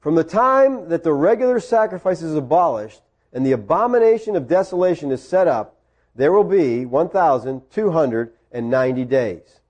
From 0.00 0.14
the 0.14 0.24
time 0.24 0.88
that 0.88 1.02
the 1.02 1.12
regular 1.12 1.60
sacrifice 1.60 2.22
is 2.22 2.34
abolished 2.34 3.02
and 3.32 3.44
the 3.44 3.52
abomination 3.52 4.36
of 4.36 4.46
desolation 4.46 5.10
is 5.10 5.26
set 5.26 5.48
up, 5.48 5.77
there 6.18 6.32
will 6.32 6.44
be 6.44 6.84
1,290 6.84 9.04
days. 9.04 9.60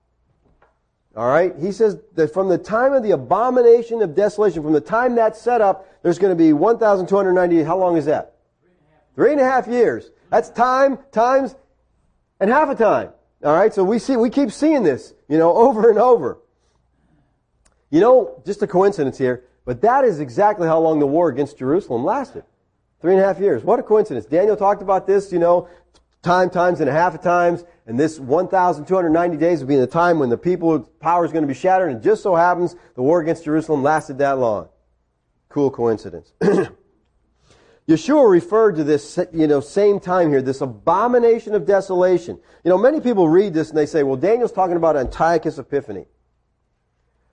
All 1.15 1.27
right? 1.27 1.53
He 1.59 1.71
says 1.71 1.97
that 2.15 2.33
from 2.33 2.49
the 2.49 2.57
time 2.57 2.91
of 2.93 3.03
the 3.03 3.11
abomination 3.11 4.01
of 4.01 4.15
desolation, 4.15 4.63
from 4.63 4.73
the 4.73 4.81
time 4.81 5.13
that's 5.13 5.39
set 5.39 5.61
up, 5.61 5.87
there's 6.01 6.17
going 6.17 6.35
to 6.35 6.35
be 6.35 6.51
1,290. 6.51 7.63
How 7.63 7.77
long 7.77 7.97
is 7.97 8.05
that? 8.05 8.37
Three 9.13 9.31
and 9.31 9.39
a 9.39 9.43
half 9.43 9.67
years. 9.67 10.09
That's 10.31 10.49
time, 10.49 10.97
times, 11.11 11.53
and 12.39 12.49
half 12.49 12.69
a 12.69 12.75
time. 12.75 13.11
All 13.43 13.53
right? 13.53 13.71
So 13.71 13.83
we 13.83 13.99
see, 13.99 14.17
we 14.17 14.31
keep 14.31 14.51
seeing 14.51 14.81
this, 14.81 15.13
you 15.27 15.37
know, 15.37 15.55
over 15.55 15.91
and 15.91 15.99
over. 15.99 16.39
You 17.91 18.01
know, 18.01 18.41
just 18.43 18.63
a 18.63 18.67
coincidence 18.67 19.19
here. 19.19 19.43
But 19.65 19.81
that 19.81 20.03
is 20.03 20.19
exactly 20.19 20.67
how 20.67 20.79
long 20.79 20.97
the 20.97 21.05
war 21.05 21.29
against 21.29 21.59
Jerusalem 21.59 22.03
lasted. 22.03 22.43
Three 23.01 23.13
and 23.13 23.21
a 23.21 23.25
half 23.25 23.39
years. 23.39 23.63
What 23.63 23.79
a 23.79 23.83
coincidence. 23.83 24.25
Daniel 24.25 24.57
talked 24.57 24.81
about 24.81 25.07
this, 25.07 25.31
you 25.31 25.39
know, 25.39 25.69
time, 26.21 26.49
times, 26.49 26.79
and 26.79 26.89
a 26.89 26.93
half 26.93 27.15
of 27.15 27.21
times. 27.21 27.63
And 27.85 27.99
this 27.99 28.19
1,290 28.19 29.37
days 29.37 29.61
will 29.61 29.67
be 29.67 29.75
the 29.75 29.87
time 29.87 30.19
when 30.19 30.29
the 30.29 30.37
people's 30.37 30.87
power 30.99 31.25
is 31.25 31.31
going 31.31 31.43
to 31.43 31.47
be 31.47 31.53
shattered. 31.53 31.91
And 31.91 32.01
just 32.01 32.23
so 32.23 32.35
happens 32.35 32.75
the 32.95 33.01
war 33.01 33.21
against 33.21 33.45
Jerusalem 33.45 33.83
lasted 33.83 34.17
that 34.19 34.37
long. 34.37 34.69
Cool 35.49 35.71
coincidence. 35.71 36.33
Yeshua 37.89 38.29
referred 38.29 38.75
to 38.75 38.83
this, 38.83 39.17
you 39.33 39.47
know, 39.47 39.59
same 39.59 39.99
time 39.99 40.29
here, 40.29 40.43
this 40.43 40.61
abomination 40.61 41.55
of 41.55 41.65
desolation. 41.65 42.39
You 42.63 42.69
know, 42.69 42.77
many 42.77 43.01
people 43.01 43.27
read 43.27 43.55
this 43.55 43.69
and 43.69 43.77
they 43.77 43.87
say, 43.87 44.03
well, 44.03 44.15
Daniel's 44.15 44.51
talking 44.51 44.75
about 44.75 44.95
Antiochus 44.95 45.57
Epiphanes. 45.57 46.05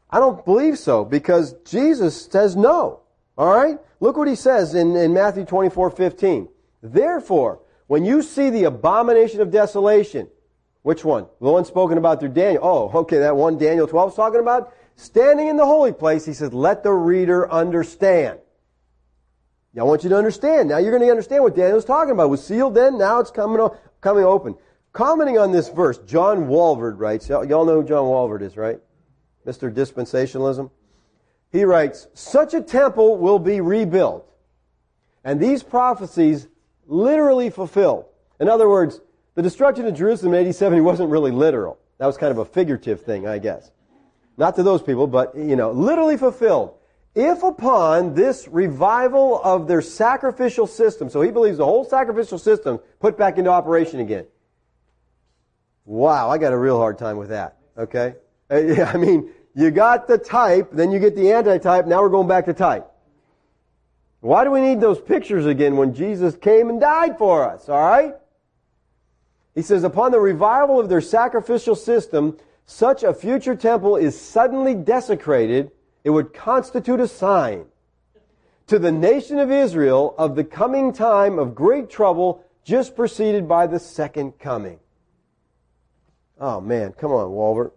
I 0.09 0.18
don't 0.18 0.43
believe 0.47 0.78
so 0.78 1.05
because 1.05 1.55
Jesus 1.64 2.26
says 2.30 2.57
no. 2.57 3.01
All 3.37 3.55
right? 3.55 3.78
Look 4.01 4.16
what 4.16 4.28
he 4.28 4.34
says 4.34 4.74
in, 4.74 4.97
in 4.97 5.12
Matthew 5.12 5.45
24, 5.45 5.91
15. 5.91 6.49
Therefore, 6.82 7.61
when 7.87 8.05
you 8.05 8.22
see 8.22 8.51
the 8.51 8.64
abomination 8.64 9.41
of 9.41 9.51
desolation, 9.51 10.28
which 10.82 11.05
one? 11.05 11.26
The 11.41 11.51
one 11.51 11.64
spoken 11.64 11.99
about 11.99 12.20
through 12.20 12.30
Daniel. 12.30 12.64
Oh, 12.64 13.01
okay, 13.01 13.18
that 13.18 13.37
one 13.37 13.59
Daniel 13.59 13.87
12 13.87 14.11
is 14.11 14.16
talking 14.16 14.41
about? 14.41 14.72
Standing 14.97 15.49
in 15.49 15.57
the 15.57 15.66
holy 15.66 15.93
place, 15.93 16.24
he 16.24 16.32
says, 16.32 16.53
let 16.53 16.82
the 16.82 16.93
reader 16.93 17.51
understand. 17.51 18.39
Now, 19.74 19.82
I 19.82 19.84
want 19.84 20.05
you 20.05 20.11
to 20.11 20.16
understand. 20.16 20.70
Now 20.70 20.78
you're 20.78 20.91
going 20.91 21.03
to 21.03 21.11
understand 21.11 21.43
what 21.43 21.55
Daniel's 21.55 21.84
talking 21.84 22.12
about. 22.12 22.24
It 22.24 22.30
was 22.30 22.47
sealed 22.47 22.74
then, 22.74 22.99
now 22.99 23.20
it's 23.20 23.30
coming, 23.30 23.68
coming 24.01 24.24
open. 24.24 24.57
Commenting 24.93 25.39
on 25.39 25.53
this 25.53 25.68
verse, 25.68 25.99
John 25.99 26.47
Walvoord 26.47 26.99
writes, 26.99 27.28
y'all 27.28 27.45
know 27.45 27.82
who 27.82 27.84
John 27.84 28.05
Walvoord 28.05 28.41
is, 28.41 28.57
right? 28.57 28.80
Mr. 29.47 29.72
Dispensationalism. 29.72 30.70
He 31.53 31.64
writes, 31.64 32.09
such 32.14 32.55
a 32.55 32.62
temple 32.62 33.18
will 33.18 33.39
be 33.39 33.61
rebuilt. 33.61 34.26
And 35.22 35.39
these 35.39 35.62
prophecies 35.62 36.49
literally 36.87 37.51
fulfilled. 37.51 38.07
In 38.41 38.49
other 38.49 38.68
words, 38.68 39.01
the 39.34 39.43
destruction 39.43 39.87
of 39.87 39.95
Jerusalem 39.95 40.34
in 40.34 40.47
AD 40.47 40.55
70 40.55 40.80
wasn't 40.80 41.11
really 41.11 41.30
literal. 41.30 41.78
That 41.99 42.07
was 42.07 42.16
kind 42.16 42.30
of 42.30 42.39
a 42.39 42.45
figurative 42.45 43.03
thing, 43.03 43.26
I 43.26 43.39
guess. 43.39 43.70
Not 44.37 44.57
to 44.57 44.62
those 44.62 44.82
people, 44.82 45.07
but, 45.07 45.34
you 45.37 45.57
know, 45.57 45.70
literally 45.70 46.16
fulfilled. 46.16 46.74
If 47.14 47.43
upon 47.43 48.14
this 48.14 48.47
revival 48.47 49.41
of 49.43 49.66
their 49.66 49.80
sacrificial 49.80 50.66
system, 50.66 51.09
so 51.09 51.22
he 51.22 51.30
believes 51.30 51.57
the 51.57 51.64
whole 51.64 51.84
sacrificial 51.84 52.39
system 52.39 52.78
put 53.01 53.16
back 53.16 53.39
into 53.39 53.51
operation 53.51 54.01
again. 54.01 54.26
Wow, 55.87 56.28
I 56.28 56.37
got 56.37 56.53
a 56.53 56.59
real 56.59 56.76
hard 56.76 56.99
time 56.99 57.16
with 57.16 57.30
that. 57.30 57.57
Okay? 57.78 58.16
I 58.51 58.97
mean, 58.99 59.30
you 59.55 59.70
got 59.70 60.07
the 60.07 60.18
type, 60.18 60.70
then 60.72 60.91
you 60.91 60.99
get 60.99 61.16
the 61.16 61.32
antitype, 61.32 61.87
now 61.87 62.03
we're 62.03 62.11
going 62.11 62.28
back 62.28 62.45
to 62.47 62.53
type. 62.53 62.87
Why 64.20 64.44
do 64.44 64.50
we 64.50 64.60
need 64.60 64.80
those 64.80 65.00
pictures 65.00 65.46
again 65.46 65.76
when 65.76 65.94
Jesus 65.94 66.36
came 66.36 66.68
and 66.68 66.80
died 66.80 67.18
for 67.18 67.48
us, 67.48 67.68
alright? 67.68 68.14
He 69.54 69.62
says, 69.62 69.84
upon 69.84 70.12
the 70.12 70.20
revival 70.20 70.80
of 70.80 70.88
their 70.88 71.00
sacrificial 71.00 71.74
system, 71.74 72.36
such 72.66 73.02
a 73.02 73.14
future 73.14 73.54
temple 73.54 73.96
is 73.96 74.20
suddenly 74.20 74.74
desecrated, 74.74 75.70
it 76.04 76.10
would 76.10 76.34
constitute 76.34 77.00
a 77.00 77.08
sign 77.08 77.66
to 78.66 78.78
the 78.78 78.92
nation 78.92 79.38
of 79.38 79.50
Israel 79.50 80.14
of 80.18 80.34
the 80.34 80.44
coming 80.44 80.92
time 80.92 81.38
of 81.38 81.54
great 81.54 81.88
trouble 81.88 82.44
just 82.64 82.96
preceded 82.96 83.48
by 83.48 83.66
the 83.66 83.78
second 83.78 84.38
coming. 84.38 84.80
Oh 86.40 86.60
man, 86.60 86.92
come 86.92 87.12
on, 87.12 87.30
Walvoord. 87.30 87.70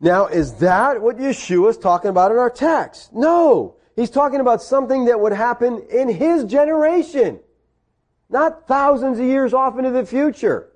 Now, 0.00 0.26
is 0.26 0.54
that 0.54 1.00
what 1.00 1.18
Yeshua 1.18 1.70
is 1.70 1.78
talking 1.78 2.10
about 2.10 2.30
in 2.30 2.38
our 2.38 2.50
text? 2.50 3.12
No. 3.14 3.76
He's 3.96 4.10
talking 4.10 4.40
about 4.40 4.62
something 4.62 5.06
that 5.06 5.18
would 5.18 5.32
happen 5.32 5.82
in 5.90 6.08
his 6.10 6.44
generation, 6.44 7.40
not 8.28 8.68
thousands 8.68 9.18
of 9.18 9.24
years 9.24 9.54
off 9.54 9.78
into 9.78 9.90
the 9.90 10.04
future. 10.04 10.68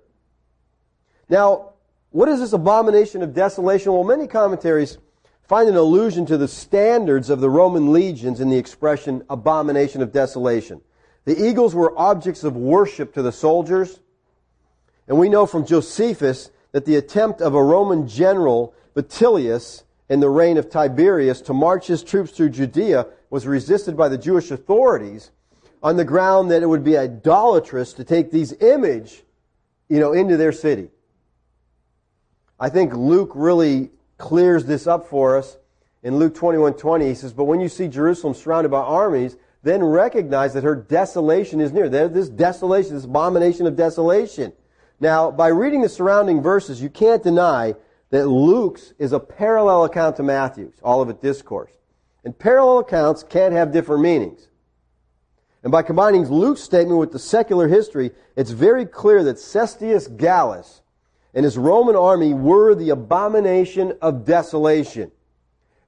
Now, 1.28 1.74
what 2.10 2.30
is 2.30 2.40
this 2.40 2.54
abomination 2.54 3.22
of 3.22 3.34
desolation? 3.34 3.92
Well, 3.92 4.04
many 4.04 4.26
commentaries 4.26 4.96
find 5.42 5.68
an 5.68 5.76
allusion 5.76 6.24
to 6.26 6.38
the 6.38 6.48
standards 6.48 7.28
of 7.28 7.40
the 7.40 7.50
Roman 7.50 7.92
legions 7.92 8.40
in 8.40 8.48
the 8.48 8.56
expression 8.56 9.22
abomination 9.28 10.00
of 10.00 10.12
desolation. 10.12 10.80
The 11.26 11.46
eagles 11.46 11.74
were 11.74 11.96
objects 11.98 12.42
of 12.42 12.56
worship 12.56 13.12
to 13.14 13.22
the 13.22 13.32
soldiers, 13.32 14.00
and 15.06 15.18
we 15.18 15.28
know 15.28 15.44
from 15.44 15.66
Josephus 15.66 16.50
that 16.72 16.86
the 16.86 16.96
attempt 16.96 17.42
of 17.42 17.54
a 17.54 17.62
Roman 17.62 18.08
general 18.08 18.74
Vitellius 18.94 19.82
in 20.10 20.18
the 20.18 20.28
reign 20.28 20.58
of 20.58 20.68
Tiberius 20.68 21.40
to 21.42 21.54
march 21.54 21.86
his 21.86 22.02
troops 22.02 22.32
through 22.32 22.50
Judea 22.50 23.06
was 23.30 23.46
resisted 23.46 23.96
by 23.96 24.08
the 24.08 24.18
Jewish 24.18 24.50
authorities 24.50 25.30
on 25.82 25.96
the 25.96 26.04
ground 26.04 26.50
that 26.50 26.62
it 26.62 26.66
would 26.66 26.82
be 26.84 26.98
idolatrous 26.98 27.92
to 27.94 28.04
take 28.04 28.32
these 28.32 28.52
image, 28.54 29.22
you 29.88 30.00
know, 30.00 30.12
into 30.12 30.36
their 30.36 30.50
city. 30.50 30.90
I 32.58 32.68
think 32.68 32.92
Luke 32.92 33.30
really 33.34 33.90
clears 34.18 34.66
this 34.66 34.88
up 34.88 35.06
for 35.06 35.36
us. 35.36 35.56
In 36.02 36.16
Luke 36.16 36.34
21:20 36.34 37.06
he 37.06 37.14
says, 37.14 37.32
"But 37.32 37.44
when 37.44 37.60
you 37.60 37.68
see 37.68 37.86
Jerusalem 37.86 38.34
surrounded 38.34 38.70
by 38.70 38.80
armies, 38.80 39.36
then 39.62 39.84
recognize 39.84 40.54
that 40.54 40.64
her 40.64 40.74
desolation 40.74 41.60
is 41.60 41.72
near." 41.72 41.88
This 41.88 42.28
desolation, 42.28 42.96
this 42.96 43.04
abomination 43.04 43.66
of 43.66 43.76
desolation. 43.76 44.52
Now, 44.98 45.30
by 45.30 45.48
reading 45.48 45.82
the 45.82 45.88
surrounding 45.88 46.42
verses, 46.42 46.82
you 46.82 46.90
can't 46.90 47.22
deny 47.22 47.76
that 48.10 48.26
Luke's 48.26 48.92
is 48.98 49.12
a 49.12 49.20
parallel 49.20 49.84
account 49.84 50.16
to 50.16 50.22
Matthew's, 50.22 50.74
all 50.82 51.00
of 51.00 51.08
it 51.08 51.20
discourse. 51.22 51.72
And 52.24 52.38
parallel 52.38 52.80
accounts 52.80 53.22
can't 53.22 53.54
have 53.54 53.72
different 53.72 54.02
meanings. 54.02 54.48
And 55.62 55.70
by 55.70 55.82
combining 55.82 56.26
Luke's 56.26 56.62
statement 56.62 56.98
with 56.98 57.12
the 57.12 57.18
secular 57.18 57.68
history, 57.68 58.12
it's 58.36 58.50
very 58.50 58.86
clear 58.86 59.22
that 59.24 59.36
Cestius 59.36 60.08
Gallus 60.16 60.82
and 61.34 61.44
his 61.44 61.56
Roman 61.56 61.96
army 61.96 62.34
were 62.34 62.74
the 62.74 62.90
abomination 62.90 63.96
of 64.02 64.24
desolation. 64.24 65.12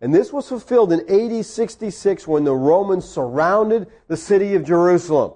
And 0.01 0.15
this 0.15 0.33
was 0.33 0.49
fulfilled 0.49 0.93
in 0.93 1.09
AD 1.09 1.45
66 1.45 2.27
when 2.27 2.45
the 2.45 2.55
Romans 2.55 3.09
surrounded 3.09 3.89
the 4.09 4.17
city 4.17 4.55
of 4.55 4.65
Jerusalem. 4.65 5.35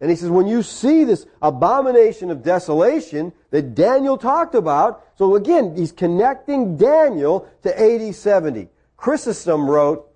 And 0.00 0.10
he 0.10 0.16
says, 0.16 0.28
when 0.28 0.46
you 0.46 0.62
see 0.62 1.04
this 1.04 1.26
abomination 1.40 2.30
of 2.30 2.42
desolation 2.42 3.32
that 3.50 3.74
Daniel 3.74 4.18
talked 4.18 4.54
about, 4.54 5.02
so 5.16 5.34
again, 5.36 5.74
he's 5.74 5.92
connecting 5.92 6.76
Daniel 6.76 7.48
to 7.62 7.80
AD 7.80 8.14
70. 8.14 8.68
Chrysostom 8.98 9.70
wrote, 9.70 10.06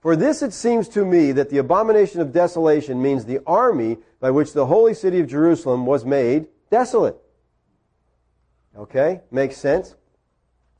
For 0.00 0.16
this 0.16 0.42
it 0.42 0.54
seems 0.54 0.88
to 0.90 1.04
me 1.04 1.32
that 1.32 1.50
the 1.50 1.58
abomination 1.58 2.22
of 2.22 2.32
desolation 2.32 3.02
means 3.02 3.24
the 3.24 3.40
army 3.46 3.98
by 4.20 4.30
which 4.30 4.54
the 4.54 4.66
holy 4.66 4.94
city 4.94 5.20
of 5.20 5.28
Jerusalem 5.28 5.84
was 5.84 6.04
made 6.04 6.46
desolate. 6.70 7.16
Okay? 8.76 9.20
Makes 9.30 9.58
sense? 9.58 9.96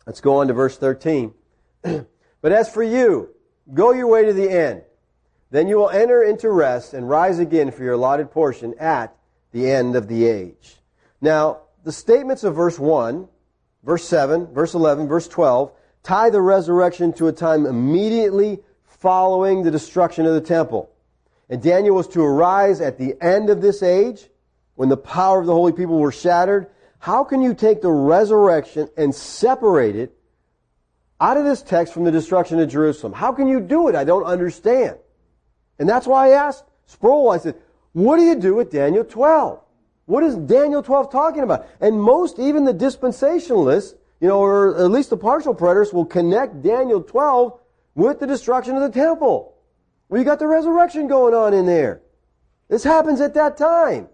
Let's 0.06 0.22
go 0.22 0.36
on 0.36 0.48
to 0.48 0.54
verse 0.54 0.78
13. 0.78 1.34
but 1.82 2.52
as 2.52 2.72
for 2.72 2.82
you, 2.82 3.34
go 3.74 3.92
your 3.92 4.06
way 4.06 4.24
to 4.24 4.32
the 4.32 4.50
end 4.50 4.82
then 5.50 5.68
you 5.68 5.76
will 5.76 5.90
enter 5.90 6.22
into 6.22 6.50
rest 6.50 6.94
and 6.94 7.08
rise 7.08 7.38
again 7.38 7.70
for 7.70 7.82
your 7.82 7.94
allotted 7.94 8.30
portion 8.30 8.74
at 8.78 9.16
the 9.52 9.70
end 9.70 9.96
of 9.96 10.08
the 10.08 10.26
age. 10.26 10.76
Now, 11.20 11.62
the 11.84 11.92
statements 11.92 12.44
of 12.44 12.54
verse 12.54 12.78
1, 12.78 13.28
verse 13.82 14.04
7, 14.04 14.46
verse 14.54 14.74
11, 14.74 15.08
verse 15.08 15.28
12 15.28 15.72
tie 16.02 16.30
the 16.30 16.40
resurrection 16.40 17.12
to 17.12 17.28
a 17.28 17.32
time 17.32 17.66
immediately 17.66 18.58
following 18.84 19.62
the 19.62 19.70
destruction 19.70 20.24
of 20.24 20.34
the 20.34 20.40
temple. 20.40 20.90
And 21.50 21.62
Daniel 21.62 21.96
was 21.96 22.08
to 22.08 22.22
arise 22.22 22.80
at 22.80 22.96
the 22.96 23.16
end 23.20 23.50
of 23.50 23.60
this 23.60 23.82
age 23.82 24.28
when 24.76 24.88
the 24.88 24.96
power 24.96 25.40
of 25.40 25.46
the 25.46 25.52
holy 25.52 25.72
people 25.72 25.98
were 25.98 26.12
shattered. 26.12 26.68
How 27.00 27.24
can 27.24 27.42
you 27.42 27.54
take 27.54 27.82
the 27.82 27.90
resurrection 27.90 28.88
and 28.96 29.14
separate 29.14 29.96
it 29.96 30.16
out 31.20 31.36
of 31.36 31.44
this 31.44 31.60
text 31.60 31.92
from 31.92 32.04
the 32.04 32.10
destruction 32.10 32.60
of 32.60 32.70
Jerusalem? 32.70 33.12
How 33.12 33.32
can 33.32 33.46
you 33.46 33.60
do 33.60 33.88
it? 33.88 33.94
I 33.94 34.04
don't 34.04 34.24
understand. 34.24 34.96
And 35.80 35.88
that's 35.88 36.06
why 36.06 36.28
I 36.28 36.46
asked 36.46 36.64
Sproul, 36.86 37.30
I 37.30 37.38
said, 37.38 37.56
what 37.92 38.18
do 38.18 38.22
you 38.22 38.36
do 38.36 38.54
with 38.54 38.70
Daniel 38.70 39.02
12? 39.02 39.60
What 40.04 40.22
is 40.22 40.36
Daniel 40.36 40.82
12 40.82 41.10
talking 41.10 41.42
about? 41.42 41.66
And 41.80 42.00
most, 42.00 42.38
even 42.38 42.64
the 42.64 42.74
dispensationalists, 42.74 43.94
you 44.20 44.28
know, 44.28 44.40
or 44.40 44.76
at 44.76 44.90
least 44.90 45.10
the 45.10 45.16
partial 45.16 45.54
preterists 45.54 45.94
will 45.94 46.04
connect 46.04 46.62
Daniel 46.62 47.02
12 47.02 47.58
with 47.94 48.20
the 48.20 48.26
destruction 48.26 48.76
of 48.76 48.82
the 48.82 48.90
temple. 48.90 49.56
Well, 50.08 50.18
you 50.18 50.24
got 50.24 50.38
the 50.38 50.46
resurrection 50.46 51.08
going 51.08 51.32
on 51.32 51.54
in 51.54 51.64
there. 51.64 52.02
This 52.68 52.84
happens 52.84 53.20
at 53.20 53.34
that 53.34 53.56
time. 53.56 54.08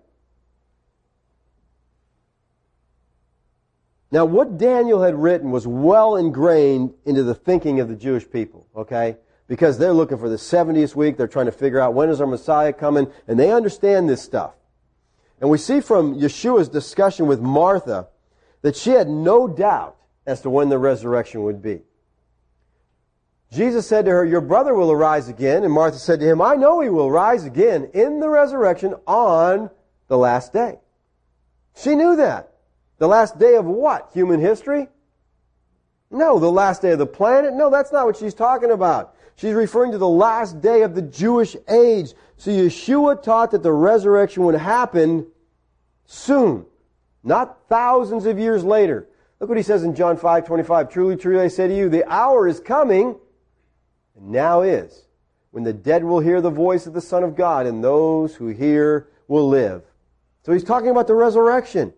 Now, 4.13 4.25
what 4.25 4.57
Daniel 4.57 5.03
had 5.03 5.17
written 5.17 5.51
was 5.51 5.67
well 5.67 6.15
ingrained 6.17 6.95
into 7.05 7.25
the 7.25 7.35
thinking 7.35 7.81
of 7.81 7.89
the 7.89 7.97
Jewish 7.97 8.31
people, 8.31 8.69
okay? 8.77 9.17
Because 9.49 9.79
they're 9.79 9.93
looking 9.93 10.19
for 10.19 10.29
the 10.29 10.37
70th 10.37 10.95
week, 10.95 11.17
they're 11.17 11.29
trying 11.29 11.47
to 11.47 11.53
figure 11.53 11.81
out 11.81 11.95
when 11.95 12.09
is 12.09 12.21
our 12.21 12.27
Messiah 12.27 12.73
coming, 12.73 13.11
and 13.29 13.39
they 13.39 13.53
understand 13.53 14.09
this 14.09 14.23
stuff. 14.23 14.55
And 15.41 15.51
we 15.51 15.59
see 15.59 15.81
from 15.81 16.19
Yeshua's 16.19 16.69
discussion 16.69 17.27
with 17.27 17.41
Martha 17.41 18.09
that 18.63 18.75
she 18.75 18.91
had 18.91 19.09
no 19.09 19.47
doubt 19.47 19.97
as 20.27 20.41
to 20.41 20.51
when 20.51 20.69
the 20.69 20.79
resurrection 20.79 21.43
would 21.45 21.63
be. 21.63 21.83
Jesus 23.53 23.87
said 23.87 24.07
to 24.07 24.11
her, 24.11 24.25
Your 24.25 24.41
brother 24.41 24.75
will 24.75 24.91
arise 24.91 25.29
again. 25.29 25.63
And 25.63 25.73
Martha 25.73 25.99
said 25.99 26.21
to 26.21 26.27
him, 26.27 26.43
I 26.43 26.57
know 26.57 26.81
he 26.81 26.89
will 26.89 27.11
rise 27.11 27.45
again 27.45 27.91
in 27.95 28.19
the 28.19 28.29
resurrection 28.29 28.95
on 29.07 29.71
the 30.09 30.19
last 30.19 30.53
day. 30.53 30.81
She 31.77 31.95
knew 31.95 32.17
that. 32.17 32.53
The 32.99 33.07
last 33.07 33.39
day 33.39 33.55
of 33.55 33.67
what? 33.67 34.11
Human 34.15 34.41
history? 34.41 34.89
No, 36.11 36.39
the 36.39 36.51
last 36.51 36.83
day 36.83 36.93
of 36.93 36.99
the 36.99 37.07
planet? 37.07 37.53
No, 37.55 37.71
that's 37.71 37.93
not 37.93 38.07
what 38.07 38.17
she's 38.17 38.35
talking 38.35 38.71
about. 38.71 39.15
She's 39.37 39.53
referring 39.53 39.93
to 39.93 39.99
the 39.99 40.09
last 40.09 40.61
day 40.61 40.83
of 40.83 40.95
the 40.95 41.03
Jewish 41.03 41.57
age. 41.69 42.15
So 42.37 42.51
Yeshua 42.51 43.23
taught 43.23 43.51
that 43.51 43.63
the 43.63 43.73
resurrection 43.73 44.45
would 44.45 44.55
happen 44.55 45.27
soon, 46.07 46.65
not 47.23 47.59
thousands 47.69 48.27
of 48.27 48.39
years 48.39 48.65
later. 48.65 49.09
Look 49.39 49.51
what 49.51 49.59
he 49.59 49.63
says 49.63 49.85
in 49.85 49.95
John 49.95 50.17
5, 50.17 50.47
25. 50.47 50.89
Truly, 50.91 51.17
truly, 51.17 51.43
I 51.43 51.49
say 51.49 51.69
to 51.69 51.77
you, 51.77 51.89
the 51.89 52.11
hour 52.11 52.49
is 52.49 52.61
coming, 52.61 53.17
and 54.17 54.31
now 54.31 54.63
is, 54.63 55.05
when 55.51 55.65
the 55.65 55.73
dead 55.75 56.03
will 56.05 56.21
hear 56.21 56.41
the 56.41 56.51
voice 56.51 56.87
of 56.87 56.95
the 56.95 57.01
Son 57.03 57.23
of 57.23 57.37
God, 57.37 57.67
and 57.67 57.85
those 57.85 58.35
who 58.35 58.49
hear 58.49 59.09
will 59.29 59.49
live. 59.49 59.83
So 60.45 60.53
he's 60.53 60.65
talking 60.65 60.89
about 60.89 61.07
the 61.07 61.15
resurrection. 61.15 61.93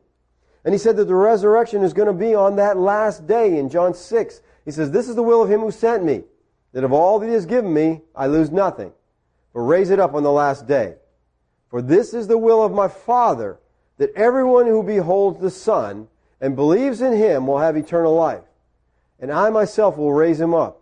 And 0.65 0.75
he 0.75 0.79
said 0.79 0.97
that 0.97 1.05
the 1.05 1.15
resurrection 1.15 1.83
is 1.83 1.93
going 1.93 2.09
to 2.09 2.13
be 2.13 2.35
on 2.35 2.57
that 2.57 2.77
last 2.77 3.27
day 3.27 3.59
in 3.59 3.69
John 3.69 3.95
6. 3.95 4.41
He 4.65 4.71
says, 4.71 4.91
This 4.91 5.09
is 5.09 5.15
the 5.15 5.23
will 5.23 5.43
of 5.43 5.51
him 5.51 5.61
who 5.61 5.71
sent 5.71 6.03
me, 6.03 6.25
that 6.73 6.85
of 6.85 6.93
all 6.93 7.19
that 7.19 7.27
he 7.27 7.33
has 7.33 7.47
given 7.47 7.73
me, 7.73 8.03
I 8.15 8.27
lose 8.27 8.51
nothing, 8.51 8.93
but 9.53 9.61
raise 9.61 9.91
it 9.91 10.01
up 10.01 10.15
on 10.15 10.23
the 10.23 10.33
last 10.33 10.67
day. 10.67 10.97
For 11.71 11.83
this 11.83 12.15
is 12.15 12.27
the 12.27 12.39
will 12.39 12.63
of 12.63 12.73
my 12.73 12.89
Father, 12.89 13.59
that 13.99 14.15
everyone 14.15 14.67
who 14.67 14.83
beholds 14.83 15.41
the 15.41 15.51
Son 15.51 16.09
and 16.41 16.57
believes 16.57 17.01
in 17.01 17.13
him 17.13 17.47
will 17.47 17.59
have 17.59 17.77
eternal 17.77 18.15
life. 18.15 18.45
And 19.21 19.33
I 19.33 19.51
myself 19.51 19.97
will 19.97 20.13
raise 20.13 20.41
him 20.41 20.55
up 20.55 20.81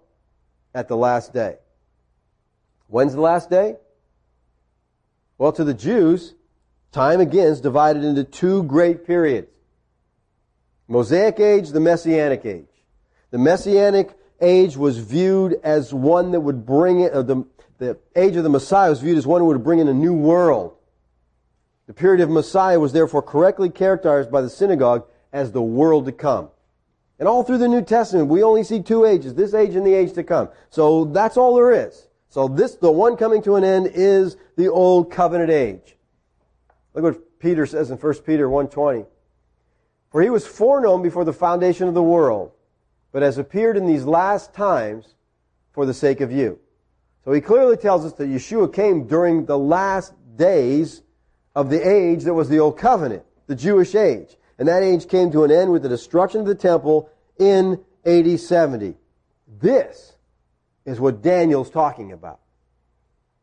at 0.75 0.89
the 0.89 0.97
last 0.97 1.33
day. 1.33 1.57
When's 2.89 3.15
the 3.15 3.21
last 3.21 3.51
day? 3.51 3.77
Well, 5.39 5.53
to 5.53 5.65
the 5.65 5.75
Jews, 5.75 6.35
time 6.93 7.21
again 7.21 7.49
is 7.49 7.61
divided 7.61 8.05
into 8.05 8.25
two 8.25 8.63
great 8.65 9.07
periods. 9.07 9.49
Mosaic 10.89 11.41
age, 11.41 11.71
the 11.71 11.81
Messianic 11.81 12.45
age. 12.45 12.69
The 13.31 13.39
Messianic 13.39 14.16
age 14.41 14.77
was 14.77 14.99
viewed 14.99 15.61
as 15.63 15.93
one 15.93 16.33
that 16.33 16.41
would 16.41 16.67
bring 16.67 17.01
it, 17.01 17.13
the, 17.13 17.45
the 17.79 17.99
age 18.15 18.37
of 18.37 18.43
the 18.43 18.51
Messiah 18.51 18.91
was 18.91 19.01
viewed 19.01 19.19
as 19.19 19.27
one 19.27 19.41
who 19.41 19.47
would 19.49 19.65
bring 19.65 19.79
in 19.79 19.89
a 19.89 19.95
new 19.95 20.15
world. 20.15 20.77
The 21.87 21.95
period 21.95 22.21
of 22.21 22.31
Messiah 22.31 22.81
was 22.81 22.93
therefore 22.93 23.23
correctly 23.23 23.71
characterized 23.71 24.31
by 24.31 24.41
the 24.41 24.51
synagogue 24.51 25.07
as 25.33 25.53
the 25.53 25.63
world 25.63 26.07
to 26.07 26.13
come. 26.13 26.49
And 27.19 27.29
all 27.29 27.43
through 27.43 27.59
the 27.59 27.69
New 27.69 27.83
Testament, 27.83 28.29
we 28.29 28.43
only 28.43 28.65
see 28.65 28.83
two 28.83 29.05
ages, 29.05 29.35
this 29.35 29.55
age 29.55 29.75
and 29.75 29.87
the 29.87 29.95
age 29.95 30.13
to 30.15 30.25
come. 30.25 30.49
So 30.69 31.07
that's 31.07 31.37
all 31.37 31.55
there 31.55 31.73
is. 31.73 32.09
So 32.29 32.49
this, 32.49 32.75
the 32.75 32.91
one 32.91 33.17
coming 33.17 33.41
to 33.43 33.57
an 33.57 33.65
end 33.65 33.91
is 33.95 34.37
the 34.57 34.69
old 34.69 35.11
covenant 35.11 35.51
age. 35.51 35.97
Look 36.93 37.05
what 37.05 37.39
Peter 37.39 37.65
says 37.65 37.91
in 37.91 37.97
1 37.97 38.15
Peter 38.17 38.49
1.20. 38.49 39.07
For 40.11 40.23
he 40.23 40.31
was 40.31 40.47
foreknown 40.47 41.03
before 41.03 41.25
the 41.25 41.33
foundation 41.33 41.89
of 41.89 41.95
the 41.95 42.03
world, 42.03 42.53
but 43.13 43.23
has 43.23 43.39
appeared 43.39 43.77
in 43.77 43.87
these 43.87 44.05
last 44.05 44.53
times 44.53 45.15
for 45.73 45.87
the 45.87 45.95
sake 45.95 46.21
of 46.21 46.33
you. 46.33 46.59
So 47.25 47.33
he 47.33 47.41
clearly 47.41 47.77
tells 47.77 48.05
us 48.05 48.13
that 48.15 48.29
Yeshua 48.29 48.73
came 48.73 49.07
during 49.07 49.47
the 49.47 49.59
last 49.59 50.13
days 50.37 51.03
of 51.55 51.71
the 51.71 51.89
age 51.89 52.25
that 52.25 52.35
was 52.35 52.49
the 52.49 52.59
old 52.59 52.79
covenant, 52.79 53.25
the 53.47 53.57
Jewish 53.57 53.95
age. 53.95 54.37
And 54.59 54.69
that 54.69 54.83
age 54.83 55.09
came 55.09 55.31
to 55.33 55.45
an 55.45 55.51
end 55.51 55.73
with 55.73 55.83
the 55.83 55.89
destruction 55.89 56.41
of 56.41 56.47
the 56.47 56.55
temple 56.55 57.11
in 57.39 57.83
AD 58.05 58.39
70. 58.39 58.95
This 59.61 60.17
is 60.85 61.01
what 61.01 61.23
Daniel's 61.23 61.71
talking 61.71 62.13
about. 62.13 62.41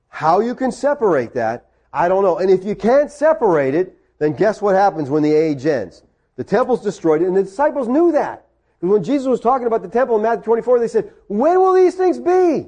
How 0.08 0.40
you 0.40 0.56
can 0.56 0.72
separate 0.72 1.34
that, 1.34 1.70
I 1.92 2.08
don't 2.08 2.24
know. 2.24 2.38
And 2.38 2.50
if 2.50 2.64
you 2.64 2.76
can't 2.76 3.12
separate 3.12 3.76
it, 3.76 3.98
then 4.20 4.34
guess 4.34 4.62
what 4.62 4.76
happens 4.76 5.10
when 5.10 5.24
the 5.24 5.34
age 5.34 5.66
ends? 5.66 6.04
The 6.36 6.44
temple's 6.44 6.82
destroyed, 6.82 7.22
and 7.22 7.36
the 7.36 7.44
disciples 7.44 7.88
knew 7.88 8.12
that. 8.14 8.43
When 8.90 9.02
Jesus 9.02 9.28
was 9.28 9.40
talking 9.40 9.66
about 9.66 9.82
the 9.82 9.88
temple 9.88 10.18
in 10.18 10.24
Matthew 10.24 10.44
24, 10.44 10.80
they 10.80 10.90
said, 10.90 11.14
When 11.30 11.62
will 11.62 11.74
these 11.74 11.96
things 11.96 12.20
be? 12.20 12.68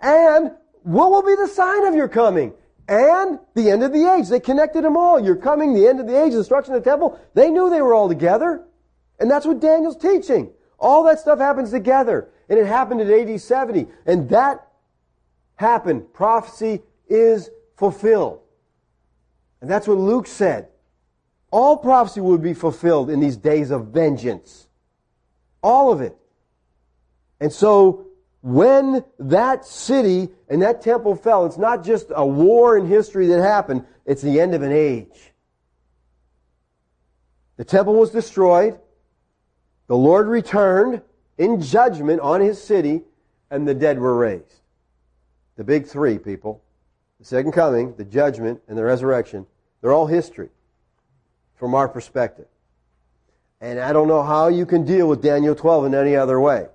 And 0.00 0.52
what 0.84 1.10
will 1.10 1.22
be 1.22 1.34
the 1.34 1.48
sign 1.48 1.84
of 1.84 1.94
your 1.94 2.08
coming? 2.08 2.54
And 2.88 3.38
the 3.54 3.70
end 3.70 3.82
of 3.82 3.92
the 3.92 4.10
age. 4.10 4.28
They 4.28 4.40
connected 4.40 4.84
them 4.84 4.96
all. 4.96 5.20
You're 5.20 5.36
coming, 5.36 5.74
the 5.74 5.86
end 5.86 6.00
of 6.00 6.06
the 6.06 6.18
age, 6.18 6.32
the 6.32 6.38
destruction 6.38 6.72
of 6.72 6.82
the 6.82 6.90
temple. 6.90 7.20
They 7.34 7.50
knew 7.50 7.68
they 7.68 7.82
were 7.82 7.92
all 7.92 8.08
together. 8.08 8.64
And 9.20 9.30
that's 9.30 9.44
what 9.44 9.60
Daniel's 9.60 9.98
teaching. 9.98 10.50
All 10.78 11.02
that 11.04 11.18
stuff 11.18 11.38
happens 11.38 11.72
together. 11.72 12.30
And 12.48 12.58
it 12.58 12.64
happened 12.64 13.02
in 13.02 13.10
AD 13.10 13.38
70. 13.38 13.86
And 14.06 14.30
that 14.30 14.66
happened. 15.56 16.14
Prophecy 16.14 16.80
is 17.06 17.50
fulfilled. 17.76 18.40
And 19.60 19.70
that's 19.70 19.86
what 19.86 19.98
Luke 19.98 20.26
said. 20.26 20.68
All 21.50 21.76
prophecy 21.76 22.22
would 22.22 22.42
be 22.42 22.54
fulfilled 22.54 23.10
in 23.10 23.20
these 23.20 23.36
days 23.36 23.70
of 23.70 23.88
vengeance. 23.88 24.67
All 25.62 25.92
of 25.92 26.00
it. 26.00 26.16
And 27.40 27.52
so, 27.52 28.06
when 28.40 29.04
that 29.18 29.64
city 29.64 30.28
and 30.48 30.62
that 30.62 30.82
temple 30.82 31.16
fell, 31.16 31.46
it's 31.46 31.58
not 31.58 31.84
just 31.84 32.06
a 32.14 32.26
war 32.26 32.76
in 32.78 32.86
history 32.86 33.26
that 33.28 33.40
happened, 33.40 33.84
it's 34.06 34.22
the 34.22 34.40
end 34.40 34.54
of 34.54 34.62
an 34.62 34.72
age. 34.72 35.32
The 37.56 37.64
temple 37.64 37.94
was 37.94 38.10
destroyed. 38.10 38.78
The 39.88 39.96
Lord 39.96 40.28
returned 40.28 41.02
in 41.36 41.60
judgment 41.60 42.20
on 42.20 42.40
his 42.40 42.62
city, 42.62 43.02
and 43.50 43.66
the 43.66 43.74
dead 43.74 43.98
were 43.98 44.16
raised. 44.16 44.60
The 45.56 45.64
big 45.64 45.86
three, 45.86 46.18
people. 46.18 46.62
The 47.18 47.24
second 47.24 47.52
coming, 47.52 47.94
the 47.96 48.04
judgment, 48.04 48.60
and 48.68 48.78
the 48.78 48.84
resurrection. 48.84 49.46
They're 49.80 49.92
all 49.92 50.06
history 50.06 50.50
from 51.56 51.74
our 51.74 51.88
perspective. 51.88 52.46
And 53.60 53.80
I 53.80 53.92
don't 53.92 54.06
know 54.06 54.22
how 54.22 54.48
you 54.48 54.64
can 54.66 54.84
deal 54.84 55.08
with 55.08 55.20
Daniel 55.20 55.54
12 55.54 55.86
in 55.86 55.94
any 55.94 56.14
other 56.14 56.40
way. 56.40 56.66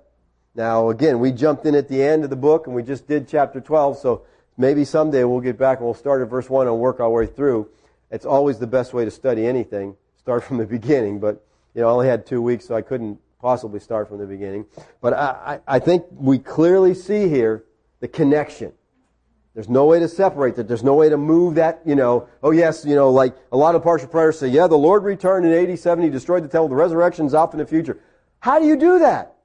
Now, 0.54 0.90
again, 0.90 1.18
we 1.18 1.32
jumped 1.32 1.64
in 1.64 1.74
at 1.74 1.88
the 1.88 2.02
end 2.02 2.24
of 2.24 2.30
the 2.30 2.36
book 2.36 2.66
and 2.66 2.76
we 2.76 2.82
just 2.82 3.08
did 3.08 3.26
chapter 3.26 3.60
12, 3.60 3.98
so 3.98 4.22
maybe 4.58 4.84
someday 4.84 5.24
we'll 5.24 5.40
get 5.40 5.58
back 5.58 5.78
and 5.78 5.86
we'll 5.86 5.94
start 5.94 6.20
at 6.20 6.28
verse 6.28 6.48
1 6.48 6.66
and 6.66 6.78
work 6.78 7.00
our 7.00 7.10
way 7.10 7.26
through. 7.26 7.68
It's 8.10 8.26
always 8.26 8.58
the 8.58 8.66
best 8.66 8.92
way 8.92 9.04
to 9.04 9.10
study 9.10 9.46
anything, 9.46 9.96
start 10.18 10.44
from 10.44 10.58
the 10.58 10.66
beginning, 10.66 11.20
but, 11.20 11.44
you 11.74 11.80
know, 11.80 11.88
I 11.88 11.92
only 11.92 12.06
had 12.06 12.26
two 12.26 12.42
weeks, 12.42 12.66
so 12.66 12.76
I 12.76 12.82
couldn't 12.82 13.18
possibly 13.40 13.80
start 13.80 14.08
from 14.08 14.18
the 14.18 14.26
beginning. 14.26 14.66
But 15.00 15.14
I, 15.14 15.60
I, 15.66 15.76
I 15.76 15.78
think 15.78 16.04
we 16.12 16.38
clearly 16.38 16.94
see 16.94 17.28
here 17.28 17.64
the 18.00 18.08
connection 18.08 18.74
there's 19.54 19.68
no 19.68 19.86
way 19.86 20.00
to 20.00 20.08
separate 20.08 20.56
that. 20.56 20.66
There's 20.66 20.82
no 20.82 20.94
way 20.94 21.08
to 21.08 21.16
move 21.16 21.54
that, 21.54 21.80
you 21.86 21.94
know, 21.94 22.28
oh 22.42 22.50
yes, 22.50 22.84
you 22.84 22.96
know, 22.96 23.10
like 23.10 23.36
a 23.52 23.56
lot 23.56 23.76
of 23.76 23.82
partial 23.84 24.08
prayers 24.08 24.38
say, 24.38 24.48
yeah, 24.48 24.66
the 24.66 24.76
Lord 24.76 25.04
returned 25.04 25.46
in 25.46 25.52
80, 25.52 25.76
70, 25.76 26.10
destroyed 26.10 26.42
the 26.42 26.48
temple, 26.48 26.68
the 26.68 26.74
resurrection's 26.74 27.34
off 27.34 27.54
in 27.54 27.58
the 27.58 27.66
future. 27.66 28.00
How 28.40 28.58
do 28.58 28.66
you 28.66 28.76
do 28.76 28.98
that? 28.98 29.36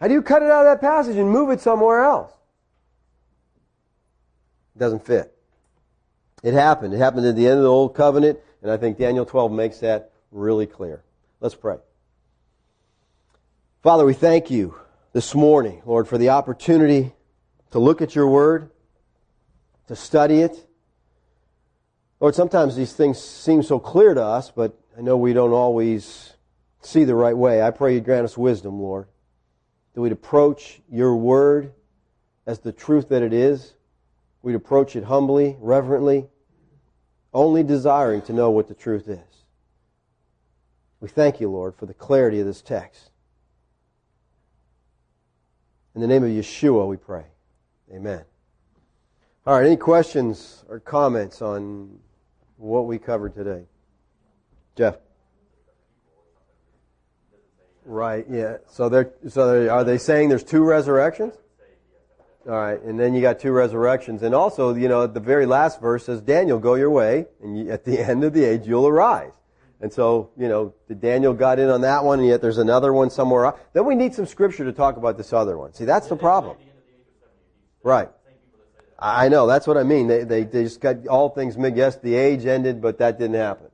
How 0.00 0.08
do 0.08 0.14
you 0.14 0.20
cut 0.20 0.42
it 0.42 0.50
out 0.50 0.66
of 0.66 0.72
that 0.72 0.80
passage 0.80 1.16
and 1.16 1.30
move 1.30 1.50
it 1.50 1.60
somewhere 1.60 2.04
else? 2.04 2.30
It 4.76 4.78
doesn't 4.80 5.06
fit. 5.06 5.34
It 6.42 6.52
happened. 6.52 6.92
It 6.92 6.98
happened 6.98 7.24
at 7.24 7.36
the 7.36 7.46
end 7.46 7.56
of 7.56 7.62
the 7.62 7.70
Old 7.70 7.94
Covenant, 7.94 8.38
and 8.60 8.70
I 8.70 8.76
think 8.76 8.98
Daniel 8.98 9.24
12 9.24 9.50
makes 9.50 9.78
that 9.78 10.12
really 10.30 10.66
clear. 10.66 11.02
Let's 11.40 11.54
pray. 11.54 11.78
Father, 13.82 14.04
we 14.04 14.12
thank 14.12 14.50
you 14.50 14.74
this 15.14 15.34
morning, 15.34 15.80
Lord, 15.86 16.06
for 16.06 16.18
the 16.18 16.30
opportunity 16.30 17.14
to 17.70 17.78
look 17.78 18.02
at 18.02 18.14
your 18.14 18.28
word, 18.28 18.70
to 19.88 19.96
study 19.96 20.40
it. 20.40 20.66
Lord, 22.20 22.34
sometimes 22.34 22.76
these 22.76 22.92
things 22.92 23.20
seem 23.20 23.62
so 23.62 23.78
clear 23.78 24.14
to 24.14 24.22
us, 24.22 24.50
but 24.50 24.78
I 24.96 25.02
know 25.02 25.16
we 25.16 25.32
don't 25.32 25.52
always 25.52 26.34
see 26.80 27.04
the 27.04 27.14
right 27.14 27.36
way. 27.36 27.62
I 27.62 27.70
pray 27.70 27.94
you 27.94 28.00
grant 28.00 28.24
us 28.24 28.38
wisdom, 28.38 28.80
Lord, 28.80 29.08
that 29.92 30.00
we'd 30.00 30.12
approach 30.12 30.80
your 30.90 31.16
word 31.16 31.72
as 32.46 32.60
the 32.60 32.72
truth 32.72 33.08
that 33.08 33.22
it 33.22 33.32
is. 33.32 33.74
We'd 34.42 34.54
approach 34.54 34.94
it 34.96 35.04
humbly, 35.04 35.56
reverently, 35.58 36.26
only 37.32 37.62
desiring 37.62 38.22
to 38.22 38.32
know 38.32 38.50
what 38.50 38.68
the 38.68 38.74
truth 38.74 39.08
is. 39.08 39.18
We 41.00 41.08
thank 41.08 41.40
you, 41.40 41.50
Lord, 41.50 41.74
for 41.74 41.86
the 41.86 41.94
clarity 41.94 42.40
of 42.40 42.46
this 42.46 42.62
text. 42.62 43.10
In 45.94 46.00
the 46.00 46.06
name 46.06 46.24
of 46.24 46.30
Yeshua, 46.30 46.86
we 46.86 46.96
pray. 46.96 47.24
Amen. 47.92 48.24
All 49.46 49.58
right, 49.58 49.66
any 49.66 49.76
questions 49.76 50.64
or 50.70 50.80
comments 50.80 51.42
on 51.42 51.98
what 52.56 52.86
we 52.86 52.98
covered 52.98 53.34
today? 53.34 53.66
Jeff? 54.74 54.96
Right, 57.84 58.24
yeah. 58.30 58.56
So 58.66 58.88
they're, 58.88 59.12
so 59.28 59.52
they're, 59.52 59.70
are 59.70 59.84
they 59.84 59.98
saying 59.98 60.30
there's 60.30 60.44
two 60.44 60.64
resurrections? 60.64 61.34
All 62.46 62.52
right, 62.52 62.80
and 62.80 62.98
then 62.98 63.14
you 63.14 63.20
got 63.20 63.38
two 63.38 63.52
resurrections. 63.52 64.22
And 64.22 64.34
also, 64.34 64.74
you 64.74 64.88
know, 64.88 65.06
the 65.06 65.20
very 65.20 65.44
last 65.44 65.78
verse 65.78 66.06
says, 66.06 66.22
Daniel, 66.22 66.58
go 66.58 66.74
your 66.74 66.90
way, 66.90 67.26
and 67.42 67.58
you, 67.58 67.70
at 67.70 67.84
the 67.84 68.00
end 68.08 68.24
of 68.24 68.32
the 68.32 68.44
age, 68.44 68.66
you'll 68.66 68.88
arise. 68.88 69.34
And 69.82 69.92
so, 69.92 70.30
you 70.38 70.48
know, 70.48 70.72
Daniel 71.00 71.34
got 71.34 71.58
in 71.58 71.68
on 71.68 71.82
that 71.82 72.02
one, 72.02 72.18
and 72.20 72.28
yet 72.28 72.40
there's 72.40 72.56
another 72.56 72.94
one 72.94 73.10
somewhere 73.10 73.44
else. 73.44 73.60
Then 73.74 73.84
we 73.84 73.94
need 73.94 74.14
some 74.14 74.24
scripture 74.24 74.64
to 74.64 74.72
talk 74.72 74.96
about 74.96 75.18
this 75.18 75.34
other 75.34 75.58
one. 75.58 75.74
See, 75.74 75.84
that's 75.84 76.06
the 76.06 76.16
problem. 76.16 76.56
Right. 77.82 78.08
I 78.98 79.28
know, 79.28 79.46
that's 79.46 79.66
what 79.66 79.76
I 79.76 79.82
mean. 79.82 80.06
They, 80.06 80.24
they, 80.24 80.44
they 80.44 80.64
just 80.64 80.80
got 80.80 81.06
all 81.06 81.28
things 81.28 81.58
mid. 81.58 81.76
Yes, 81.76 81.96
the 81.96 82.14
age 82.14 82.46
ended, 82.46 82.80
but 82.80 82.98
that 82.98 83.18
didn't 83.18 83.36
happen. 83.36 83.66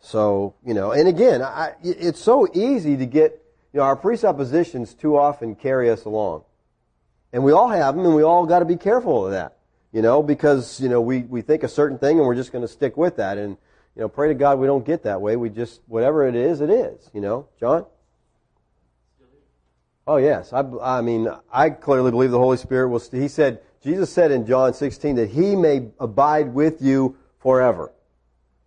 So, 0.00 0.54
you 0.64 0.74
know, 0.74 0.92
and 0.92 1.08
again, 1.08 1.42
I, 1.42 1.74
it's 1.82 2.20
so 2.20 2.48
easy 2.52 2.96
to 2.96 3.06
get, 3.06 3.42
you 3.72 3.78
know, 3.78 3.84
our 3.84 3.96
presuppositions 3.96 4.94
too 4.94 5.16
often 5.16 5.54
carry 5.54 5.90
us 5.90 6.04
along. 6.04 6.44
And 7.32 7.44
we 7.44 7.52
all 7.52 7.68
have 7.68 7.96
them, 7.96 8.06
and 8.06 8.14
we 8.14 8.22
all 8.22 8.46
got 8.46 8.60
to 8.60 8.64
be 8.64 8.76
careful 8.76 9.26
of 9.26 9.32
that, 9.32 9.58
you 9.92 10.02
know, 10.02 10.22
because, 10.22 10.80
you 10.80 10.88
know, 10.88 11.00
we, 11.00 11.22
we 11.22 11.42
think 11.42 11.62
a 11.62 11.68
certain 11.68 11.98
thing 11.98 12.18
and 12.18 12.26
we're 12.26 12.34
just 12.34 12.52
going 12.52 12.62
to 12.62 12.68
stick 12.68 12.96
with 12.96 13.16
that. 13.16 13.38
And, 13.38 13.56
you 13.94 14.02
know, 14.02 14.08
pray 14.08 14.28
to 14.28 14.34
God 14.34 14.58
we 14.58 14.66
don't 14.66 14.84
get 14.84 15.02
that 15.02 15.20
way. 15.20 15.36
We 15.36 15.50
just, 15.50 15.80
whatever 15.86 16.26
it 16.26 16.34
is, 16.34 16.60
it 16.60 16.70
is, 16.70 17.10
you 17.12 17.20
know. 17.20 17.48
John? 17.58 17.84
Oh, 20.06 20.16
yes. 20.16 20.52
I, 20.52 20.64
I 20.80 21.00
mean, 21.02 21.28
I 21.52 21.70
clearly 21.70 22.10
believe 22.10 22.30
the 22.30 22.38
Holy 22.38 22.56
Spirit 22.56 22.88
will, 22.88 23.02
he 23.10 23.28
said, 23.28 23.60
Jesus 23.82 24.12
said 24.12 24.30
in 24.30 24.46
John 24.46 24.74
16 24.74 25.16
that 25.16 25.30
he 25.30 25.54
may 25.54 25.88
abide 26.00 26.52
with 26.52 26.82
you 26.82 27.16
forever. 27.38 27.92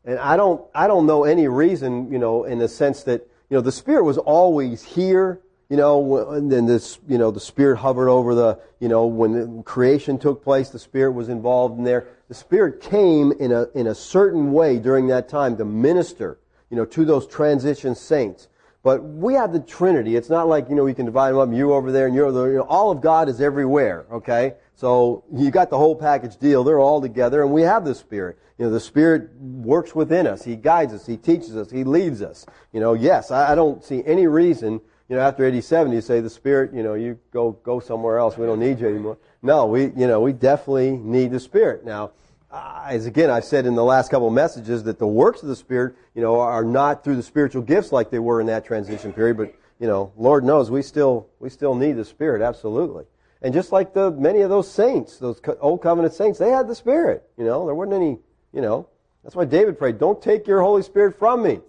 And 0.06 0.18
I 0.18 0.38
don't, 0.38 0.66
I 0.74 0.88
don't 0.88 1.06
know 1.06 1.26
any 1.26 1.48
reason, 1.48 2.12
you 2.12 2.18
know, 2.18 2.46
in 2.46 2.60
the 2.60 2.68
sense 2.68 3.04
that, 3.04 3.28
you 3.50 3.58
know, 3.58 3.62
the 3.62 3.72
Spirit 3.72 4.04
was 4.04 4.18
always 4.18 4.84
here, 4.84 5.42
you 5.70 5.78
know, 5.78 6.32
and 6.32 6.52
then 6.52 6.66
this, 6.66 7.00
you 7.08 7.18
know, 7.18 7.30
the 7.32 7.40
Spirit 7.40 7.78
hovered 7.78 8.10
over 8.10 8.34
the, 8.34 8.60
you 8.80 8.88
know, 8.88 9.06
when 9.06 9.64
creation 9.64 10.18
took 10.18 10.44
place, 10.44 10.70
the 10.70 10.80
Spirit 10.80 11.12
was 11.12 11.30
involved 11.30 11.78
in 11.78 11.84
there. 11.84 12.08
The 12.30 12.34
Spirit 12.34 12.82
came 12.82 13.32
in 13.34 13.52
a, 13.52 13.68
in 13.76 13.88
a 13.88 13.96
certain 13.96 14.52
way 14.54 14.80
during 14.80 15.08
that 15.08 15.30
time 15.30 15.58
to 15.58 15.66
minister, 15.66 16.40
you 16.70 16.78
know, 16.78 16.86
to 16.86 17.06
those 17.06 17.28
transition 17.28 17.94
saints. 17.94 18.48
But 18.84 19.04
we 19.04 19.36
have 19.36 19.54
the 19.54 19.60
Trinity. 19.60 20.16
It's 20.16 20.30
not 20.30 20.48
like, 20.48 20.68
you 20.70 20.76
know, 20.76 20.84
we 20.84 20.96
can 20.96 21.06
divide 21.06 21.32
them 21.32 21.40
up, 21.40 21.54
you 21.54 21.74
over 21.74 21.92
there 21.92 22.08
and 22.08 22.16
you're 22.16 22.32
there. 22.32 22.50
You 22.52 22.58
know, 22.58 22.64
all 22.64 22.90
of 22.90 23.02
God 23.02 23.30
is 23.30 23.40
everywhere, 23.40 24.06
okay? 24.12 24.56
So 24.82 25.24
you 25.32 25.52
got 25.52 25.70
the 25.70 25.78
whole 25.78 25.96
package 25.96 26.38
deal. 26.38 26.64
They're 26.64 26.80
all 26.80 27.02
together 27.02 27.44
and 27.44 27.52
we 27.52 27.62
have 27.62 27.86
the 27.86 27.94
Spirit. 27.94 28.40
You 28.58 28.66
know, 28.66 28.72
the 28.72 28.80
Spirit 28.80 29.32
works 29.40 29.94
within 29.94 30.26
us. 30.26 30.44
He 30.44 30.56
guides 30.56 30.92
us. 30.92 31.06
He 31.06 31.18
teaches 31.18 31.56
us. 31.56 31.70
He 31.70 31.84
leads 31.84 32.24
us. 32.24 32.48
You 32.74 32.80
know, 32.80 32.94
yes, 32.94 33.30
I, 33.30 33.52
I 33.52 33.54
don't 33.54 33.84
see 33.84 34.04
any 34.08 34.26
reason, 34.26 34.82
you 35.08 35.16
know, 35.16 35.20
after 35.20 35.46
87 35.46 35.92
you 35.94 36.02
say 36.02 36.20
the 36.20 36.32
Spirit, 36.32 36.74
you 36.74 36.82
know, 36.82 36.96
you 36.96 37.20
go, 37.32 37.52
go 37.62 37.80
somewhere 37.80 38.18
else. 38.18 38.40
We 38.40 38.48
don't 38.48 38.60
need 38.60 38.80
you 38.80 38.88
anymore. 38.88 39.20
No, 39.44 39.68
we, 39.68 39.84
you 39.84 40.08
know, 40.08 40.20
we 40.20 40.34
definitely 40.34 40.98
need 40.98 41.30
the 41.30 41.40
Spirit. 41.40 41.86
Now, 41.86 42.14
as 42.52 43.06
again 43.06 43.30
I've 43.30 43.46
said 43.46 43.68
in 43.68 43.76
the 43.76 43.84
last 43.84 44.10
couple 44.10 44.30
of 44.30 44.34
messages 44.34 44.84
that 44.86 44.98
the 44.98 45.06
works 45.06 45.44
of 45.44 45.50
the 45.50 45.56
Spirit, 45.56 45.94
you 46.16 46.24
know, 46.24 46.40
are 46.40 46.66
not 46.66 47.04
through 47.04 47.18
the 47.18 47.24
spiritual 47.24 47.62
gifts 47.62 47.92
like 47.92 48.10
they 48.10 48.18
were 48.18 48.42
in 48.42 48.48
that 48.48 48.66
transition 48.66 49.14
period, 49.14 49.38
but 49.38 49.54
you 49.80 49.86
know, 49.86 50.12
Lord 50.18 50.44
knows 50.44 50.72
we 50.72 50.82
still 50.82 51.28
we 51.40 51.52
still 51.52 51.76
need 51.76 51.98
the 51.98 52.06
Spirit 52.06 52.42
absolutely. 52.42 53.06
And 53.42 53.54
just 53.54 53.72
like 53.72 53.94
the 53.94 54.12
many 54.12 54.42
of 54.42 54.50
those 54.50 54.70
saints, 54.70 55.18
those 55.18 55.42
old 55.60 55.82
covenant 55.82 56.14
saints, 56.14 56.38
they 56.38 56.50
had 56.50 56.68
the 56.68 56.76
Spirit. 56.76 57.28
You 57.38 57.46
know, 57.46 57.66
there 57.66 57.76
wasn't 57.76 57.96
any. 57.96 58.20
You 58.54 58.62
know, 58.62 58.88
that's 59.24 59.36
why 59.36 59.46
David 59.46 59.80
prayed, 59.80 59.98
"Don't 59.98 60.22
take 60.22 60.46
your 60.46 60.62
Holy 60.62 60.84
Spirit 60.84 61.18
from 61.18 61.42
me." 61.42 61.60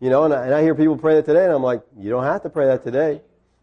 You 0.00 0.10
know, 0.10 0.24
and 0.24 0.34
I, 0.34 0.44
and 0.44 0.54
I 0.54 0.62
hear 0.62 0.74
people 0.74 0.96
pray 0.96 1.14
that 1.14 1.24
today, 1.24 1.44
and 1.44 1.52
I'm 1.52 1.62
like, 1.62 1.82
you 1.96 2.10
don't 2.10 2.24
have 2.24 2.42
to 2.42 2.50
pray 2.50 2.66
that 2.66 2.82
today. 2.82 3.22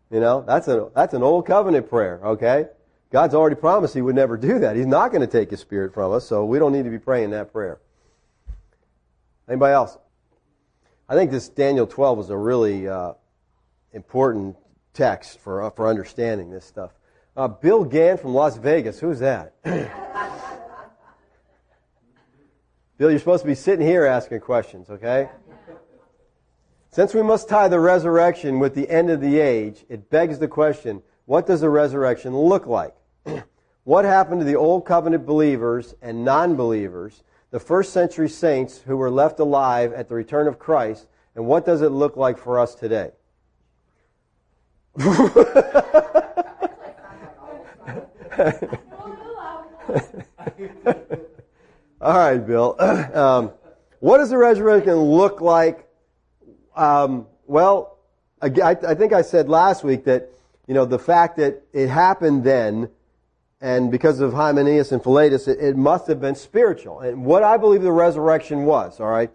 You 0.10 0.20
know, 0.20 0.44
that's 0.46 0.68
a 0.68 0.90
that's 0.96 1.14
an 1.14 1.24
old 1.24 1.46
covenant 1.46 1.90
prayer. 1.90 2.22
Okay, 2.24 2.68
God's 3.12 3.34
already 3.34 3.56
promised 3.56 3.94
He 3.94 4.02
would 4.02 4.16
never 4.16 4.38
do 4.38 4.60
that. 4.60 4.76
He's 4.76 4.86
not 4.86 5.12
going 5.12 5.22
to 5.22 5.28
take 5.28 5.52
His 5.52 5.60
Spirit 5.60 5.94
from 5.94 6.14
us, 6.14 6.26
so 6.26 6.46
we 6.46 6.60
don't 6.60 6.72
need 6.72 6.86
to 6.86 6.90
be 6.90 7.00
praying 7.00 7.32
that 7.32 7.52
prayer. 7.52 7.80
Anybody 9.50 9.74
else? 9.74 9.98
I 11.10 11.16
think 11.16 11.32
this 11.32 11.50
Daniel 11.50 11.86
12 11.86 12.20
is 12.20 12.30
a 12.30 12.38
really 12.38 12.88
uh, 12.88 13.14
important 13.92 14.56
text 14.94 15.40
for 15.40 15.64
uh, 15.64 15.70
for 15.70 15.88
understanding 15.88 16.50
this 16.50 16.64
stuff. 16.64 16.92
Uh, 17.36 17.48
Bill 17.48 17.84
Gann 17.84 18.18
from 18.18 18.36
Las 18.36 18.58
Vegas. 18.58 19.00
Who's 19.00 19.18
that? 19.20 19.56
Bill, 22.98 23.10
you're 23.10 23.18
supposed 23.18 23.42
to 23.42 23.48
be 23.48 23.56
sitting 23.56 23.86
here 23.86 24.06
asking 24.06 24.40
questions, 24.42 24.88
okay? 24.92 25.30
Since 26.92 27.16
we 27.16 27.24
must 27.24 27.50
tie 27.50 27.68
the 27.70 27.80
resurrection 27.80 28.60
with 28.60 28.76
the 28.76 28.88
end 28.88 29.10
of 29.10 29.20
the 29.20 29.40
age, 29.40 29.84
it 29.90 30.12
begs 30.12 30.38
the 30.38 30.48
question, 30.48 31.02
what 31.26 31.48
does 31.48 31.62
the 31.62 31.70
resurrection 31.72 32.38
look 32.38 32.68
like? 32.68 32.96
what 33.84 34.06
happened 34.06 34.42
to 34.42 34.46
the 34.46 34.56
old 34.56 34.86
covenant 34.86 35.26
believers 35.26 35.96
and 36.04 36.24
non-believers, 36.24 37.24
the 37.50 37.60
first 37.60 37.94
century 37.94 38.30
saints 38.30 38.82
who 38.86 38.96
were 38.96 39.10
left 39.10 39.40
alive 39.40 39.92
at 39.94 40.08
the 40.08 40.14
return 40.14 40.48
of 40.48 40.60
Christ, 40.60 41.08
and 41.36 41.48
what 41.48 41.66
does 41.66 41.82
it 41.82 41.90
look 41.90 42.16
like 42.16 42.38
for 42.38 42.60
us 42.60 42.76
today? 42.76 43.10
All 52.02 52.18
right, 52.18 52.38
Bill. 52.38 52.76
Um, 53.14 53.52
what 54.00 54.18
does 54.18 54.30
the 54.30 54.38
resurrection 54.38 54.96
look 54.96 55.40
like? 55.40 55.88
Um, 56.76 57.26
well, 57.48 58.00
I, 58.42 58.76
I 58.86 58.96
think 58.96 59.14
I 59.14 59.22
said 59.22 59.48
last 59.48 59.86
week 59.86 60.04
that 60.06 60.30
you 60.68 60.74
know 60.74 60.84
the 60.84 61.00
fact 61.00 61.38
that 61.38 61.62
it 61.72 61.88
happened 61.88 62.44
then, 62.44 62.90
and 63.62 63.90
because 63.90 64.20
of 64.20 64.34
Hymenaeus 64.34 64.92
and 64.92 65.02
Philetus, 65.02 65.48
it, 65.48 65.60
it 65.60 65.78
must 65.78 66.08
have 66.08 66.20
been 66.20 66.36
spiritual. 66.36 67.00
And 67.00 67.24
what 67.24 67.44
I 67.44 67.56
believe 67.56 67.82
the 67.82 67.94
resurrection 67.94 68.66
was, 68.66 69.00
all 69.00 69.10
right, 69.10 69.32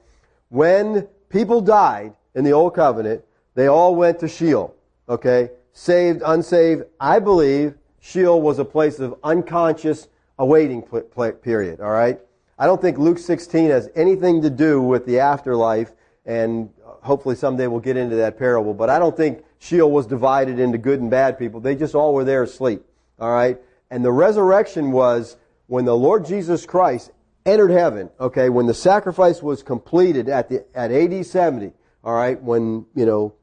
when 0.50 1.08
people 1.30 1.62
died 1.62 2.12
in 2.34 2.44
the 2.44 2.52
old 2.52 2.74
covenant, 2.74 3.24
they 3.54 3.68
all 3.68 3.94
went 3.94 4.20
to 4.20 4.28
Sheol. 4.28 4.74
Okay, 5.08 5.50
saved, 5.72 6.20
unsaved. 6.26 6.82
I 7.00 7.20
believe 7.20 7.77
Sheol 8.00 8.40
was 8.40 8.58
a 8.58 8.64
place 8.64 8.98
of 8.98 9.18
unconscious 9.22 10.08
awaiting 10.38 10.82
period, 10.82 11.80
all 11.80 11.90
right? 11.90 12.20
I 12.58 12.66
don't 12.66 12.80
think 12.80 12.98
Luke 12.98 13.18
16 13.18 13.70
has 13.70 13.88
anything 13.94 14.42
to 14.42 14.50
do 14.50 14.80
with 14.82 15.06
the 15.06 15.20
afterlife, 15.20 15.92
and 16.26 16.70
uh, 16.84 16.92
hopefully 17.02 17.36
someday 17.36 17.66
we'll 17.66 17.80
get 17.80 17.96
into 17.96 18.16
that 18.16 18.38
parable, 18.38 18.74
but 18.74 18.90
I 18.90 18.98
don't 18.98 19.16
think 19.16 19.44
Sheol 19.58 19.90
was 19.90 20.06
divided 20.06 20.58
into 20.58 20.78
good 20.78 21.00
and 21.00 21.10
bad 21.10 21.38
people. 21.38 21.60
They 21.60 21.74
just 21.74 21.94
all 21.94 22.14
were 22.14 22.24
there 22.24 22.42
asleep, 22.42 22.84
all 23.18 23.32
right? 23.32 23.58
And 23.90 24.04
the 24.04 24.12
resurrection 24.12 24.92
was 24.92 25.36
when 25.66 25.84
the 25.84 25.96
Lord 25.96 26.24
Jesus 26.26 26.66
Christ 26.66 27.10
entered 27.46 27.70
heaven, 27.70 28.10
okay, 28.20 28.48
when 28.48 28.66
the 28.66 28.74
sacrifice 28.74 29.42
was 29.42 29.62
completed 29.62 30.28
at 30.28 30.48
the, 30.48 30.64
at 30.74 30.92
AD 30.92 31.24
70, 31.24 31.72
all 32.04 32.14
right, 32.14 32.40
when, 32.42 32.86
you 32.94 33.06
know, 33.06 33.34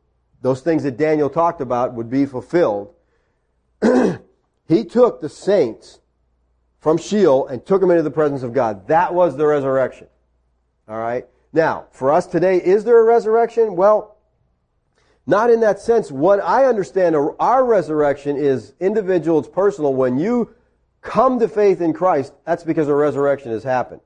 those 0.42 0.62
things 0.62 0.84
that 0.84 0.98
Daniel 0.98 1.30
talked 1.30 1.62
about 1.62 1.94
would 1.94 2.10
be 2.10 2.26
fulfilled, 2.26 2.94
He 4.68 4.84
took 4.84 5.22
the 5.22 5.30
saints 5.30 6.00
from 6.80 6.98
Sheol 6.98 7.48
and 7.48 7.66
took 7.66 7.82
them 7.82 7.92
into 7.92 8.04
the 8.04 8.12
presence 8.12 8.44
of 8.44 8.54
God. 8.54 8.88
That 8.88 9.14
was 9.14 9.38
the 9.38 9.46
resurrection. 9.46 10.08
All 10.88 11.00
right? 11.00 11.26
Now, 11.54 11.86
for 11.92 12.12
us 12.12 12.28
today, 12.28 12.58
is 12.58 12.84
there 12.84 13.00
a 13.00 13.04
resurrection? 13.04 13.76
Well, 13.76 14.18
not 15.28 15.50
in 15.50 15.62
that 15.62 15.80
sense. 15.80 16.12
What 16.12 16.40
I 16.44 16.66
understand 16.66 17.16
our 17.16 17.66
resurrection 17.66 18.38
is 18.38 18.74
individual, 18.80 19.40
it's 19.40 19.48
personal. 19.48 19.94
When 19.94 20.18
you 20.18 20.54
come 21.02 21.40
to 21.40 21.48
faith 21.48 21.82
in 21.82 21.94
Christ, 21.94 22.34
that's 22.46 22.64
because 22.64 22.88
a 22.88 22.94
resurrection 22.94 23.52
has 23.52 23.64
happened. 23.64 24.02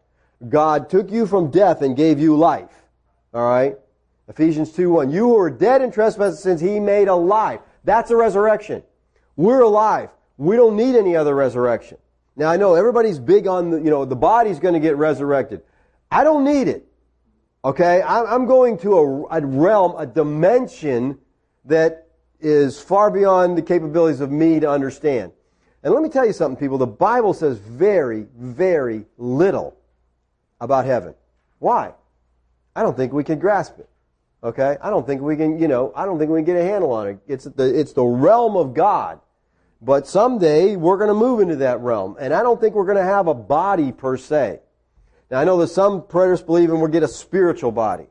God 0.47 0.89
took 0.89 1.11
you 1.11 1.25
from 1.25 1.51
death 1.51 1.81
and 1.81 1.97
gave 1.97 2.19
you 2.19 2.37
life. 2.37 2.71
Alright? 3.33 3.77
Ephesians 4.29 4.71
2 4.71 4.89
1. 4.91 5.11
You 5.11 5.27
who 5.27 5.33
were 5.33 5.49
dead 5.49 5.81
in 5.81 5.91
trespasses 5.91 6.41
sins, 6.41 6.61
He 6.61 6.79
made 6.79 7.07
alive. 7.07 7.59
That's 7.83 8.11
a 8.11 8.15
resurrection. 8.15 8.83
We're 9.35 9.61
alive. 9.61 10.09
We 10.39 10.55
don't 10.55 10.77
need 10.77 10.95
any 10.95 11.17
other 11.17 11.35
resurrection. 11.35 11.97
Now 12.37 12.49
I 12.49 12.55
know 12.55 12.73
everybody's 12.73 13.19
big 13.19 13.45
on 13.45 13.71
the, 13.71 13.77
you 13.77 13.89
know, 13.89 14.05
the 14.05 14.15
body's 14.15 14.57
going 14.57 14.73
to 14.73 14.79
get 14.79 14.95
resurrected. 14.95 15.61
I 16.09 16.23
don't 16.23 16.45
need 16.45 16.69
it. 16.69 16.87
Okay? 17.65 18.01
I'm 18.01 18.45
going 18.45 18.77
to 18.79 19.27
a, 19.29 19.41
realm, 19.45 19.95
a 19.97 20.05
dimension 20.05 21.19
that 21.65 22.07
is 22.39 22.79
far 22.79 23.11
beyond 23.11 23.57
the 23.57 23.61
capabilities 23.61 24.21
of 24.21 24.31
me 24.31 24.61
to 24.61 24.69
understand. 24.69 25.33
And 25.83 25.93
let 25.93 26.01
me 26.01 26.07
tell 26.07 26.25
you 26.25 26.31
something, 26.31 26.57
people. 26.57 26.77
The 26.77 26.87
Bible 26.87 27.33
says 27.33 27.57
very, 27.57 28.25
very 28.37 29.05
little 29.17 29.75
about 30.61 30.85
heaven. 30.85 31.15
Why? 31.59 31.93
I 32.77 32.81
don't 32.81 32.95
think 32.95 33.11
we 33.11 33.25
can 33.25 33.39
grasp 33.39 33.77
it. 33.77 33.89
Okay? 34.41 34.77
I 34.81 34.89
don't 34.89 35.05
think 35.05 35.21
we 35.21 35.35
can, 35.35 35.59
you 35.59 35.67
know, 35.67 35.91
I 35.97 36.05
don't 36.05 36.17
think 36.17 36.31
we 36.31 36.37
can 36.37 36.45
get 36.45 36.55
a 36.55 36.63
handle 36.63 36.93
on 36.93 37.09
it. 37.09 37.19
It's 37.27 37.43
the, 37.43 37.77
it's 37.77 37.91
the 37.91 38.05
realm 38.05 38.55
of 38.55 38.73
God. 38.73 39.19
But 39.81 40.07
someday 40.07 40.75
we're 40.75 40.97
going 40.97 41.09
to 41.09 41.13
move 41.13 41.39
into 41.39 41.57
that 41.57 41.79
realm. 41.79 42.17
And 42.19 42.33
I 42.33 42.43
don't 42.43 42.59
think 42.59 42.75
we're 42.75 42.85
going 42.85 42.97
to 42.97 43.03
have 43.03 43.27
a 43.27 43.33
body 43.33 43.91
per 43.91 44.17
se. 44.17 44.59
Now 45.31 45.39
I 45.39 45.43
know 45.43 45.57
that 45.57 45.67
some 45.67 46.01
preterists 46.01 46.45
believe 46.45 46.69
and 46.69 46.79
we'll 46.79 46.91
get 46.91 47.03
a 47.03 47.07
spiritual 47.07 47.71
body. 47.71 48.07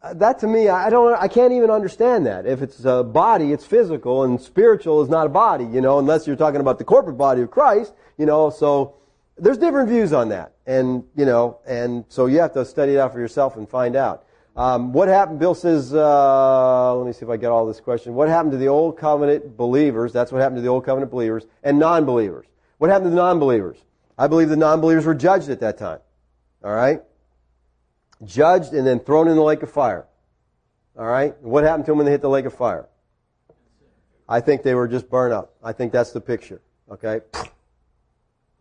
Uh, 0.00 0.14
that 0.14 0.38
to 0.38 0.46
me, 0.46 0.68
I 0.68 0.90
don't, 0.90 1.14
I 1.14 1.28
can't 1.28 1.52
even 1.52 1.70
understand 1.70 2.26
that. 2.26 2.46
If 2.46 2.62
it's 2.62 2.84
a 2.84 3.02
body, 3.02 3.52
it's 3.52 3.64
physical, 3.64 4.24
and 4.24 4.40
spiritual 4.40 5.02
is 5.02 5.08
not 5.08 5.26
a 5.26 5.30
body, 5.30 5.64
you 5.64 5.80
know, 5.80 5.98
unless 5.98 6.26
you're 6.26 6.36
talking 6.36 6.60
about 6.60 6.78
the 6.78 6.84
corporate 6.84 7.16
body 7.16 7.40
of 7.40 7.50
Christ, 7.50 7.94
you 8.18 8.26
know, 8.26 8.50
so 8.50 8.96
there's 9.38 9.56
different 9.56 9.88
views 9.88 10.12
on 10.12 10.28
that. 10.28 10.52
And, 10.66 11.04
you 11.16 11.24
know, 11.24 11.58
and 11.66 12.04
so 12.08 12.26
you 12.26 12.38
have 12.40 12.52
to 12.52 12.64
study 12.66 12.94
it 12.94 12.98
out 12.98 13.12
for 13.12 13.18
yourself 13.20 13.56
and 13.56 13.68
find 13.68 13.96
out. 13.96 14.23
Um, 14.56 14.92
what 14.92 15.08
happened? 15.08 15.40
Bill 15.40 15.54
says, 15.54 15.92
uh, 15.92 16.94
let 16.94 17.06
me 17.06 17.12
see 17.12 17.24
if 17.24 17.30
I 17.30 17.36
get 17.36 17.50
all 17.50 17.66
this 17.66 17.80
question. 17.80 18.14
What 18.14 18.28
happened 18.28 18.52
to 18.52 18.58
the 18.58 18.68
old 18.68 18.96
covenant 18.96 19.56
believers? 19.56 20.12
That's 20.12 20.30
what 20.30 20.40
happened 20.40 20.58
to 20.58 20.62
the 20.62 20.68
old 20.68 20.84
covenant 20.84 21.10
believers 21.10 21.44
and 21.64 21.78
non-believers. 21.78 22.46
What 22.78 22.90
happened 22.90 23.06
to 23.06 23.10
the 23.10 23.16
non-believers? 23.16 23.78
I 24.16 24.28
believe 24.28 24.48
the 24.48 24.56
non-believers 24.56 25.06
were 25.06 25.14
judged 25.14 25.48
at 25.48 25.60
that 25.60 25.76
time. 25.76 25.98
All 26.62 26.72
right, 26.72 27.02
judged 28.24 28.72
and 28.72 28.86
then 28.86 29.00
thrown 29.00 29.28
in 29.28 29.36
the 29.36 29.42
lake 29.42 29.62
of 29.62 29.70
fire. 29.70 30.06
All 30.96 31.04
right, 31.04 31.36
what 31.42 31.64
happened 31.64 31.84
to 31.86 31.90
them 31.90 31.98
when 31.98 32.06
they 32.06 32.12
hit 32.12 32.22
the 32.22 32.28
lake 32.28 32.46
of 32.46 32.54
fire? 32.54 32.88
I 34.28 34.40
think 34.40 34.62
they 34.62 34.74
were 34.74 34.88
just 34.88 35.10
burned 35.10 35.34
up. 35.34 35.54
I 35.62 35.72
think 35.72 35.92
that's 35.92 36.12
the 36.12 36.20
picture. 36.20 36.62
Okay. 36.90 37.20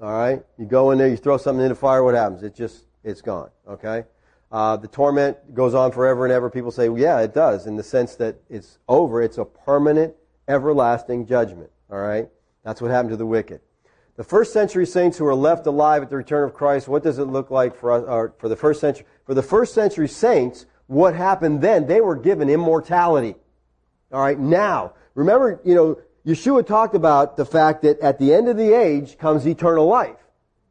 All 0.01 0.11
right, 0.11 0.43
you 0.57 0.65
go 0.65 0.91
in 0.91 0.97
there, 0.97 1.07
you 1.07 1.17
throw 1.17 1.37
something 1.37 1.63
in 1.63 1.69
the 1.69 1.75
fire. 1.75 2.03
What 2.03 2.15
happens? 2.15 2.41
It 2.41 2.55
just 2.55 2.83
it's 3.03 3.21
gone. 3.21 3.51
Okay. 3.69 4.03
Uh, 4.54 4.78
the 4.78 4.88
torment 4.88 5.56
goes 5.56 5.74
on 5.74 5.91
forever 5.91 6.26
and 6.26 6.32
ever. 6.32 6.47
People 6.47 6.70
say, 6.70 6.88
well, 6.88 7.01
yeah, 7.01 7.20
it 7.22 7.34
does, 7.34 7.66
in 7.66 7.76
the 7.76 7.82
sense 7.82 8.16
that 8.18 8.36
it's 8.51 8.78
over. 8.88 9.20
It's 9.24 9.39
a 9.39 9.45
permanent, 9.45 10.14
everlasting 10.47 11.26
judgment. 11.26 11.72
All 11.91 11.97
right? 11.97 12.30
That's 12.64 12.80
what 12.80 12.91
happened 12.91 13.10
to 13.10 13.18
the 13.18 13.26
wicked. 13.26 13.62
The 14.16 14.24
first 14.24 14.54
century 14.54 14.86
saints 14.86 15.18
who 15.18 15.26
are 15.26 15.34
left 15.34 15.66
alive 15.66 16.04
at 16.04 16.12
the 16.12 16.18
return 16.18 16.47
of 16.47 16.54
Christ, 16.54 16.88
what 16.88 17.01
does 17.01 17.18
it 17.18 17.26
look 17.26 17.49
like 17.49 17.76
for 17.76 17.91
us, 17.91 18.32
for 18.38 18.47
the 18.47 18.56
first 18.56 18.80
century? 18.80 19.08
For 19.26 19.34
the 19.34 19.41
first 19.41 19.74
century 19.74 20.08
saints, 20.08 20.68
what 20.86 21.16
happened 21.16 21.62
then? 21.62 21.88
They 21.88 21.99
were 21.99 22.16
given 22.16 22.47
immortality. 22.47 23.36
All 24.12 24.22
right, 24.22 24.38
now, 24.38 24.93
remember, 25.16 25.60
you 25.66 25.74
know, 25.74 25.97
Yeshua 26.28 26.66
talked 26.68 26.93
about 26.93 27.38
the 27.38 27.45
fact 27.45 27.82
that 27.82 27.99
at 28.01 28.20
the 28.20 28.32
end 28.32 28.47
of 28.47 28.56
the 28.56 28.72
age 28.72 29.18
comes 29.18 29.47
eternal 29.47 29.88
life. 29.88 30.22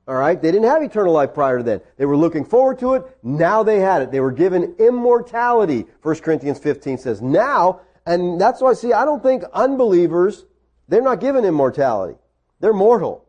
All 0.08 0.14
right? 0.14 0.40
They 0.40 0.50
didn't 0.50 0.68
have 0.68 0.82
eternal 0.82 1.12
life 1.12 1.32
prior 1.32 1.58
to 1.58 1.64
then. 1.64 1.80
They 1.96 2.06
were 2.06 2.16
looking 2.16 2.44
forward 2.44 2.78
to 2.80 2.94
it. 2.94 3.04
Now 3.22 3.62
they 3.62 3.78
had 3.78 4.02
it. 4.02 4.10
They 4.10 4.20
were 4.20 4.32
given 4.32 4.74
immortality. 4.78 5.86
1 6.02 6.16
Corinthians 6.16 6.58
15 6.58 6.98
says, 6.98 7.22
now, 7.22 7.80
and 8.04 8.40
that's 8.40 8.60
why, 8.60 8.74
see, 8.74 8.92
I 8.92 9.04
don't 9.04 9.22
think 9.22 9.44
unbelievers, 9.52 10.44
they're 10.88 11.02
not 11.02 11.20
given 11.20 11.44
immortality. 11.44 12.18
They're 12.60 12.72
mortal. 12.72 13.24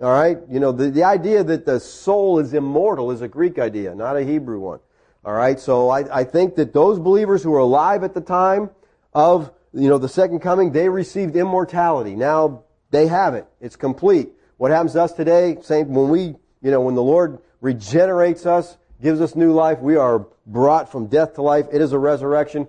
All 0.00 0.12
right? 0.12 0.38
You 0.50 0.58
know, 0.58 0.72
the, 0.72 0.90
the 0.90 1.04
idea 1.04 1.44
that 1.44 1.64
the 1.64 1.78
soul 1.78 2.38
is 2.38 2.54
immortal 2.54 3.12
is 3.12 3.22
a 3.22 3.28
Greek 3.28 3.58
idea, 3.58 3.94
not 3.94 4.16
a 4.16 4.24
Hebrew 4.24 4.58
one. 4.58 4.80
All 5.24 5.34
right? 5.34 5.60
So 5.60 5.90
I, 5.90 6.20
I 6.20 6.24
think 6.24 6.56
that 6.56 6.72
those 6.72 6.98
believers 6.98 7.42
who 7.42 7.50
were 7.50 7.58
alive 7.58 8.02
at 8.02 8.14
the 8.14 8.20
time 8.20 8.70
of, 9.14 9.52
you 9.72 9.88
know, 9.88 9.98
the 9.98 10.08
second 10.08 10.40
coming, 10.40 10.72
they 10.72 10.88
received 10.88 11.36
immortality. 11.36 12.16
Now 12.16 12.64
they 12.90 13.06
have 13.06 13.34
it. 13.34 13.46
It's 13.60 13.76
complete. 13.76 14.30
What 14.60 14.72
happens 14.72 14.92
to 14.92 15.02
us 15.02 15.14
today, 15.14 15.56
same, 15.62 15.94
when 15.94 16.10
we, 16.10 16.36
you 16.60 16.70
know, 16.70 16.82
when 16.82 16.94
the 16.94 17.02
Lord 17.02 17.38
regenerates 17.62 18.44
us, 18.44 18.76
gives 19.00 19.22
us 19.22 19.34
new 19.34 19.54
life, 19.54 19.78
we 19.78 19.96
are 19.96 20.26
brought 20.44 20.92
from 20.92 21.06
death 21.06 21.36
to 21.36 21.42
life. 21.42 21.64
It 21.72 21.80
is 21.80 21.94
a 21.94 21.98
resurrection. 21.98 22.68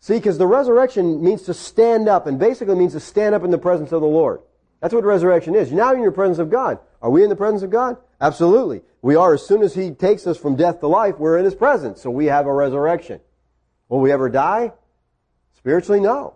See, 0.00 0.14
because 0.14 0.38
the 0.38 0.48
resurrection 0.48 1.22
means 1.22 1.42
to 1.42 1.54
stand 1.54 2.08
up 2.08 2.26
and 2.26 2.36
basically 2.36 2.74
means 2.74 2.94
to 2.94 3.00
stand 3.00 3.36
up 3.36 3.44
in 3.44 3.52
the 3.52 3.58
presence 3.58 3.92
of 3.92 4.00
the 4.00 4.08
Lord. 4.08 4.40
That's 4.80 4.92
what 4.92 5.04
resurrection 5.04 5.54
is. 5.54 5.70
You're 5.70 5.78
now 5.78 5.92
in 5.92 6.02
your 6.02 6.10
presence 6.10 6.40
of 6.40 6.50
God. 6.50 6.80
Are 7.00 7.10
we 7.10 7.22
in 7.22 7.28
the 7.28 7.36
presence 7.36 7.62
of 7.62 7.70
God? 7.70 7.96
Absolutely. 8.20 8.82
We 9.00 9.14
are. 9.14 9.34
As 9.34 9.46
soon 9.46 9.62
as 9.62 9.72
He 9.72 9.92
takes 9.92 10.26
us 10.26 10.36
from 10.36 10.56
death 10.56 10.80
to 10.80 10.88
life, 10.88 11.20
we're 11.20 11.38
in 11.38 11.44
His 11.44 11.54
presence. 11.54 12.02
So 12.02 12.10
we 12.10 12.26
have 12.26 12.46
a 12.46 12.52
resurrection. 12.52 13.20
Will 13.88 14.00
we 14.00 14.10
ever 14.10 14.30
die? 14.30 14.72
Spiritually, 15.56 16.00
no. 16.00 16.34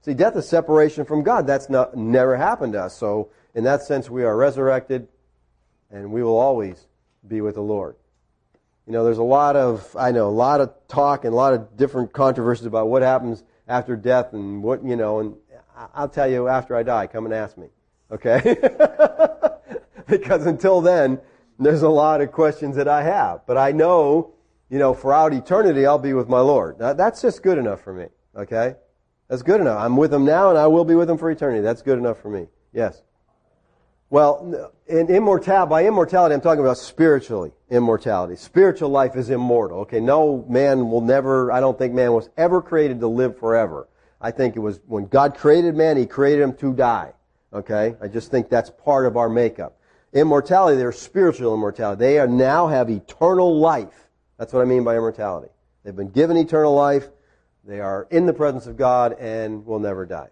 See, 0.00 0.14
death 0.14 0.36
is 0.36 0.48
separation 0.48 1.04
from 1.04 1.22
God. 1.22 1.46
That's 1.46 1.68
not, 1.68 1.94
never 1.94 2.34
happened 2.38 2.72
to 2.72 2.84
us. 2.84 2.96
So 2.96 3.28
in 3.54 3.64
that 3.64 3.82
sense, 3.82 4.08
we 4.08 4.24
are 4.24 4.36
resurrected 4.36 5.08
and 5.90 6.10
we 6.10 6.22
will 6.22 6.38
always 6.38 6.86
be 7.26 7.40
with 7.40 7.54
the 7.54 7.62
Lord. 7.62 7.96
You 8.86 8.92
know, 8.92 9.04
there's 9.04 9.18
a 9.18 9.22
lot 9.22 9.56
of, 9.56 9.94
I 9.96 10.10
know, 10.10 10.28
a 10.28 10.30
lot 10.30 10.60
of 10.60 10.74
talk 10.88 11.24
and 11.24 11.32
a 11.32 11.36
lot 11.36 11.54
of 11.54 11.76
different 11.76 12.12
controversies 12.12 12.66
about 12.66 12.88
what 12.88 13.02
happens 13.02 13.44
after 13.68 13.94
death 13.94 14.32
and 14.32 14.62
what, 14.62 14.84
you 14.84 14.96
know, 14.96 15.20
and 15.20 15.36
I'll 15.94 16.08
tell 16.08 16.28
you 16.28 16.48
after 16.48 16.74
I 16.74 16.82
die, 16.82 17.06
come 17.06 17.24
and 17.24 17.34
ask 17.34 17.56
me. 17.56 17.68
Okay? 18.10 18.56
because 20.08 20.46
until 20.46 20.80
then, 20.80 21.20
there's 21.58 21.82
a 21.82 21.88
lot 21.88 22.20
of 22.20 22.32
questions 22.32 22.76
that 22.76 22.88
I 22.88 23.02
have. 23.02 23.46
But 23.46 23.56
I 23.56 23.72
know, 23.72 24.32
you 24.68 24.78
know, 24.78 24.94
throughout 24.94 25.32
eternity, 25.32 25.86
I'll 25.86 25.98
be 25.98 26.12
with 26.12 26.28
my 26.28 26.40
Lord. 26.40 26.78
that's 26.78 27.22
just 27.22 27.42
good 27.42 27.58
enough 27.58 27.82
for 27.82 27.92
me. 27.92 28.06
Okay? 28.36 28.74
That's 29.28 29.42
good 29.42 29.60
enough. 29.60 29.78
I'm 29.78 29.96
with 29.96 30.12
him 30.12 30.24
now 30.24 30.50
and 30.50 30.58
I 30.58 30.66
will 30.66 30.84
be 30.84 30.94
with 30.94 31.08
him 31.08 31.18
for 31.18 31.30
eternity. 31.30 31.62
That's 31.62 31.82
good 31.82 31.98
enough 31.98 32.20
for 32.20 32.30
me. 32.30 32.48
Yes? 32.72 33.02
Well, 34.12 34.70
in 34.88 35.08
immortality, 35.08 35.70
by 35.70 35.86
immortality, 35.86 36.34
I'm 36.34 36.42
talking 36.42 36.60
about 36.60 36.76
spiritually 36.76 37.50
immortality. 37.70 38.36
Spiritual 38.36 38.90
life 38.90 39.16
is 39.16 39.30
immortal. 39.30 39.78
Okay, 39.80 40.00
no 40.00 40.44
man 40.50 40.90
will 40.90 41.00
never, 41.00 41.50
I 41.50 41.60
don't 41.60 41.78
think 41.78 41.94
man 41.94 42.12
was 42.12 42.28
ever 42.36 42.60
created 42.60 43.00
to 43.00 43.06
live 43.06 43.38
forever. 43.38 43.88
I 44.20 44.30
think 44.30 44.54
it 44.54 44.58
was 44.58 44.80
when 44.86 45.06
God 45.06 45.34
created 45.34 45.74
man, 45.76 45.96
He 45.96 46.04
created 46.04 46.42
him 46.42 46.52
to 46.56 46.74
die. 46.74 47.14
Okay? 47.54 47.96
I 48.02 48.08
just 48.08 48.30
think 48.30 48.50
that's 48.50 48.68
part 48.68 49.06
of 49.06 49.16
our 49.16 49.30
makeup. 49.30 49.78
Immortality, 50.12 50.76
they're 50.76 50.92
spiritual 50.92 51.54
immortality. 51.54 52.00
They 52.00 52.18
are 52.18 52.28
now 52.28 52.66
have 52.66 52.90
eternal 52.90 53.60
life. 53.60 54.10
That's 54.36 54.52
what 54.52 54.60
I 54.60 54.66
mean 54.66 54.84
by 54.84 54.94
immortality. 54.94 55.48
They've 55.84 55.96
been 55.96 56.10
given 56.10 56.36
eternal 56.36 56.74
life. 56.74 57.08
They 57.64 57.80
are 57.80 58.06
in 58.10 58.26
the 58.26 58.34
presence 58.34 58.66
of 58.66 58.76
God 58.76 59.16
and 59.18 59.64
will 59.64 59.78
never 59.78 60.04
die. 60.04 60.28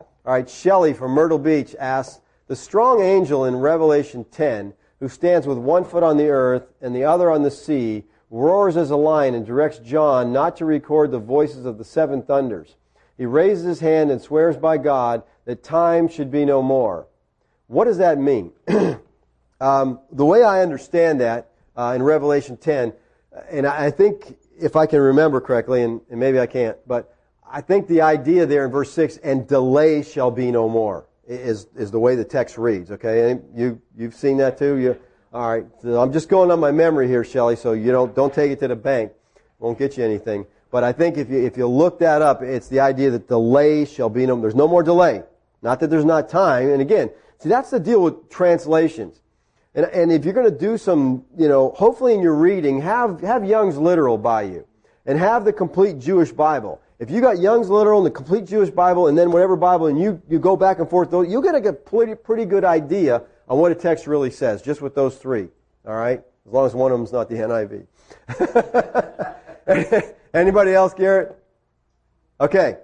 All 0.00 0.32
right, 0.32 0.48
Shelley 0.48 0.94
from 0.94 1.10
Myrtle 1.10 1.38
Beach 1.38 1.76
asks, 1.78 2.22
the 2.52 2.56
strong 2.56 3.00
angel 3.00 3.46
in 3.46 3.56
Revelation 3.56 4.26
10, 4.30 4.74
who 5.00 5.08
stands 5.08 5.46
with 5.46 5.56
one 5.56 5.86
foot 5.86 6.02
on 6.02 6.18
the 6.18 6.28
earth 6.28 6.64
and 6.82 6.94
the 6.94 7.02
other 7.02 7.30
on 7.30 7.42
the 7.42 7.50
sea, 7.50 8.04
roars 8.28 8.76
as 8.76 8.90
a 8.90 8.96
lion 8.96 9.34
and 9.34 9.46
directs 9.46 9.78
John 9.78 10.34
not 10.34 10.58
to 10.58 10.66
record 10.66 11.12
the 11.12 11.18
voices 11.18 11.64
of 11.64 11.78
the 11.78 11.84
seven 11.84 12.20
thunders. 12.20 12.76
He 13.16 13.24
raises 13.24 13.64
his 13.64 13.80
hand 13.80 14.10
and 14.10 14.20
swears 14.20 14.58
by 14.58 14.76
God 14.76 15.22
that 15.46 15.62
time 15.62 16.08
should 16.08 16.30
be 16.30 16.44
no 16.44 16.60
more. 16.60 17.06
What 17.68 17.86
does 17.86 17.96
that 17.96 18.18
mean? 18.18 18.52
um, 19.58 20.00
the 20.10 20.26
way 20.26 20.42
I 20.42 20.60
understand 20.60 21.22
that 21.22 21.52
uh, 21.74 21.94
in 21.96 22.02
Revelation 22.02 22.58
10, 22.58 22.92
and 23.50 23.66
I 23.66 23.90
think 23.90 24.36
if 24.60 24.76
I 24.76 24.84
can 24.84 25.00
remember 25.00 25.40
correctly, 25.40 25.84
and, 25.84 26.02
and 26.10 26.20
maybe 26.20 26.38
I 26.38 26.44
can't, 26.44 26.76
but 26.86 27.16
I 27.50 27.62
think 27.62 27.88
the 27.88 28.02
idea 28.02 28.44
there 28.44 28.66
in 28.66 28.70
verse 28.70 28.92
6, 28.92 29.16
and 29.24 29.48
delay 29.48 30.02
shall 30.02 30.30
be 30.30 30.50
no 30.50 30.68
more 30.68 31.06
is, 31.32 31.66
is 31.76 31.90
the 31.90 31.98
way 31.98 32.14
the 32.14 32.24
text 32.24 32.58
reads, 32.58 32.90
okay? 32.90 33.38
You, 33.54 33.80
you've 33.96 34.14
seen 34.14 34.36
that 34.38 34.58
too? 34.58 34.76
You, 34.76 34.98
all 35.32 35.50
right. 35.50 35.66
So 35.80 36.00
I'm 36.00 36.12
just 36.12 36.28
going 36.28 36.50
on 36.50 36.60
my 36.60 36.70
memory 36.70 37.08
here, 37.08 37.24
Shelley, 37.24 37.56
so 37.56 37.72
you 37.72 37.90
don't, 37.90 38.14
don't 38.14 38.32
take 38.32 38.50
it 38.50 38.60
to 38.60 38.68
the 38.68 38.76
bank. 38.76 39.12
Won't 39.58 39.78
get 39.78 39.96
you 39.96 40.04
anything. 40.04 40.46
But 40.70 40.84
I 40.84 40.92
think 40.92 41.18
if 41.18 41.30
you, 41.30 41.44
if 41.44 41.56
you 41.56 41.66
look 41.66 41.98
that 42.00 42.22
up, 42.22 42.42
it's 42.42 42.68
the 42.68 42.80
idea 42.80 43.10
that 43.10 43.28
delay 43.28 43.84
shall 43.84 44.08
be 44.08 44.26
no, 44.26 44.40
there's 44.40 44.54
no 44.54 44.66
more 44.66 44.82
delay. 44.82 45.22
Not 45.60 45.80
that 45.80 45.90
there's 45.90 46.04
not 46.04 46.28
time. 46.28 46.70
And 46.70 46.80
again, 46.80 47.10
see, 47.38 47.48
that's 47.48 47.70
the 47.70 47.78
deal 47.78 48.02
with 48.02 48.28
translations. 48.28 49.20
And, 49.74 49.86
and 49.86 50.12
if 50.12 50.24
you're 50.24 50.34
going 50.34 50.50
to 50.50 50.58
do 50.58 50.76
some, 50.76 51.24
you 51.36 51.48
know, 51.48 51.70
hopefully 51.70 52.14
in 52.14 52.20
your 52.20 52.34
reading, 52.34 52.80
have, 52.80 53.20
have 53.20 53.44
Young's 53.44 53.78
literal 53.78 54.18
by 54.18 54.42
you. 54.42 54.66
And 55.04 55.18
have 55.18 55.44
the 55.44 55.52
complete 55.52 55.98
Jewish 55.98 56.30
Bible. 56.30 56.80
If 57.02 57.10
you 57.10 57.20
got 57.20 57.40
Young's 57.40 57.68
Literal 57.68 57.98
and 57.98 58.06
the 58.06 58.12
complete 58.12 58.44
Jewish 58.44 58.70
Bible 58.70 59.08
and 59.08 59.18
then 59.18 59.32
whatever 59.32 59.56
Bible 59.56 59.88
and 59.88 60.00
you, 60.00 60.22
you 60.28 60.38
go 60.38 60.56
back 60.56 60.78
and 60.78 60.88
forth, 60.88 61.10
you'll 61.10 61.42
get 61.42 61.56
a 61.56 61.72
pretty, 61.72 62.14
pretty 62.14 62.44
good 62.44 62.64
idea 62.64 63.24
on 63.48 63.58
what 63.58 63.72
a 63.72 63.74
text 63.74 64.06
really 64.06 64.30
says, 64.30 64.62
just 64.62 64.80
with 64.80 64.94
those 64.94 65.16
three. 65.16 65.48
All 65.84 65.96
right? 65.96 66.22
As 66.46 66.52
long 66.52 66.64
as 66.64 66.74
one 66.76 66.92
of 66.92 66.98
them's 66.98 67.10
not 67.10 67.28
the 67.28 67.86
NIV. 69.66 70.14
Anybody 70.32 70.74
else, 70.74 70.94
Garrett? 70.94 71.36
Okay. 72.40 72.76